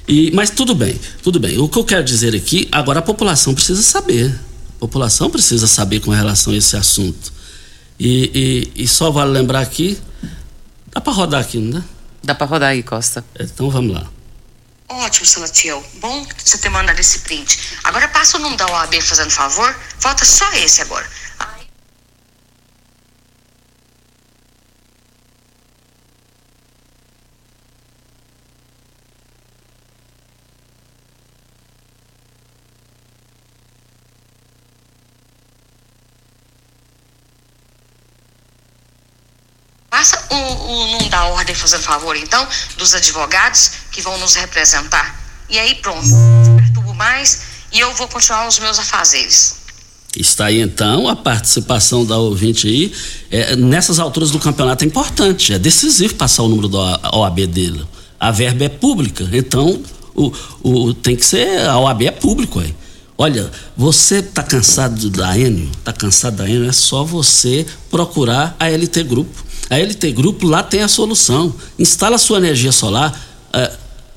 E, 0.06 0.30
mas 0.32 0.50
tudo 0.50 0.74
bem, 0.74 0.98
tudo 1.22 1.40
bem. 1.40 1.58
O 1.58 1.68
que 1.68 1.78
eu 1.78 1.84
quero 1.84 2.04
dizer 2.04 2.34
aqui, 2.34 2.68
agora 2.70 2.98
a 2.98 3.02
população 3.02 3.54
precisa 3.54 3.80
saber 3.80 4.34
população 4.82 5.30
precisa 5.30 5.68
saber 5.68 6.00
com 6.00 6.10
relação 6.10 6.52
a 6.52 6.56
esse 6.56 6.76
assunto. 6.76 7.32
E, 8.00 8.72
e, 8.76 8.82
e 8.82 8.88
só 8.88 9.12
vale 9.12 9.30
lembrar 9.30 9.60
aqui, 9.60 9.96
dá 10.92 11.00
para 11.00 11.12
rodar 11.12 11.40
aqui, 11.40 11.58
não 11.58 11.78
dá? 11.78 11.84
Dá 12.24 12.34
para 12.34 12.46
rodar 12.48 12.70
aí, 12.70 12.82
Costa. 12.82 13.24
Então 13.38 13.70
vamos 13.70 13.94
lá. 13.94 14.10
Ótimo, 15.00 15.24
Salatiel. 15.24 15.82
Bom 15.94 16.26
você 16.36 16.58
ter 16.58 16.68
mandado 16.68 17.00
esse 17.00 17.20
print. 17.20 17.78
Agora 17.84 18.08
passa 18.08 18.36
o 18.36 18.40
nome 18.40 18.56
da 18.58 18.66
OAB 18.66 19.00
fazendo 19.00 19.30
favor. 19.30 19.74
Falta 19.98 20.22
só 20.24 20.52
esse 20.52 20.82
agora. 20.82 21.08
Passa 39.88 40.26
o, 40.30 40.36
o 40.36 40.98
ordem, 41.52 41.54
fazendo 41.54 41.82
favor, 41.82 42.16
então, 42.16 42.46
dos 42.76 42.94
advogados 42.94 43.72
que 43.90 44.00
vão 44.00 44.18
nos 44.18 44.34
representar. 44.34 45.20
E 45.48 45.58
aí 45.58 45.74
pronto, 45.76 46.06
não 46.06 46.56
perturbo 46.56 46.94
mais 46.94 47.42
e 47.72 47.80
eu 47.80 47.92
vou 47.94 48.08
continuar 48.08 48.48
os 48.48 48.58
meus 48.58 48.78
afazeres. 48.78 49.56
Está 50.16 50.46
aí 50.46 50.60
então 50.60 51.08
a 51.08 51.16
participação 51.16 52.04
da 52.04 52.18
ouvinte 52.18 52.66
aí. 52.66 52.92
É, 53.30 53.56
nessas 53.56 53.98
alturas 53.98 54.30
do 54.30 54.38
campeonato 54.38 54.84
é 54.84 54.86
importante, 54.86 55.52
é 55.54 55.58
decisivo 55.58 56.14
passar 56.14 56.42
o 56.42 56.48
número 56.48 56.68
da 56.68 57.00
OAB 57.14 57.46
dele. 57.46 57.86
A 58.20 58.30
verba 58.30 58.64
é 58.64 58.68
pública, 58.68 59.28
então 59.32 59.82
o, 60.14 60.32
o, 60.62 60.94
tem 60.94 61.16
que 61.16 61.24
ser. 61.24 61.66
A 61.66 61.78
OAB 61.78 62.02
é 62.02 62.10
público 62.10 62.60
aí. 62.60 62.74
Olha, 63.16 63.50
você 63.76 64.16
está 64.16 64.42
cansado 64.42 65.08
da 65.10 65.36
Enio? 65.36 65.70
Está 65.78 65.92
cansado 65.92 66.36
da 66.36 66.48
Enio? 66.48 66.68
É 66.68 66.72
só 66.72 67.04
você 67.04 67.66
procurar 67.90 68.54
a 68.58 68.68
LT 68.68 69.02
Grupo. 69.04 69.51
A 69.72 69.78
LT 69.78 70.12
Grupo 70.12 70.46
lá 70.46 70.62
tem 70.62 70.82
a 70.82 70.88
solução. 70.88 71.54
Instala 71.78 72.18
sua 72.18 72.36
energia 72.36 72.70
solar. 72.70 73.18
É, 73.54 73.72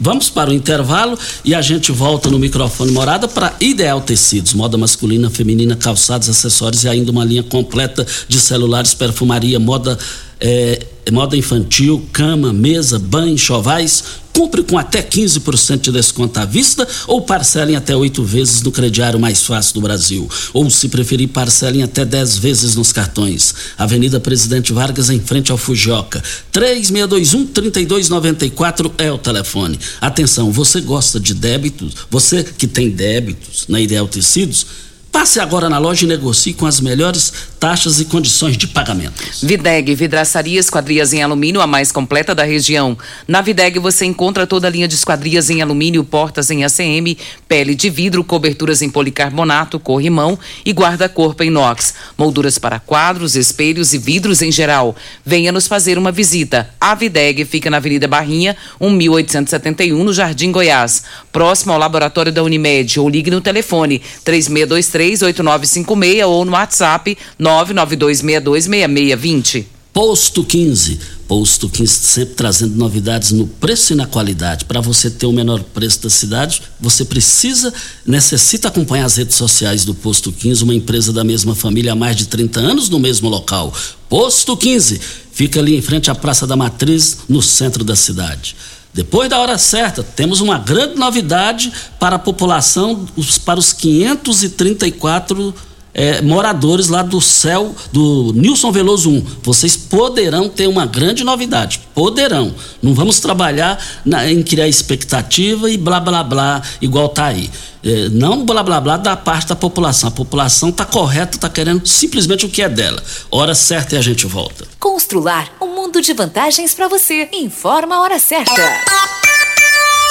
Vamos 0.00 0.28
para 0.28 0.50
o 0.50 0.52
intervalo 0.52 1.16
e 1.44 1.54
a 1.54 1.62
gente 1.62 1.92
volta 1.92 2.28
no 2.28 2.38
microfone 2.38 2.90
morada 2.90 3.28
para 3.28 3.54
Ideal 3.60 4.00
Tecidos, 4.00 4.52
moda 4.52 4.76
masculina, 4.76 5.30
feminina, 5.30 5.76
calçados, 5.76 6.28
acessórios 6.28 6.82
e 6.84 6.88
ainda 6.88 7.12
uma 7.12 7.24
linha 7.24 7.42
completa 7.42 8.04
de 8.26 8.40
celulares, 8.40 8.92
perfumaria, 8.92 9.60
moda 9.60 9.96
é, 10.40 10.86
moda 11.12 11.36
infantil, 11.36 12.04
cama, 12.12 12.52
mesa, 12.52 12.98
banho, 12.98 13.38
chovais. 13.38 14.02
Compre 14.32 14.62
com 14.62 14.78
até 14.78 15.02
15% 15.02 15.80
de 15.80 15.90
desconto 15.92 16.38
à 16.38 16.44
vista 16.44 16.86
ou 17.06 17.22
parcelem 17.22 17.74
até 17.74 17.96
oito 17.96 18.22
vezes 18.22 18.62
no 18.62 18.70
crediário 18.70 19.18
mais 19.18 19.44
fácil 19.44 19.74
do 19.74 19.80
Brasil. 19.80 20.30
Ou, 20.52 20.70
se 20.70 20.88
preferir, 20.88 21.28
parcelem 21.28 21.82
até 21.82 22.04
10 22.04 22.38
vezes 22.38 22.76
nos 22.76 22.92
cartões. 22.92 23.52
Avenida 23.76 24.20
Presidente 24.20 24.72
Vargas, 24.72 25.10
em 25.10 25.18
frente 25.20 25.50
ao 25.50 25.58
Fujioka. 25.58 26.22
3621-3294 26.52 28.92
é 28.98 29.10
o 29.10 29.18
telefone. 29.18 29.76
Atenção, 30.00 30.52
você 30.52 30.80
gosta 30.80 31.18
de 31.18 31.34
débitos? 31.34 31.92
Você 32.08 32.44
que 32.44 32.68
tem 32.68 32.88
débitos 32.88 33.64
na 33.68 33.80
Ideal 33.80 34.06
Tecidos? 34.06 34.64
Passe 35.12 35.40
agora 35.40 35.68
na 35.68 35.76
loja 35.76 36.04
e 36.04 36.08
negocie 36.08 36.54
com 36.54 36.66
as 36.66 36.80
melhores 36.80 37.32
taxas 37.58 37.98
e 38.00 38.04
condições 38.04 38.56
de 38.56 38.68
pagamento. 38.68 39.22
Videg, 39.42 39.92
vidraçaria 39.94 40.60
esquadrias 40.60 41.12
em 41.12 41.20
alumínio, 41.20 41.60
a 41.60 41.66
mais 41.66 41.90
completa 41.90 42.32
da 42.32 42.44
região. 42.44 42.96
Na 43.26 43.42
Videg 43.42 43.78
você 43.80 44.04
encontra 44.04 44.46
toda 44.46 44.68
a 44.68 44.70
linha 44.70 44.86
de 44.86 44.94
esquadrias 44.94 45.50
em 45.50 45.60
alumínio, 45.60 46.04
portas 46.04 46.48
em 46.48 46.64
ACM, 46.64 47.18
pele 47.48 47.74
de 47.74 47.90
vidro, 47.90 48.22
coberturas 48.22 48.82
em 48.82 48.88
policarbonato, 48.88 49.80
corrimão 49.80 50.38
e 50.64 50.70
guarda-corpo 50.70 51.42
em 51.42 51.48
inox. 51.48 51.92
Molduras 52.16 52.56
para 52.56 52.78
quadros, 52.78 53.34
espelhos 53.34 53.92
e 53.92 53.98
vidros 53.98 54.40
em 54.42 54.52
geral. 54.52 54.94
Venha 55.26 55.50
nos 55.50 55.66
fazer 55.66 55.98
uma 55.98 56.12
visita. 56.12 56.70
A 56.80 56.94
Videg 56.94 57.44
fica 57.44 57.68
na 57.68 57.78
Avenida 57.78 58.06
Barrinha, 58.06 58.56
1871, 58.80 60.04
no 60.04 60.12
Jardim 60.12 60.52
Goiás, 60.52 61.02
próximo 61.32 61.72
ao 61.72 61.78
laboratório 61.80 62.32
da 62.32 62.44
Unimed. 62.44 63.00
Ou 63.00 63.08
ligue 63.08 63.30
no 63.30 63.40
telefone 63.40 64.00
3623 64.24 64.99
338956 65.00 66.26
ou 66.26 66.44
no 66.44 66.52
WhatsApp 66.52 67.16
992626620. 67.40 69.64
Posto 69.92 70.44
15. 70.44 71.00
Posto 71.26 71.68
15 71.68 71.92
sempre 71.92 72.34
trazendo 72.34 72.76
novidades 72.76 73.32
no 73.32 73.44
preço 73.46 73.92
e 73.92 73.96
na 73.96 74.06
qualidade. 74.06 74.66
Para 74.66 74.80
você 74.80 75.10
ter 75.10 75.26
o 75.26 75.32
menor 75.32 75.62
preço 75.62 76.02
da 76.02 76.10
cidade, 76.10 76.62
você 76.80 77.04
precisa, 77.04 77.72
necessita 78.06 78.68
acompanhar 78.68 79.06
as 79.06 79.16
redes 79.16 79.34
sociais 79.36 79.84
do 79.84 79.94
Posto 79.94 80.30
15, 80.30 80.62
uma 80.62 80.74
empresa 80.74 81.12
da 81.12 81.24
mesma 81.24 81.54
família 81.54 81.92
há 81.92 81.96
mais 81.96 82.16
de 82.16 82.26
30 82.26 82.60
anos 82.60 82.88
no 82.88 83.00
mesmo 83.00 83.28
local. 83.28 83.74
Posto 84.08 84.56
15. 84.56 85.00
Fica 85.32 85.60
ali 85.60 85.76
em 85.76 85.82
frente 85.82 86.10
à 86.10 86.14
Praça 86.14 86.46
da 86.46 86.56
Matriz, 86.56 87.18
no 87.28 87.42
centro 87.42 87.82
da 87.82 87.96
cidade. 87.96 88.54
Depois 88.92 89.30
da 89.30 89.38
hora 89.38 89.56
certa, 89.56 90.02
temos 90.02 90.40
uma 90.40 90.58
grande 90.58 90.96
novidade 90.96 91.72
para 91.98 92.16
a 92.16 92.18
população, 92.18 93.06
para 93.44 93.60
os 93.60 93.72
534 93.72 95.54
é, 95.92 96.20
moradores 96.22 96.88
lá 96.88 97.02
do 97.02 97.20
céu 97.20 97.74
do 97.92 98.32
Nilson 98.34 98.70
Veloso 98.70 99.10
1. 99.10 99.26
Vocês 99.42 99.76
poderão 99.76 100.48
ter 100.48 100.66
uma 100.66 100.86
grande 100.86 101.24
novidade. 101.24 101.80
Poderão. 101.94 102.54
Não 102.82 102.94
vamos 102.94 103.20
trabalhar 103.20 103.82
na, 104.04 104.30
em 104.30 104.42
criar 104.42 104.68
expectativa 104.68 105.70
e 105.70 105.76
blá 105.76 106.00
blá 106.00 106.22
blá, 106.22 106.62
igual 106.80 107.08
tá 107.08 107.26
aí. 107.26 107.50
É, 107.82 108.08
não 108.10 108.44
blá 108.44 108.62
blá 108.62 108.80
blá 108.80 108.96
da 108.96 109.16
parte 109.16 109.48
da 109.48 109.56
população. 109.56 110.08
A 110.08 110.12
população 110.12 110.70
tá 110.70 110.84
correta, 110.84 111.38
tá 111.38 111.48
querendo 111.48 111.86
simplesmente 111.86 112.46
o 112.46 112.48
que 112.48 112.62
é 112.62 112.68
dela. 112.68 113.02
Hora 113.30 113.54
certa 113.54 113.96
e 113.96 113.98
a 113.98 114.02
gente 114.02 114.26
volta. 114.26 114.66
Constrular 114.78 115.52
um 115.60 115.74
mundo 115.74 116.00
de 116.00 116.12
vantagens 116.12 116.74
para 116.74 116.88
você. 116.88 117.28
Informa 117.32 117.96
a 117.96 118.00
hora 118.00 118.18
certa. 118.18 118.60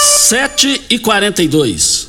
7 0.02 0.86
e 0.90 1.00
42 1.00 2.09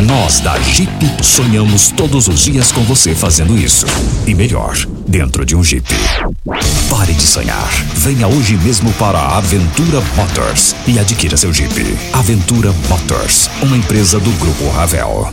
Nós 0.00 0.40
da 0.40 0.58
Jeep 0.60 0.90
sonhamos 1.22 1.90
todos 1.90 2.26
os 2.26 2.40
dias 2.40 2.72
com 2.72 2.82
você 2.82 3.14
fazendo 3.14 3.56
isso. 3.56 3.86
E 4.26 4.34
melhor, 4.34 4.76
dentro 5.06 5.44
de 5.44 5.54
um 5.54 5.62
Jeep. 5.62 5.86
Pare 6.90 7.12
de 7.12 7.22
sonhar. 7.22 7.70
Venha 7.94 8.26
hoje 8.26 8.56
mesmo 8.56 8.92
para 8.94 9.18
a 9.18 9.38
Aventura 9.38 10.00
Motors 10.16 10.74
e 10.86 10.98
adquira 10.98 11.36
seu 11.36 11.52
Jeep. 11.52 11.96
Aventura 12.12 12.72
Motors, 12.88 13.48
uma 13.62 13.76
empresa 13.76 14.18
do 14.18 14.30
Grupo 14.32 14.68
Ravel. 14.70 15.32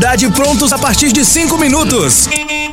prontos 0.41 0.73
a 0.73 0.79
partir 0.79 1.11
de 1.11 1.23
5 1.23 1.55
minutos. 1.57 2.27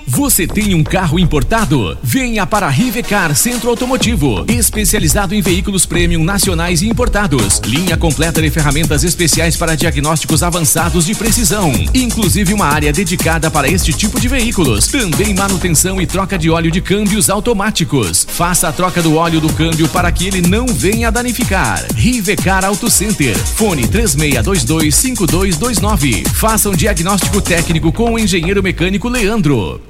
Você 0.07 0.47
tem 0.47 0.75
um 0.75 0.83
carro 0.83 1.19
importado? 1.19 1.99
Venha 2.03 2.47
para 2.47 2.67
Rivecar 2.69 3.37
Centro 3.37 3.69
Automotivo, 3.69 4.47
especializado 4.49 5.35
em 5.35 5.43
veículos 5.43 5.85
premium 5.85 6.25
nacionais 6.25 6.81
e 6.81 6.89
importados. 6.89 7.61
Linha 7.67 7.95
completa 7.97 8.41
de 8.41 8.49
ferramentas 8.51 9.05
especiais 9.05 9.57
para 9.57 9.77
diagnósticos 9.77 10.43
avançados 10.43 11.05
de 11.05 11.15
precisão, 11.15 11.71
inclusive 11.95 12.55
uma 12.55 12.67
área 12.67 12.93
dedicada 12.93 13.51
para 13.51 13.69
este 13.69 13.93
tipo 13.93 14.19
de 14.19 14.29
veículos. 14.29 14.89
Também 14.89 15.35
manutenção 15.35 16.01
e 16.01 16.07
troca 16.07 16.39
de 16.39 16.49
óleo 16.49 16.71
de 16.71 16.81
câmbios 16.81 17.29
automáticos. 17.29 18.27
Faça 18.29 18.69
a 18.69 18.73
troca 18.73 19.03
do 19.03 19.17
óleo 19.17 19.41
do 19.41 19.53
câmbio 19.53 19.89
para 19.89 20.11
que 20.11 20.27
ele 20.27 20.41
não 20.41 20.67
venha 20.67 21.13
danificar. 21.13 21.85
Rivecar 21.95 22.65
Auto 22.65 22.91
Center. 22.91 23.37
Fone 23.37 23.87
36225229. 23.87 26.27
Faça 26.29 26.71
um 26.71 26.75
diagnóstico 26.75 27.18
técnico 27.49 27.91
com 27.93 28.13
o 28.13 28.19
engenheiro 28.19 28.63
mecânico 28.63 29.09
Leandro. 29.09 29.81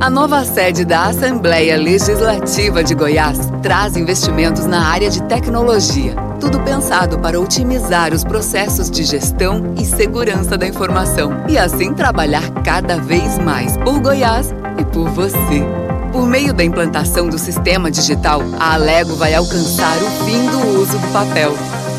A 0.00 0.10
nova 0.10 0.44
sede 0.44 0.84
da 0.84 1.06
Assembleia 1.06 1.76
Legislativa 1.76 2.82
de 2.82 2.94
Goiás 2.94 3.38
traz 3.62 3.96
investimentos 3.96 4.66
na 4.66 4.86
área 4.86 5.10
de 5.10 5.22
tecnologia. 5.24 6.14
Tudo 6.40 6.60
pensado 6.60 7.18
para 7.18 7.40
otimizar 7.40 8.12
os 8.12 8.24
processos 8.24 8.90
de 8.90 9.04
gestão 9.04 9.74
e 9.80 9.84
segurança 9.84 10.56
da 10.56 10.66
informação 10.66 11.44
e 11.48 11.56
assim 11.56 11.94
trabalhar 11.94 12.50
cada 12.64 12.98
vez 12.98 13.38
mais 13.38 13.76
por 13.76 14.00
Goiás 14.00 14.52
e 14.78 14.84
por 14.84 15.08
você. 15.10 15.81
Por 16.12 16.26
meio 16.26 16.52
da 16.52 16.62
implantação 16.62 17.26
do 17.26 17.38
sistema 17.38 17.90
digital, 17.90 18.42
a 18.60 18.74
Alego 18.74 19.16
vai 19.16 19.34
alcançar 19.34 19.96
o 19.96 20.10
fim 20.26 20.46
do 20.50 20.78
uso 20.78 20.98
do 20.98 21.10
papel. 21.10 21.52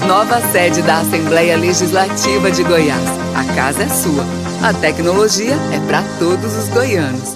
Nova 0.07 0.39
sede 0.51 0.83
da 0.83 0.99
Assembleia 0.99 1.57
Legislativa 1.57 2.51
de 2.51 2.63
Goiás. 2.63 3.09
A 3.35 3.43
casa 3.55 3.81
é 3.81 3.89
sua. 3.89 4.23
A 4.61 4.71
tecnologia 4.71 5.55
é 5.73 5.79
para 5.87 6.03
todos 6.19 6.55
os 6.55 6.69
goianos. 6.69 7.35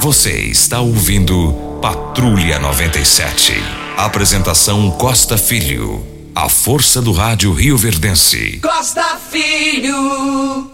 Você 0.00 0.32
está 0.46 0.80
ouvindo 0.80 1.52
Patrulha 1.80 2.58
97. 2.58 3.52
Apresentação 3.96 4.90
Costa 4.92 5.36
Filho. 5.38 6.04
A 6.34 6.48
força 6.48 7.00
do 7.00 7.12
rádio 7.12 7.52
Rio 7.52 7.76
Verdense. 7.76 8.58
Costa 8.60 9.16
Filho. 9.30 10.70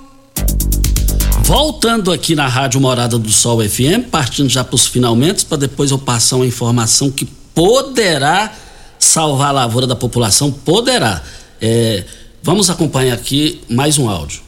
Voltando 1.42 2.12
aqui 2.12 2.34
na 2.34 2.46
Rádio 2.46 2.80
Morada 2.80 3.18
do 3.18 3.30
Sol 3.30 3.60
FM, 3.60 4.08
partindo 4.10 4.48
já 4.48 4.64
para 4.64 4.76
os 4.76 4.86
finalmente, 4.86 5.44
para 5.44 5.58
depois 5.58 5.90
eu 5.90 5.98
passar 5.98 6.36
uma 6.36 6.46
informação 6.46 7.10
que 7.10 7.24
poderá 7.54 8.52
salvar 8.98 9.48
a 9.48 9.52
lavoura 9.52 9.86
da 9.86 9.96
população, 9.96 10.50
poderá. 10.50 11.22
É, 11.60 12.04
vamos 12.42 12.70
acompanhar 12.70 13.14
aqui 13.14 13.60
mais 13.68 13.98
um 13.98 14.08
áudio. 14.08 14.40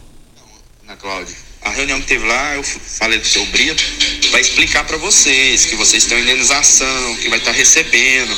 Ana 0.84 0.96
Cláudia, 0.96 1.36
a 1.62 1.70
reunião 1.70 2.00
que 2.00 2.06
teve 2.06 2.26
lá, 2.26 2.56
eu 2.56 2.62
falei 2.62 3.18
com 3.18 3.24
o 3.24 3.28
seu 3.28 3.44
Brito, 3.46 3.82
vai 4.28 4.40
explicar 4.40 4.84
para 4.84 4.96
vocês 4.98 5.64
que 5.64 5.76
vocês 5.76 6.04
têm 6.04 6.20
indenização, 6.20 7.16
que 7.16 7.28
vai 7.28 7.38
estar 7.38 7.52
tá 7.52 7.56
recebendo, 7.56 8.36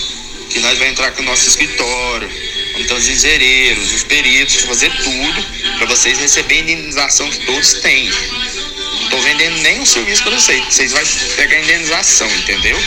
que 0.49 0.61
nós 0.61 0.79
vamos 0.79 0.93
entrar 0.93 1.11
com 1.13 1.23
o 1.23 1.25
nosso 1.25 1.49
escritório, 1.49 2.31
vamos 2.73 2.87
ter 2.87 2.95
os 2.95 3.09
engenheiros, 3.09 3.93
os 3.93 4.03
peritos, 4.05 4.57
fazer 4.57 4.91
tudo 5.03 5.45
para 5.79 5.87
vocês 5.87 6.19
receberem 6.19 6.61
a 6.61 6.79
indenização 6.79 7.29
que 7.31 7.45
todos 7.45 7.75
têm. 7.75 8.09
Não 8.09 9.09
tô 9.11 9.21
vendendo 9.21 9.57
nenhum 9.59 9.85
serviço 9.85 10.23
para 10.23 10.39
vocês, 10.39 10.65
vocês 10.65 10.93
vão 10.93 11.03
pegar 11.37 11.57
a 11.57 11.61
indenização, 11.61 12.31
entendeu? 12.37 12.79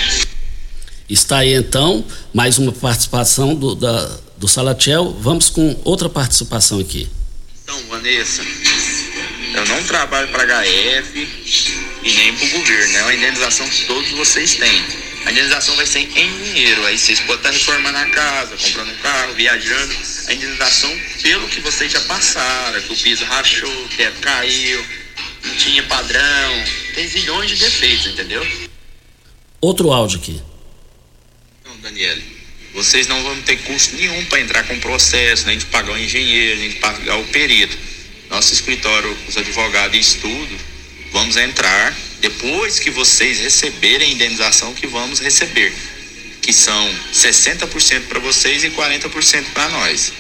Está 1.08 1.40
aí 1.40 1.54
então 1.54 2.04
mais 2.34 2.58
uma 2.58 2.72
participação 2.72 3.54
do, 3.54 3.76
da, 3.76 4.20
do 4.38 4.48
Salatiel. 4.48 5.16
Vamos 5.20 5.50
com 5.50 5.80
outra 5.84 6.10
participação 6.10 6.80
aqui. 6.80 7.08
Então, 7.64 7.80
Vanessa, 7.90 8.44
eu 9.54 9.66
não 9.66 9.84
trabalho 9.84 10.28
para 10.30 10.46
HF 10.46 11.95
e 12.06 12.14
nem 12.14 12.36
para 12.36 12.46
o 12.46 12.50
governo, 12.52 12.98
é 12.98 13.02
uma 13.02 13.14
indenização 13.16 13.68
que 13.68 13.86
todos 13.86 14.12
vocês 14.12 14.54
têm. 14.54 14.86
A 15.26 15.32
indenização 15.32 15.76
vai 15.76 15.88
ser 15.88 16.02
em 16.02 16.44
dinheiro, 16.44 16.86
aí 16.86 17.00
vocês 17.00 17.20
podem 17.22 17.38
estar 17.38 17.50
reformando 17.50 17.98
a 17.98 18.06
casa, 18.06 18.56
comprando 18.56 18.92
um 18.92 18.98
carro, 18.98 19.34
viajando. 19.34 19.96
A 20.28 20.34
indenização 20.34 20.96
pelo 21.24 21.48
que 21.48 21.60
vocês 21.62 21.92
já 21.92 22.00
passaram, 22.02 22.80
que 22.80 22.94
o 22.94 22.96
piso 22.96 23.26
rachou, 23.26 23.88
que 23.90 23.98
teto 23.98 24.20
caiu, 24.22 24.86
não 25.44 25.56
tinha 25.56 25.82
padrão, 25.82 26.64
tem 26.94 27.08
zilhões 27.08 27.50
de 27.50 27.58
defeitos, 27.58 28.06
entendeu? 28.06 28.48
Outro 29.60 29.92
áudio 29.92 30.20
aqui. 30.20 30.40
Não, 31.66 31.76
Daniele, 31.78 32.24
vocês 32.76 33.08
não 33.08 33.24
vão 33.24 33.42
ter 33.42 33.58
custo 33.64 33.96
nenhum 33.96 34.24
para 34.26 34.42
entrar 34.42 34.64
com 34.66 34.80
processo, 34.80 35.48
nem 35.48 35.58
de 35.58 35.66
pagar 35.66 35.94
o 35.94 35.98
engenheiro, 35.98 36.60
nem 36.60 36.70
de 36.70 36.76
pagar 36.76 37.18
o 37.18 37.26
perito. 37.30 37.76
Nosso 38.30 38.54
escritório, 38.54 39.18
os 39.28 39.36
advogados 39.36 39.98
e 39.98 40.00
estudo, 40.00 40.75
vamos 41.16 41.38
entrar 41.38 41.96
depois 42.20 42.78
que 42.78 42.92
vocês 42.92 43.40
receberem 43.40 44.10
a 44.10 44.12
indenização 44.12 44.74
que 44.74 44.86
vamos 44.86 45.22
receber, 45.22 45.74
que 46.42 46.52
são 46.52 46.94
60% 47.14 48.02
para 48.10 48.20
vocês 48.20 48.66
e 48.66 48.70
40% 48.70 49.46
para 49.54 49.70
nós. 49.70 50.12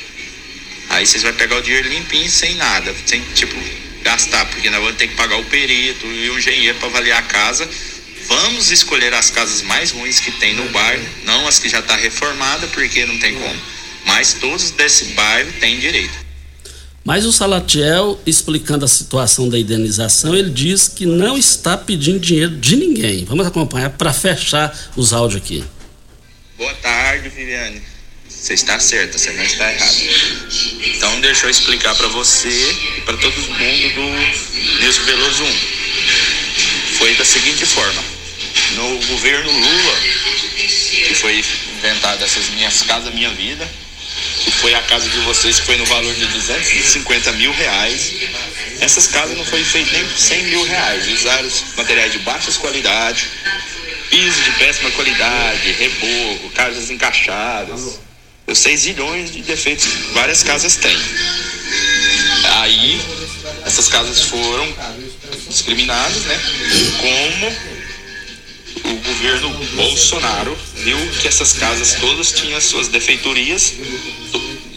Aí 0.89 1.05
vocês 1.05 1.21
vão 1.21 1.33
pegar 1.33 1.57
o 1.57 1.61
dinheiro 1.61 1.89
limpinho, 1.89 2.29
sem 2.29 2.55
nada, 2.55 2.95
sem 3.05 3.21
tipo 3.33 3.55
gastar, 4.03 4.45
porque 4.45 4.69
nós 4.69 4.79
vamos 4.79 4.95
ter 4.95 5.09
que 5.09 5.15
pagar 5.15 5.37
o 5.37 5.43
perito 5.43 6.05
e 6.05 6.29
o 6.29 6.39
engenheiro 6.39 6.77
para 6.79 6.87
avaliar 6.87 7.19
a 7.19 7.23
casa. 7.23 7.69
Vamos 8.27 8.71
escolher 8.71 9.13
as 9.13 9.29
casas 9.29 9.63
mais 9.63 9.91
ruins 9.91 10.21
que 10.21 10.31
tem 10.31 10.53
no 10.53 10.69
bairro, 10.69 11.05
não 11.25 11.45
as 11.45 11.59
que 11.59 11.67
já 11.67 11.79
está 11.79 11.97
reformada, 11.97 12.67
porque 12.67 13.05
não 13.05 13.19
tem 13.19 13.35
como. 13.35 13.61
Mas 14.05 14.35
todos 14.35 14.71
desse 14.71 15.05
bairro 15.13 15.51
têm 15.59 15.77
direito. 15.77 16.24
Mas 17.05 17.23
o 17.23 17.31
Salatiel, 17.31 18.19
explicando 18.25 18.83
a 18.83 18.87
situação 18.87 19.47
da 19.47 19.59
indenização, 19.59 20.35
ele 20.35 20.49
diz 20.49 20.87
que 20.87 21.05
não 21.05 21.37
está 21.37 21.77
pedindo 21.77 22.19
dinheiro 22.19 22.57
de 22.57 22.75
ninguém. 22.75 23.23
Vamos 23.25 23.45
acompanhar 23.45 23.91
para 23.91 24.11
fechar 24.11 24.75
os 24.95 25.13
áudios 25.13 25.39
aqui. 25.39 25.63
Boa 26.57 26.73
tarde, 26.73 27.29
Viviane. 27.29 27.79
Você 28.27 28.55
está 28.55 28.79
certa, 28.79 29.19
você 29.19 29.31
não 29.33 29.43
está 29.43 29.71
errada. 29.71 29.95
Então, 30.83 31.21
deixa 31.21 31.45
eu 31.45 31.51
explicar 31.51 31.93
para 31.93 32.07
você 32.07 32.49
e 32.49 33.01
para 33.01 33.15
todo 33.17 33.35
mundo 33.35 33.93
do 33.93 34.81
Nilson 34.81 35.03
Veloso 35.03 35.43
1. 35.43 35.47
Foi 36.97 37.13
da 37.13 37.25
seguinte 37.25 37.67
forma: 37.67 38.03
no 38.77 39.07
governo 39.09 39.51
Lula, 39.51 39.99
que 40.55 41.13
foi 41.13 41.45
inventada 41.77 42.25
essas 42.25 42.49
minhas 42.49 42.81
casas, 42.81 43.13
minha 43.13 43.29
vida, 43.29 43.69
que 44.39 44.51
foi 44.51 44.73
a 44.73 44.81
casa 44.81 45.09
de 45.09 45.17
vocês, 45.19 45.59
que 45.59 45.65
foi 45.65 45.77
no 45.77 45.85
valor 45.85 46.13
de 46.13 46.25
250 46.25 47.31
mil 47.33 47.51
reais. 47.53 48.13
Essas 48.79 49.07
casas 49.07 49.37
não 49.37 49.45
foi 49.45 49.63
feito 49.63 49.91
nem 49.91 50.05
por 50.05 50.17
100 50.17 50.43
mil 50.43 50.63
reais. 50.63 51.07
Usaram 51.07 51.49
materiais 51.77 52.11
de 52.11 52.19
baixa 52.19 52.51
qualidade, 52.59 53.29
piso 54.09 54.41
de 54.43 54.51
péssima 54.51 54.91
qualidade, 54.91 55.71
reboco, 55.73 56.49
casas 56.51 56.89
encaixadas. 56.89 57.99
Eu 58.47 58.55
sei 58.55 58.77
zilhões 58.77 59.31
de 59.31 59.41
defeitos 59.41 59.85
que 59.85 60.13
várias 60.13 60.43
casas 60.43 60.75
têm. 60.75 60.97
Aí, 62.61 63.01
essas 63.65 63.87
casas 63.87 64.21
foram 64.21 64.71
discriminadas, 65.49 66.21
né? 66.23 66.39
Como 67.01 67.74
governo 69.25 69.49
Bolsonaro 69.75 70.55
viu 70.75 70.97
que 71.19 71.27
essas 71.27 71.53
casas 71.53 71.95
todas 71.95 72.31
tinham 72.31 72.61
suas 72.61 72.89
defeitorias, 72.89 73.73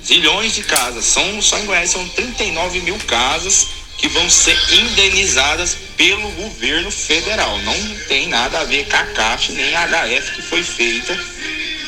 zilhões 0.03 0.55
de 0.55 0.63
casas, 0.63 1.05
são, 1.05 1.43
só 1.43 1.59
em 1.59 1.67
Goiás 1.67 1.91
são 1.91 2.09
39 2.09 2.81
mil 2.81 2.97
casas 3.01 3.67
que 3.99 4.09
vão 4.09 4.31
ser 4.31 4.57
indenizadas 4.73 5.77
pelo 5.99 6.31
governo 6.31 6.91
federal. 6.91 7.59
Não 7.59 7.75
tem 8.09 8.27
nada 8.29 8.61
a 8.61 8.65
ver 8.65 8.89
com 8.89 8.97
a 8.97 9.05
CAF 9.05 9.53
nem 9.53 9.75
a 9.77 9.87
HF 9.87 10.33
que 10.37 10.43
foi 10.43 10.63
feita, 10.63 11.15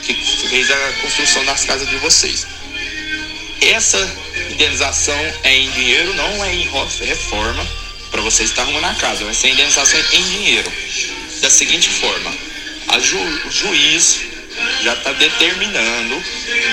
que 0.03 0.15
fez 0.51 0.71
a 0.71 0.93
construção 1.01 1.43
das 1.47 1.65
casas 1.65 1.89
de 1.89 1.97
vocês. 1.97 2.47
Essa 3.63 4.17
indenização 4.51 5.19
é 5.45 5.57
em 5.57 5.71
dinheiro, 5.71 6.13
não 6.13 6.45
é 6.45 6.55
em 6.55 6.69
reforma, 7.07 7.67
para 8.11 8.21
vocês 8.21 8.51
estar 8.51 8.63
arrumando 8.63 8.85
a 8.85 8.95
casa, 8.97 9.25
vai 9.25 9.33
ser 9.33 9.49
indenização 9.49 9.99
em 10.13 10.23
dinheiro. 10.25 10.71
Da 11.41 11.49
seguinte 11.49 11.89
forma, 11.89 12.50
ju, 12.99 13.19
o 13.47 13.51
juiz 13.51 14.21
já 14.83 14.95
está 14.95 15.13
determinando 15.13 16.23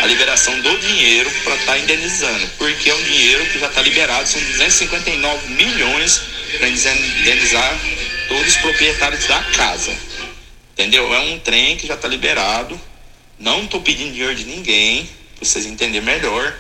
a 0.02 0.06
liberação 0.08 0.60
do 0.62 0.78
dinheiro 0.80 1.30
para 1.44 1.56
estar 1.56 1.74
tá 1.74 1.78
indenizando, 1.78 2.48
porque 2.58 2.90
é 2.90 2.96
um 2.96 3.04
dinheiro 3.04 3.46
que 3.48 3.60
já 3.60 3.68
está 3.68 3.82
liberado, 3.82 4.28
são 4.28 4.42
259 4.42 5.48
milhões 5.50 6.22
para 6.58 6.70
indenizar 6.70 7.80
todos 8.28 8.48
os 8.48 8.58
proprietários 8.58 9.26
da 9.28 9.42
casa. 9.44 9.96
Entendeu? 10.74 11.14
É 11.14 11.20
um 11.20 11.40
trem 11.40 11.76
que 11.76 11.88
já 11.88 11.96
está 11.96 12.08
liberado. 12.08 12.80
Não 13.40 13.64
estou 13.64 13.82
pedindo 13.82 14.12
dinheiro 14.12 14.36
de 14.36 14.46
ninguém, 14.46 15.10
para 15.36 15.48
vocês 15.48 15.66
entenderem 15.66 16.06
melhor. 16.06 16.56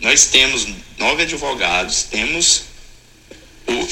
Nós 0.00 0.26
temos 0.26 0.66
nove 0.98 1.22
advogados, 1.22 2.04
temos 2.04 2.64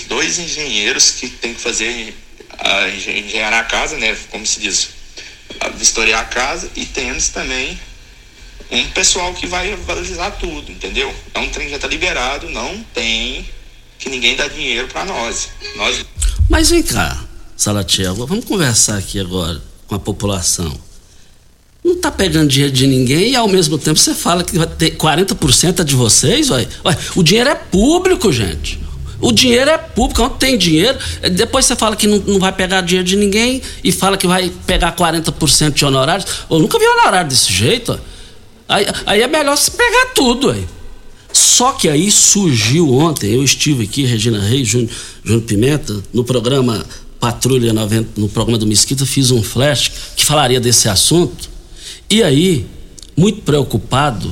dois 0.09 0.39
engenheiros 0.39 1.13
que 1.13 1.29
tem 1.29 1.55
que 1.55 1.61
fazer 1.61 2.15
a 2.59 2.89
engenhar 2.89 3.53
a 3.53 3.65
casa, 3.65 3.97
né? 3.97 4.17
Como 4.31 4.47
se 4.47 4.61
diz, 4.61 4.89
vistoriar 5.77 6.21
a 6.21 6.25
casa 6.25 6.71
e 6.75 6.85
temos 6.85 7.29
também 7.29 7.79
um 8.71 8.91
pessoal 8.91 9.33
que 9.35 9.47
vai 9.47 9.75
valorizar 9.77 10.31
tudo, 10.33 10.71
entendeu? 10.73 11.15
É 11.35 11.39
um 11.39 11.49
trem 11.51 11.67
que 11.67 11.71
já 11.71 11.77
está 11.77 11.89
liberado, 11.89 12.49
não 12.51 12.83
tem 12.95 13.47
que 13.99 14.11
ninguém 14.11 14.37
dá 14.37 14.47
dinheiro 14.49 14.89
para 14.89 15.05
nós. 15.05 15.49
nós. 15.77 16.05
Mas 16.49 16.71
vem 16.71 16.83
cá, 16.83 17.25
Salatiel, 17.57 18.15
vamos 18.15 18.45
conversar 18.45 18.99
aqui 18.99 19.19
agora. 19.19 19.61
com 19.87 19.95
a 19.95 19.99
população. 20.01 20.79
Não 21.85 21.95
está 21.95 22.11
pegando 22.11 22.49
dinheiro 22.49 22.75
de 22.75 22.89
ninguém 22.89 23.31
e 23.31 23.37
ao 23.37 23.47
mesmo 23.47 23.79
tempo 23.79 23.97
você 23.97 24.13
fala 24.13 24.43
que 24.43 24.59
vai 24.59 24.67
ter 24.67 24.97
40% 24.97 25.79
é 25.79 25.85
de 25.85 25.95
vocês, 25.95 26.51
ué. 26.51 26.67
O 27.15 27.23
dinheiro 27.23 27.51
é 27.51 27.55
público, 27.55 28.33
gente. 28.33 28.81
O 29.21 29.33
dinheiro 29.33 29.71
é 29.71 29.79
público, 29.79 30.21
não 30.21 30.31
tem 30.31 30.59
dinheiro. 30.59 30.99
Depois 31.33 31.65
você 31.65 31.75
fala 31.75 31.97
que 31.97 32.07
não, 32.07 32.19
não, 32.19 32.39
vai 32.39 32.53
pegar 32.53 32.81
dinheiro 32.83 33.07
de 33.07 33.17
ninguém 33.17 33.63
e 33.83 33.91
fala 33.91 34.17
que 34.17 34.27
vai 34.27 34.53
pegar 34.67 34.95
40% 34.95 35.73
de 35.73 35.85
honorários. 35.85 36.27
Eu 36.51 36.59
nunca 36.59 36.79
vi 36.79 36.87
honorário 36.87 37.29
desse 37.29 37.53
jeito. 37.53 37.99
Aí, 38.69 38.87
aí 39.07 39.23
é 39.23 39.27
melhor 39.27 39.57
você 39.57 39.71
pegar 39.71 40.07
tudo. 40.15 40.51
Aí. 40.51 40.67
Só 41.33 41.73
que 41.73 41.89
aí 41.89 42.11
surgiu 42.11 42.93
ontem, 42.95 43.33
eu 43.33 43.45
estive 43.45 43.85
aqui, 43.85 44.05
Regina 44.05 44.41
Reis, 44.41 44.69
Júnior, 44.69 44.91
Júnior 45.23 45.43
Pimenta, 45.43 46.03
no 46.13 46.25
programa 46.25 46.85
Patrulha 47.21 47.73
90, 47.73 48.21
no 48.21 48.29
programa 48.29 48.59
do 48.59 48.67
Mesquita, 48.67 49.05
fiz 49.05 49.31
um 49.31 49.43
flash 49.43 49.91
que 50.17 50.25
falaria 50.25 50.61
desse 50.61 50.89
assunto. 50.89 51.51
E 52.09 52.23
aí, 52.23 52.67
muito 53.17 53.43
preocupado 53.43 54.31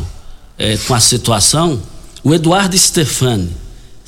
é, 0.58 0.76
com 0.76 0.94
a 0.94 1.00
situação, 1.00 1.82
o 2.22 2.34
Eduardo 2.34 2.76
Stefani, 2.76 3.50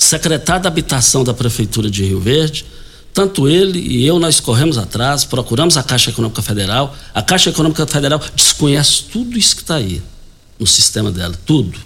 secretário 0.06 0.62
da 0.62 0.68
Habitação 0.68 1.24
da 1.24 1.34
Prefeitura 1.34 1.90
de 1.90 2.04
Rio 2.04 2.20
Verde, 2.20 2.64
tanto 3.12 3.48
ele 3.48 3.78
e 3.78 4.06
eu 4.06 4.18
nós 4.18 4.40
corremos 4.40 4.78
atrás, 4.78 5.24
procuramos 5.24 5.76
a 5.76 5.82
Caixa 5.82 6.10
Econômica 6.10 6.42
Federal. 6.42 6.94
A 7.14 7.22
Caixa 7.22 7.50
Econômica 7.50 7.86
Federal 7.86 8.20
desconhece 8.34 9.04
tudo 9.04 9.38
isso 9.38 9.56
que 9.56 9.62
está 9.62 9.76
aí 9.76 10.02
no 10.58 10.66
sistema 10.66 11.10
dela, 11.10 11.34
tudo. 11.46 11.78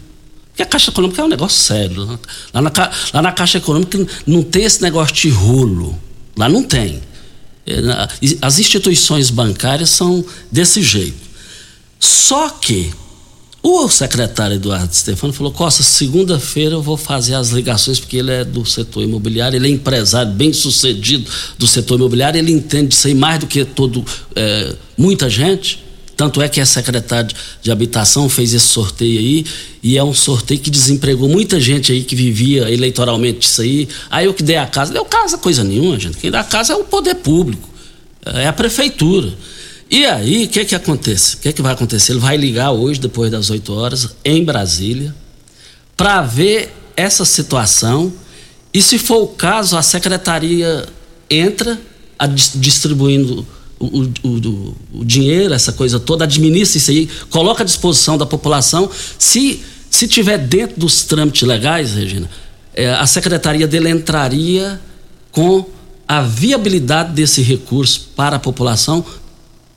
Porque 0.48 0.62
a 0.62 0.66
Caixa 0.66 0.90
Econômica 0.90 1.22
é 1.22 1.24
um 1.24 1.28
negócio 1.28 1.58
sério. 1.58 2.18
Lá 2.52 2.60
na, 2.60 2.72
lá 3.14 3.22
na 3.22 3.32
Caixa 3.32 3.58
Econômica 3.58 4.04
não 4.26 4.42
tem 4.42 4.64
esse 4.64 4.82
negócio 4.82 5.14
de 5.14 5.30
rolo. 5.30 5.96
Lá 6.36 6.48
não 6.48 6.62
tem. 6.62 7.00
É, 7.66 7.74
as 8.42 8.58
instituições 8.58 9.30
bancárias 9.30 9.90
são 9.90 10.24
desse 10.50 10.82
jeito. 10.82 11.30
Só 11.98 12.48
que 12.48 12.92
o 13.62 13.88
secretário 13.88 14.56
Eduardo 14.56 14.94
Stefano 14.94 15.32
falou: 15.32 15.52
Costa, 15.52 15.82
segunda-feira 15.82 16.74
eu 16.74 16.82
vou 16.82 16.96
fazer 16.96 17.34
as 17.34 17.50
ligações, 17.50 18.00
porque 18.00 18.16
ele 18.16 18.30
é 18.30 18.44
do 18.44 18.64
setor 18.64 19.02
imobiliário, 19.02 19.56
ele 19.56 19.68
é 19.68 19.70
empresário 19.70 20.32
bem 20.32 20.52
sucedido 20.52 21.30
do 21.58 21.66
setor 21.66 21.96
imobiliário, 21.96 22.38
ele 22.38 22.52
entende 22.52 22.94
isso 22.94 23.06
aí 23.06 23.14
mais 23.14 23.38
do 23.38 23.46
que 23.46 23.64
todo, 23.64 24.04
é, 24.34 24.74
muita 24.96 25.28
gente. 25.28 25.84
Tanto 26.16 26.42
é 26.42 26.48
que 26.50 26.60
a 26.60 26.66
secretária 26.66 27.30
de 27.62 27.70
habitação 27.70 28.28
fez 28.28 28.52
esse 28.52 28.66
sorteio 28.66 29.18
aí, 29.18 29.44
e 29.82 29.96
é 29.96 30.04
um 30.04 30.12
sorteio 30.12 30.60
que 30.60 30.70
desempregou 30.70 31.28
muita 31.28 31.58
gente 31.58 31.92
aí 31.92 32.02
que 32.02 32.14
vivia 32.14 32.70
eleitoralmente 32.70 33.46
isso 33.46 33.62
aí. 33.62 33.88
Aí 34.10 34.26
eu 34.26 34.34
que 34.34 34.42
dei 34.42 34.56
a 34.56 34.66
casa, 34.66 34.92
deu 34.92 35.04
casa 35.06 35.38
coisa 35.38 35.64
nenhuma, 35.64 35.98
gente. 35.98 36.18
Quem 36.18 36.30
dá 36.30 36.40
a 36.40 36.44
casa 36.44 36.74
é 36.74 36.76
o 36.76 36.84
poder 36.84 37.14
público, 37.16 37.68
é 38.24 38.46
a 38.46 38.52
prefeitura. 38.52 39.32
E 39.90 40.06
aí, 40.06 40.44
o 40.44 40.48
que 40.48 40.64
que 40.64 40.74
acontece? 40.76 41.34
O 41.34 41.38
que 41.38 41.52
que 41.52 41.60
vai 41.60 41.72
acontecer? 41.72 42.12
Ele 42.12 42.20
vai 42.20 42.36
ligar 42.36 42.70
hoje, 42.70 43.00
depois 43.00 43.28
das 43.28 43.50
8 43.50 43.72
horas, 43.72 44.08
em 44.24 44.44
Brasília, 44.44 45.12
para 45.96 46.22
ver 46.22 46.72
essa 46.96 47.24
situação 47.24 48.12
e, 48.72 48.80
se 48.80 48.98
for 48.98 49.22
o 49.22 49.26
caso, 49.26 49.76
a 49.76 49.82
secretaria 49.82 50.86
entra 51.28 51.80
a, 52.16 52.26
distribuindo 52.26 53.44
o, 53.80 53.86
o, 53.86 54.12
o, 54.22 54.76
o, 55.00 55.04
dinheiro, 55.04 55.54
essa 55.54 55.72
coisa 55.72 55.98
toda, 55.98 56.22
administra 56.22 56.78
isso 56.78 56.90
aí, 56.90 57.08
coloca 57.28 57.64
à 57.64 57.66
disposição 57.66 58.16
da 58.16 58.26
população. 58.26 58.88
Se, 59.18 59.60
se 59.90 60.06
tiver 60.06 60.38
dentro 60.38 60.78
dos 60.78 61.02
trâmites 61.02 61.42
legais, 61.42 61.94
Regina, 61.94 62.30
é, 62.74 62.90
a 62.92 63.06
secretaria 63.06 63.66
dele 63.66 63.90
entraria 63.90 64.80
com 65.32 65.66
a 66.06 66.22
viabilidade 66.22 67.12
desse 67.12 67.42
recurso 67.42 68.10
para 68.14 68.36
a 68.36 68.38
população 68.38 69.04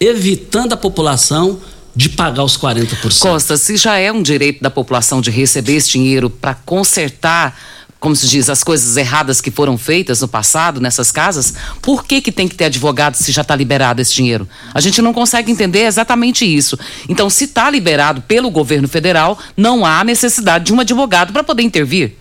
evitando 0.06 0.74
a 0.74 0.78
população 0.78 1.60
de 1.96 2.10
pagar 2.10 2.44
os 2.44 2.58
40%. 2.58 3.20
Costa, 3.20 3.56
se 3.58 3.78
já 3.78 3.98
é 3.98 4.12
um 4.12 4.22
direito 4.22 4.62
da 4.62 4.70
população 4.70 5.22
de 5.22 5.30
receber 5.30 5.76
esse 5.76 5.92
dinheiro 5.92 6.30
para 6.30 6.56
consertar, 6.56 7.58
como 8.00 8.16
se 8.16 8.28
diz, 8.28 8.50
as 8.50 8.64
coisas 8.64 8.98
erradas 8.98 9.40
que 9.40 9.52
foram 9.52 9.78
feitas 9.78 10.20
no 10.22 10.28
passado 10.28 10.82
nessas 10.82 11.12
casas, 11.12 11.54
por 11.82 12.04
que 12.04 12.20
que 12.20 12.32
tem 12.32 12.48
que 12.48 12.56
ter 12.56 12.66
advogado 12.66 13.16
se 13.16 13.32
já 13.32 13.44
está 13.44 13.56
liberado 13.56 14.02
esse 14.02 14.14
dinheiro? 14.14 14.48
A 14.74 14.82
gente 14.82 15.02
não 15.02 15.14
consegue 15.14 15.52
entender 15.52 15.86
exatamente 15.86 16.44
isso. 16.46 16.78
Então, 17.08 17.30
se 17.30 17.46
está 17.46 17.70
liberado 17.70 18.22
pelo 18.24 18.50
governo 18.50 18.88
federal, 18.88 19.38
não 19.56 19.86
há 19.86 20.04
necessidade 20.04 20.66
de 20.66 20.74
um 20.74 20.80
advogado 20.80 21.32
para 21.32 21.44
poder 21.44 21.64
intervir. 21.64 22.18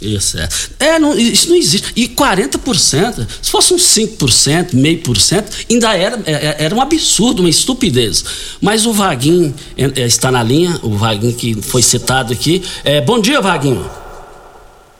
Isso 0.00 0.38
é. 0.38 0.48
É, 0.78 0.98
não, 0.98 1.16
isso 1.16 1.50
não 1.50 1.56
existe. 1.56 1.92
E 1.94 2.08
40%, 2.08 3.26
se 3.42 3.50
fosse 3.50 3.74
uns 3.74 3.82
5%, 3.82 4.74
meio 4.74 5.02
por 5.02 5.16
cento, 5.16 5.50
ainda 5.70 5.94
era, 5.94 6.20
é, 6.24 6.32
é, 6.32 6.64
era 6.64 6.74
um 6.74 6.80
absurdo, 6.80 7.40
uma 7.40 7.48
estupidez. 7.50 8.56
Mas 8.60 8.86
o 8.86 8.92
Vaguinho 8.92 9.54
é, 9.76 10.00
está 10.00 10.30
na 10.30 10.42
linha, 10.42 10.80
o 10.82 10.90
Vaguinho 10.90 11.34
que 11.34 11.60
foi 11.60 11.82
citado 11.82 12.32
aqui. 12.32 12.62
É, 12.82 13.00
bom 13.00 13.20
dia, 13.20 13.40
Vaguinho. 13.40 13.88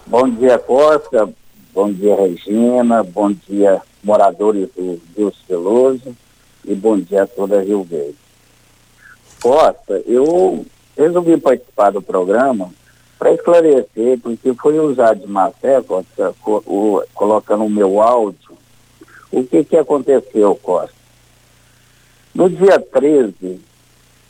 Bom 0.07 0.29
dia, 0.29 0.59
Costa. 0.59 1.29
Bom 1.73 1.93
dia, 1.93 2.15
Regina. 2.17 3.03
Bom 3.03 3.33
dia, 3.49 3.81
moradores 4.05 4.69
do 4.77 5.01
Rio 5.17 5.33
Veloso. 5.49 6.17
E 6.67 6.75
bom 6.75 6.99
dia 6.99 7.23
a 7.23 7.27
toda 7.27 7.63
Rio 7.63 7.83
Verde. 7.85 8.17
Costa, 9.41 10.03
eu 10.07 10.67
resolvi 10.97 11.39
participar 11.39 11.91
do 11.91 12.03
programa 12.03 12.71
para 13.21 13.35
esclarecer, 13.35 14.19
porque 14.19 14.55
foi 14.55 14.79
usado 14.79 15.21
de 15.21 15.27
má 15.27 15.51
fé, 15.51 15.83
Costa, 15.83 16.35
o, 16.47 17.03
colocando 17.13 17.65
o 17.65 17.71
meu 17.71 18.01
áudio, 18.01 18.57
o 19.31 19.45
que, 19.45 19.63
que 19.63 19.77
aconteceu, 19.77 20.55
Costa? 20.55 20.97
No 22.35 22.49
dia 22.49 22.81
13, 22.81 23.61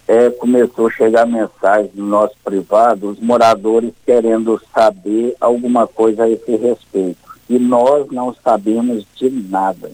é, 0.09 0.28
começou 0.30 0.88
a 0.88 0.91
chegar 0.91 1.24
mensagem 1.24 1.93
no 1.95 2.05
nosso 2.05 2.34
privado, 2.43 3.11
os 3.11 3.20
moradores 3.20 3.93
querendo 4.05 4.61
saber 4.74 5.36
alguma 5.41 5.86
coisa 5.86 6.24
a 6.24 6.28
esse 6.28 6.57
respeito. 6.57 7.30
E 7.49 7.61
nós 7.61 8.11
não 8.11 8.34
sabemos 8.43 9.07
de 9.14 9.30
nada. 9.30 9.93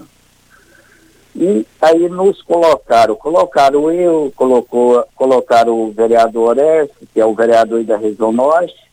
E 1.34 1.66
aí 1.82 2.08
nos 2.08 2.40
colocaram, 2.40 3.14
colocaram 3.14 3.90
eu, 3.92 4.32
colocou, 4.34 5.04
colocaram 5.14 5.82
o 5.82 5.92
vereador 5.92 6.48
Orestes, 6.48 7.08
que 7.12 7.20
é 7.20 7.26
o 7.26 7.34
vereador 7.34 7.84
da 7.84 7.98
região 7.98 8.32
norte, 8.32 8.85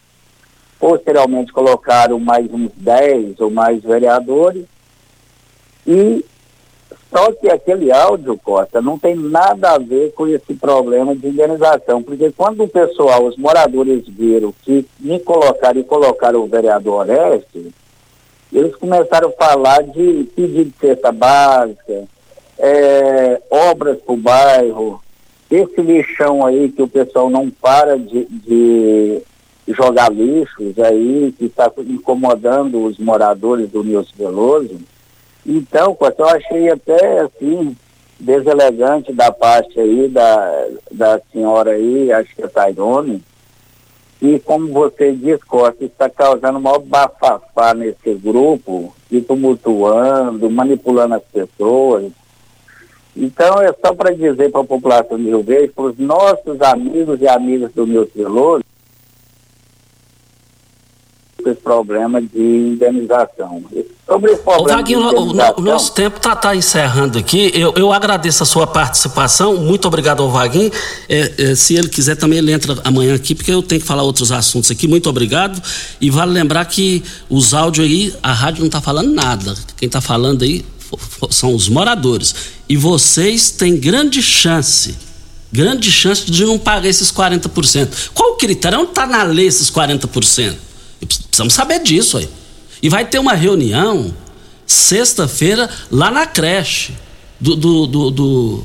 Posteriormente 0.84 1.54
colocaram 1.54 2.20
mais 2.20 2.46
uns 2.54 2.70
10 2.76 3.40
ou 3.40 3.50
mais 3.50 3.82
vereadores. 3.82 4.66
E 5.88 6.26
só 7.10 7.32
que 7.32 7.50
aquele 7.50 7.90
áudio, 7.90 8.38
Costa, 8.38 8.82
não 8.82 9.00
tem 9.00 9.16
nada 9.16 9.76
a 9.76 9.78
ver 9.78 10.12
com 10.12 10.28
esse 10.28 10.54
problema 10.56 11.16
de 11.16 11.30
indenização, 11.30 12.04
porque 12.04 12.34
quando 12.34 12.66
o 12.66 12.68
pessoal, 12.68 13.24
os 13.24 13.38
moradores 13.38 14.06
viram 14.10 14.54
que 14.62 14.86
me 15.00 15.22
colocaram 15.22 15.80
e 15.80 15.86
colocaram 15.86 16.42
o 16.42 16.48
vereador 16.48 17.08
Oeste, 17.10 17.74
eles 18.52 18.76
começaram 18.76 19.30
a 19.30 19.46
falar 19.46 19.84
de 19.84 20.30
pedido 20.36 20.70
de 20.70 20.76
cesta 20.86 21.14
básica, 21.14 22.04
é, 22.60 23.42
obras 23.50 24.00
para 24.02 24.14
o 24.14 24.18
bairro, 24.18 25.02
esse 25.50 25.82
lixão 25.82 26.46
aí 26.46 26.70
que 26.70 26.82
o 26.82 26.90
pessoal 26.90 27.30
não 27.30 27.50
para 27.50 27.98
de, 27.98 28.26
de 28.26 29.24
jogar 29.68 30.12
lixos 30.12 30.78
aí, 30.80 31.34
que 31.38 31.46
está 31.46 31.72
incomodando 31.78 32.84
os 32.84 32.98
moradores 32.98 33.70
do 33.70 33.84
Nilson 33.84 34.14
Veloso. 34.18 34.78
Então, 35.46 35.98
eu 36.00 36.28
achei 36.28 36.70
até 36.70 37.20
assim, 37.22 37.76
deselegante 38.20 39.14
da 39.14 39.32
parte 39.32 39.80
aí 39.80 40.08
da, 40.08 40.68
da 40.92 41.22
senhora 41.32 41.72
aí, 41.72 42.12
acho 42.12 42.36
que 42.36 42.44
é 42.44 42.48
Tairone, 42.48 43.24
e 44.22 44.40
como 44.40 44.72
você 44.72 45.12
diz, 45.12 45.44
Costa, 45.44 45.84
está 45.84 46.10
causando 46.10 46.60
maior 46.60 46.80
bafafá 46.80 47.74
nesse 47.74 48.14
grupo, 48.14 48.94
e 49.12 49.22
tumultuando, 49.22 50.50
manipulando 50.50 51.16
as 51.16 51.24
pessoas. 51.24 52.12
Então 53.16 53.62
é 53.62 53.72
só 53.74 53.94
para 53.94 54.16
dizer 54.16 54.50
para 54.50 54.62
a 54.62 54.66
população 54.66 55.18
de 55.18 55.26
Rio 55.26 55.44
Verde, 55.44 55.74
para 55.76 55.84
os 55.84 55.98
nossos 56.00 56.60
amigos 56.62 57.22
e 57.22 57.28
amigas 57.28 57.72
do 57.74 57.86
Nilson 57.86 58.12
Veloso, 58.16 58.64
esse 61.50 61.62
problema 61.62 62.22
de 62.22 62.40
indenização. 62.40 63.64
Sobre 64.08 64.32
esse 64.32 64.42
problema 64.42 64.78
Vaguinho, 64.78 65.00
o, 65.00 65.60
o, 65.60 65.62
nosso 65.62 65.94
tempo 65.94 66.18
está 66.18 66.36
tá 66.36 66.56
encerrando 66.56 67.18
aqui. 67.18 67.52
Eu, 67.54 67.74
eu 67.76 67.92
agradeço 67.92 68.44
a 68.44 68.46
sua 68.46 68.68
participação. 68.68 69.58
Muito 69.58 69.88
obrigado 69.88 70.22
ao 70.22 70.30
Vaguinho. 70.30 70.72
É, 71.08 71.34
é, 71.38 71.56
se 71.56 71.76
ele 71.76 71.90
quiser, 71.90 72.16
também 72.16 72.40
ele 72.40 72.52
entra 72.52 72.78
amanhã 72.84 73.16
aqui, 73.16 73.34
porque 73.34 73.52
eu 73.52 73.62
tenho 73.62 73.82
que 73.82 73.88
falar 73.88 74.04
outros 74.04 74.32
assuntos 74.32 74.70
aqui. 74.72 74.88
Muito 74.88 75.10
obrigado. 75.10 75.62
E 76.00 76.10
vale 76.10 76.32
lembrar 76.32 76.66
que 76.66 77.04
os 77.30 77.54
áudios 77.54 77.88
aí, 77.88 78.14
a 78.22 78.34
rádio 78.34 78.60
não 78.60 78.68
está 78.68 78.82
falando 78.82 79.12
nada. 79.14 79.56
Quem 79.78 79.88
está 79.88 80.02
falando 80.02 80.44
aí 80.44 80.66
são 81.30 81.54
os 81.54 81.70
moradores. 81.70 82.36
E 82.68 82.78
vocês 82.78 83.52
têm 83.52 83.78
grande 83.78 84.22
chance 84.22 84.96
grande 85.54 85.92
chance 85.92 86.30
de 86.30 86.44
não 86.44 86.58
pagar 86.58 86.90
esses 86.90 87.12
40%. 87.12 88.10
Qual 88.16 88.32
o 88.32 88.36
critério? 88.38 88.80
Onde 88.80 88.90
está 88.90 89.06
na 89.06 89.22
lei 89.22 89.46
esses 89.46 89.70
40%? 89.70 90.56
Precisamos 91.06 91.54
saber 91.54 91.80
disso 91.82 92.18
aí. 92.18 92.30
E 92.82 92.90
vai 92.90 93.06
ter 93.06 93.20
uma 93.20 93.34
reunião 93.34 94.14
sexta-feira 94.66 95.70
lá 95.92 96.12
na 96.12 96.26
creche 96.26 96.94
do, 97.40 97.56
do, 97.56 97.88
do, 97.88 98.12
do, 98.12 98.64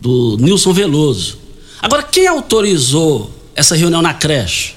do 0.00 0.36
Nilson 0.38 0.72
Veloso. 0.72 1.38
Agora, 1.80 2.02
quem 2.02 2.26
autorizou 2.26 3.30
essa 3.54 3.74
reunião 3.74 4.02
na 4.02 4.14
creche? 4.14 4.74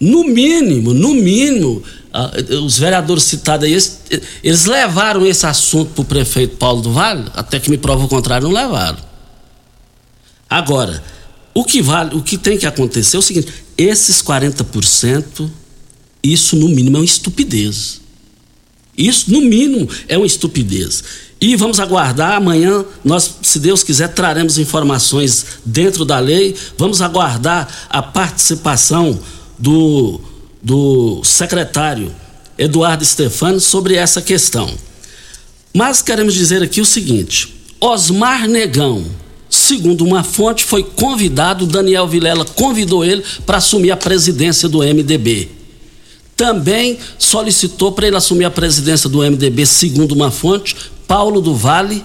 No 0.00 0.24
mínimo, 0.24 0.94
no 0.94 1.12
mínimo, 1.14 1.82
ah, 2.12 2.30
os 2.64 2.78
vereadores 2.78 3.24
citados 3.24 3.66
aí, 3.66 3.72
eles, 3.72 4.02
eles 4.42 4.64
levaram 4.64 5.26
esse 5.26 5.44
assunto 5.44 5.92
para 5.92 6.02
o 6.02 6.04
prefeito 6.04 6.56
Paulo 6.56 6.80
do 6.80 6.92
Vale, 6.92 7.26
até 7.34 7.60
que 7.60 7.70
me 7.70 7.76
prova 7.76 8.04
o 8.04 8.08
contrário, 8.08 8.48
não 8.48 8.54
levaram. 8.54 8.98
Agora, 10.48 11.02
o 11.54 11.64
que 11.64 11.82
vale, 11.82 12.14
o 12.14 12.22
que 12.22 12.38
tem 12.38 12.56
que 12.56 12.66
acontecer 12.66 13.16
é 13.16 13.18
o 13.18 13.22
seguinte: 13.22 13.52
esses 13.76 14.22
40%, 14.22 15.50
isso 16.22 16.56
no 16.56 16.68
mínimo 16.68 16.96
é 16.96 17.00
uma 17.00 17.04
estupidez. 17.04 18.00
Isso, 18.96 19.30
no 19.30 19.40
mínimo, 19.40 19.88
é 20.08 20.16
uma 20.16 20.26
estupidez. 20.26 21.02
E 21.40 21.56
vamos 21.56 21.80
aguardar, 21.80 22.36
amanhã, 22.36 22.84
nós, 23.02 23.36
se 23.40 23.58
Deus 23.58 23.82
quiser, 23.82 24.08
traremos 24.08 24.58
informações 24.58 25.46
dentro 25.64 26.04
da 26.04 26.18
lei. 26.18 26.54
Vamos 26.76 27.00
aguardar 27.00 27.66
a 27.88 28.02
participação 28.02 29.18
do, 29.58 30.20
do 30.62 31.22
secretário 31.24 32.14
Eduardo 32.58 33.02
Stefano 33.02 33.58
sobre 33.58 33.94
essa 33.94 34.20
questão. 34.20 34.70
Mas 35.72 36.02
queremos 36.02 36.34
dizer 36.34 36.62
aqui 36.62 36.82
o 36.82 36.86
seguinte: 36.86 37.54
Osmar 37.80 38.46
Negão, 38.46 39.06
segundo 39.70 40.04
uma 40.04 40.24
fonte, 40.24 40.64
foi 40.64 40.82
convidado, 40.82 41.64
Daniel 41.64 42.08
Vilela 42.08 42.44
convidou 42.44 43.04
ele 43.04 43.22
para 43.46 43.58
assumir 43.58 43.92
a 43.92 43.96
presidência 43.96 44.68
do 44.68 44.78
MDB 44.78 45.60
também 46.40 46.96
solicitou 47.18 47.92
para 47.92 48.06
ele 48.06 48.16
assumir 48.16 48.46
a 48.46 48.50
presidência 48.50 49.10
do 49.10 49.18
MDB, 49.18 49.66
segundo 49.66 50.12
uma 50.12 50.30
fonte, 50.30 50.74
Paulo 51.06 51.38
do 51.38 51.54
Vale 51.54 52.02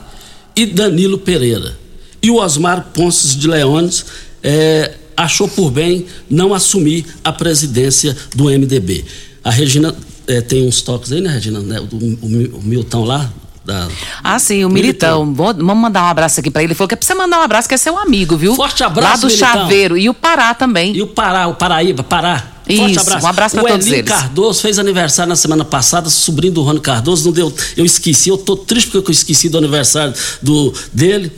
e 0.53 0.65
Danilo 0.65 1.17
Pereira. 1.17 1.73
E 2.21 2.29
o 2.29 2.35
Osmar 2.35 2.87
Ponces 2.93 3.33
de 3.33 3.47
Leones 3.47 4.05
é, 4.43 4.93
achou 5.15 5.47
por 5.47 5.71
bem 5.71 6.05
não 6.29 6.53
assumir 6.53 7.05
a 7.23 7.31
presidência 7.31 8.13
do 8.35 8.49
MDB. 8.49 9.05
A 9.41 9.49
Regina 9.49 9.95
é, 10.27 10.41
tem 10.41 10.67
uns 10.67 10.81
toques 10.81 11.13
aí, 11.13 11.21
né, 11.21 11.29
Regina? 11.29 11.61
Né, 11.61 11.79
o, 11.79 11.95
o, 11.95 12.57
o 12.57 12.61
Milton 12.61 13.05
lá, 13.05 13.31
da... 13.65 13.87
Ah, 14.23 14.37
sim, 14.37 14.63
o 14.63 14.69
Militão. 14.69 15.33
Vamos 15.33 15.75
mandar 15.75 16.03
um 16.03 16.07
abraço 16.07 16.39
aqui 16.39 16.51
para 16.51 16.61
ele. 16.61 16.67
Ele 16.67 16.75
falou 16.75 16.87
que 16.87 16.93
é 16.93 16.97
pra 16.97 17.05
você 17.05 17.15
mandar 17.15 17.39
um 17.39 17.43
abraço, 17.43 17.67
que 17.67 17.73
é 17.73 17.77
seu 17.77 17.97
amigo, 17.97 18.37
viu? 18.37 18.55
Forte 18.55 18.83
abraço, 18.83 19.09
Lá 19.09 19.17
do 19.17 19.27
Militão. 19.27 19.53
Chaveiro. 19.53 19.97
E 19.97 20.07
o 20.07 20.13
Pará 20.13 20.53
também. 20.53 20.95
E 20.95 21.01
o 21.01 21.07
Pará, 21.07 21.47
o 21.47 21.55
Paraíba, 21.55 22.03
Pará. 22.03 22.51
Forte 22.65 22.91
Isso, 22.91 22.99
abraço. 22.99 23.25
um 23.25 23.29
abraço 23.29 23.55
pra 23.55 23.63
o 23.63 23.67
todos 23.67 23.85
Elinho 23.85 23.99
eles. 23.99 24.11
Cardoso 24.11 24.61
fez 24.61 24.79
aniversário 24.79 25.29
na 25.29 25.35
semana 25.35 25.63
passada, 25.63 26.09
sobrinho 26.09 26.53
do 26.53 26.63
Rony 26.63 26.79
Cardoso, 26.79 27.25
não 27.25 27.31
deu, 27.31 27.53
eu 27.77 27.85
esqueci, 27.85 28.29
eu 28.29 28.37
tô 28.37 28.57
triste 28.57 28.89
porque 28.89 29.11
eu 29.11 29.13
esqueci 29.13 29.49
do 29.49 29.57
aniversário 29.57 30.13
do 30.41 30.73
dele. 30.91 31.31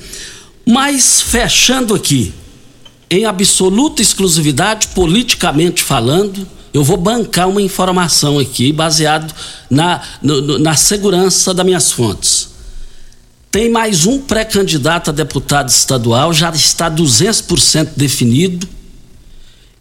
Mas 0.66 1.22
fechando 1.22 1.94
aqui, 1.94 2.34
em 3.10 3.26
absoluta 3.26 4.02
exclusividade, 4.02 4.88
politicamente 4.96 5.84
falando, 5.84 6.48
eu 6.78 6.84
vou 6.84 6.98
bancar 6.98 7.48
uma 7.50 7.62
informação 7.62 8.38
aqui 8.40 8.72
baseado 8.72 9.34
na, 9.70 10.02
no- 10.22 10.60
na 10.60 10.76
segurança 10.76 11.54
das 11.54 11.66
minhas 11.66 11.92
fontes. 11.92 12.50
Tem 13.50 13.70
mais 13.70 14.06
um 14.06 14.20
pré-candidato 14.22 15.10
a 15.10 15.14
deputado 15.14 15.70
estadual, 15.70 16.32
já 16.34 16.50
está 16.52 16.90
200% 16.92 17.90
definido. 17.96 18.68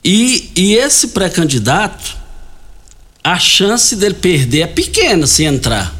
E, 0.05 0.51
e 0.57 0.74
esse 0.74 1.09
pré-candidato, 1.09 2.16
a 3.22 3.38
chance 3.38 3.97
dele 3.97 4.14
perder 4.14 4.61
é 4.61 4.66
pequena 4.66 5.26
se 5.26 5.44
entrar. 5.44 5.94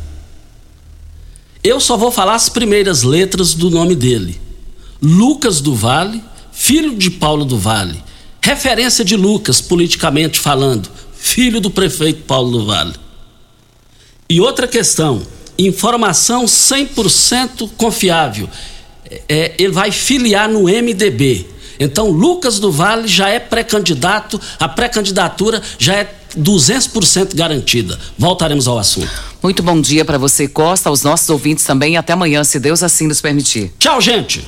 Eu 1.63 1.81
só 1.81 1.97
vou 1.97 2.13
falar 2.13 2.37
as 2.37 2.49
primeiras 2.49 3.03
letras 3.03 3.53
do 3.53 3.69
nome 3.69 3.97
dele: 3.97 4.41
Lucas 5.03 5.61
do 5.61 5.75
Vale, 5.75 6.23
filho 6.53 6.95
de 6.97 7.11
Paulo 7.11 7.45
do 7.45 7.59
Vale. 7.59 8.03
Referência 8.47 9.05
de 9.05 9.17
Lucas, 9.17 9.61
politicamente 9.61 10.39
falando, 10.39 10.89
filho 11.19 11.61
do 11.61 11.69
prefeito 11.69 12.23
Paulo 12.23 12.57
do 12.57 12.65
Vale. 12.65 12.95
E 14.31 14.41
outra 14.41 14.69
questão: 14.69 15.21
informação 15.59 16.45
100% 16.45 17.69
confiável. 17.77 18.49
É, 19.29 19.53
ele 19.59 19.73
vai 19.73 19.91
filiar 19.91 20.49
no 20.49 20.67
MDB. 20.69 21.45
Então, 21.81 22.09
Lucas 22.09 22.61
do 22.61 22.71
Vale 22.71 23.09
já 23.09 23.29
é 23.29 23.41
pré-candidato, 23.41 24.41
a 24.61 24.69
pré-candidatura 24.69 25.61
já 25.77 25.95
é 25.97 26.15
200% 26.39 27.35
garantida. 27.35 27.99
Voltaremos 28.17 28.69
ao 28.69 28.79
assunto. 28.79 29.11
Muito 29.43 29.61
bom 29.61 29.81
dia 29.81 30.05
para 30.05 30.19
você, 30.19 30.47
Costa, 30.47 30.89
aos 30.89 31.03
nossos 31.03 31.29
ouvintes 31.31 31.65
também. 31.65 31.97
Até 31.97 32.13
amanhã, 32.13 32.45
se 32.45 32.61
Deus 32.61 32.85
assim 32.85 33.09
nos 33.09 33.21
permitir. 33.21 33.73
Tchau, 33.77 34.01
gente! 34.01 34.45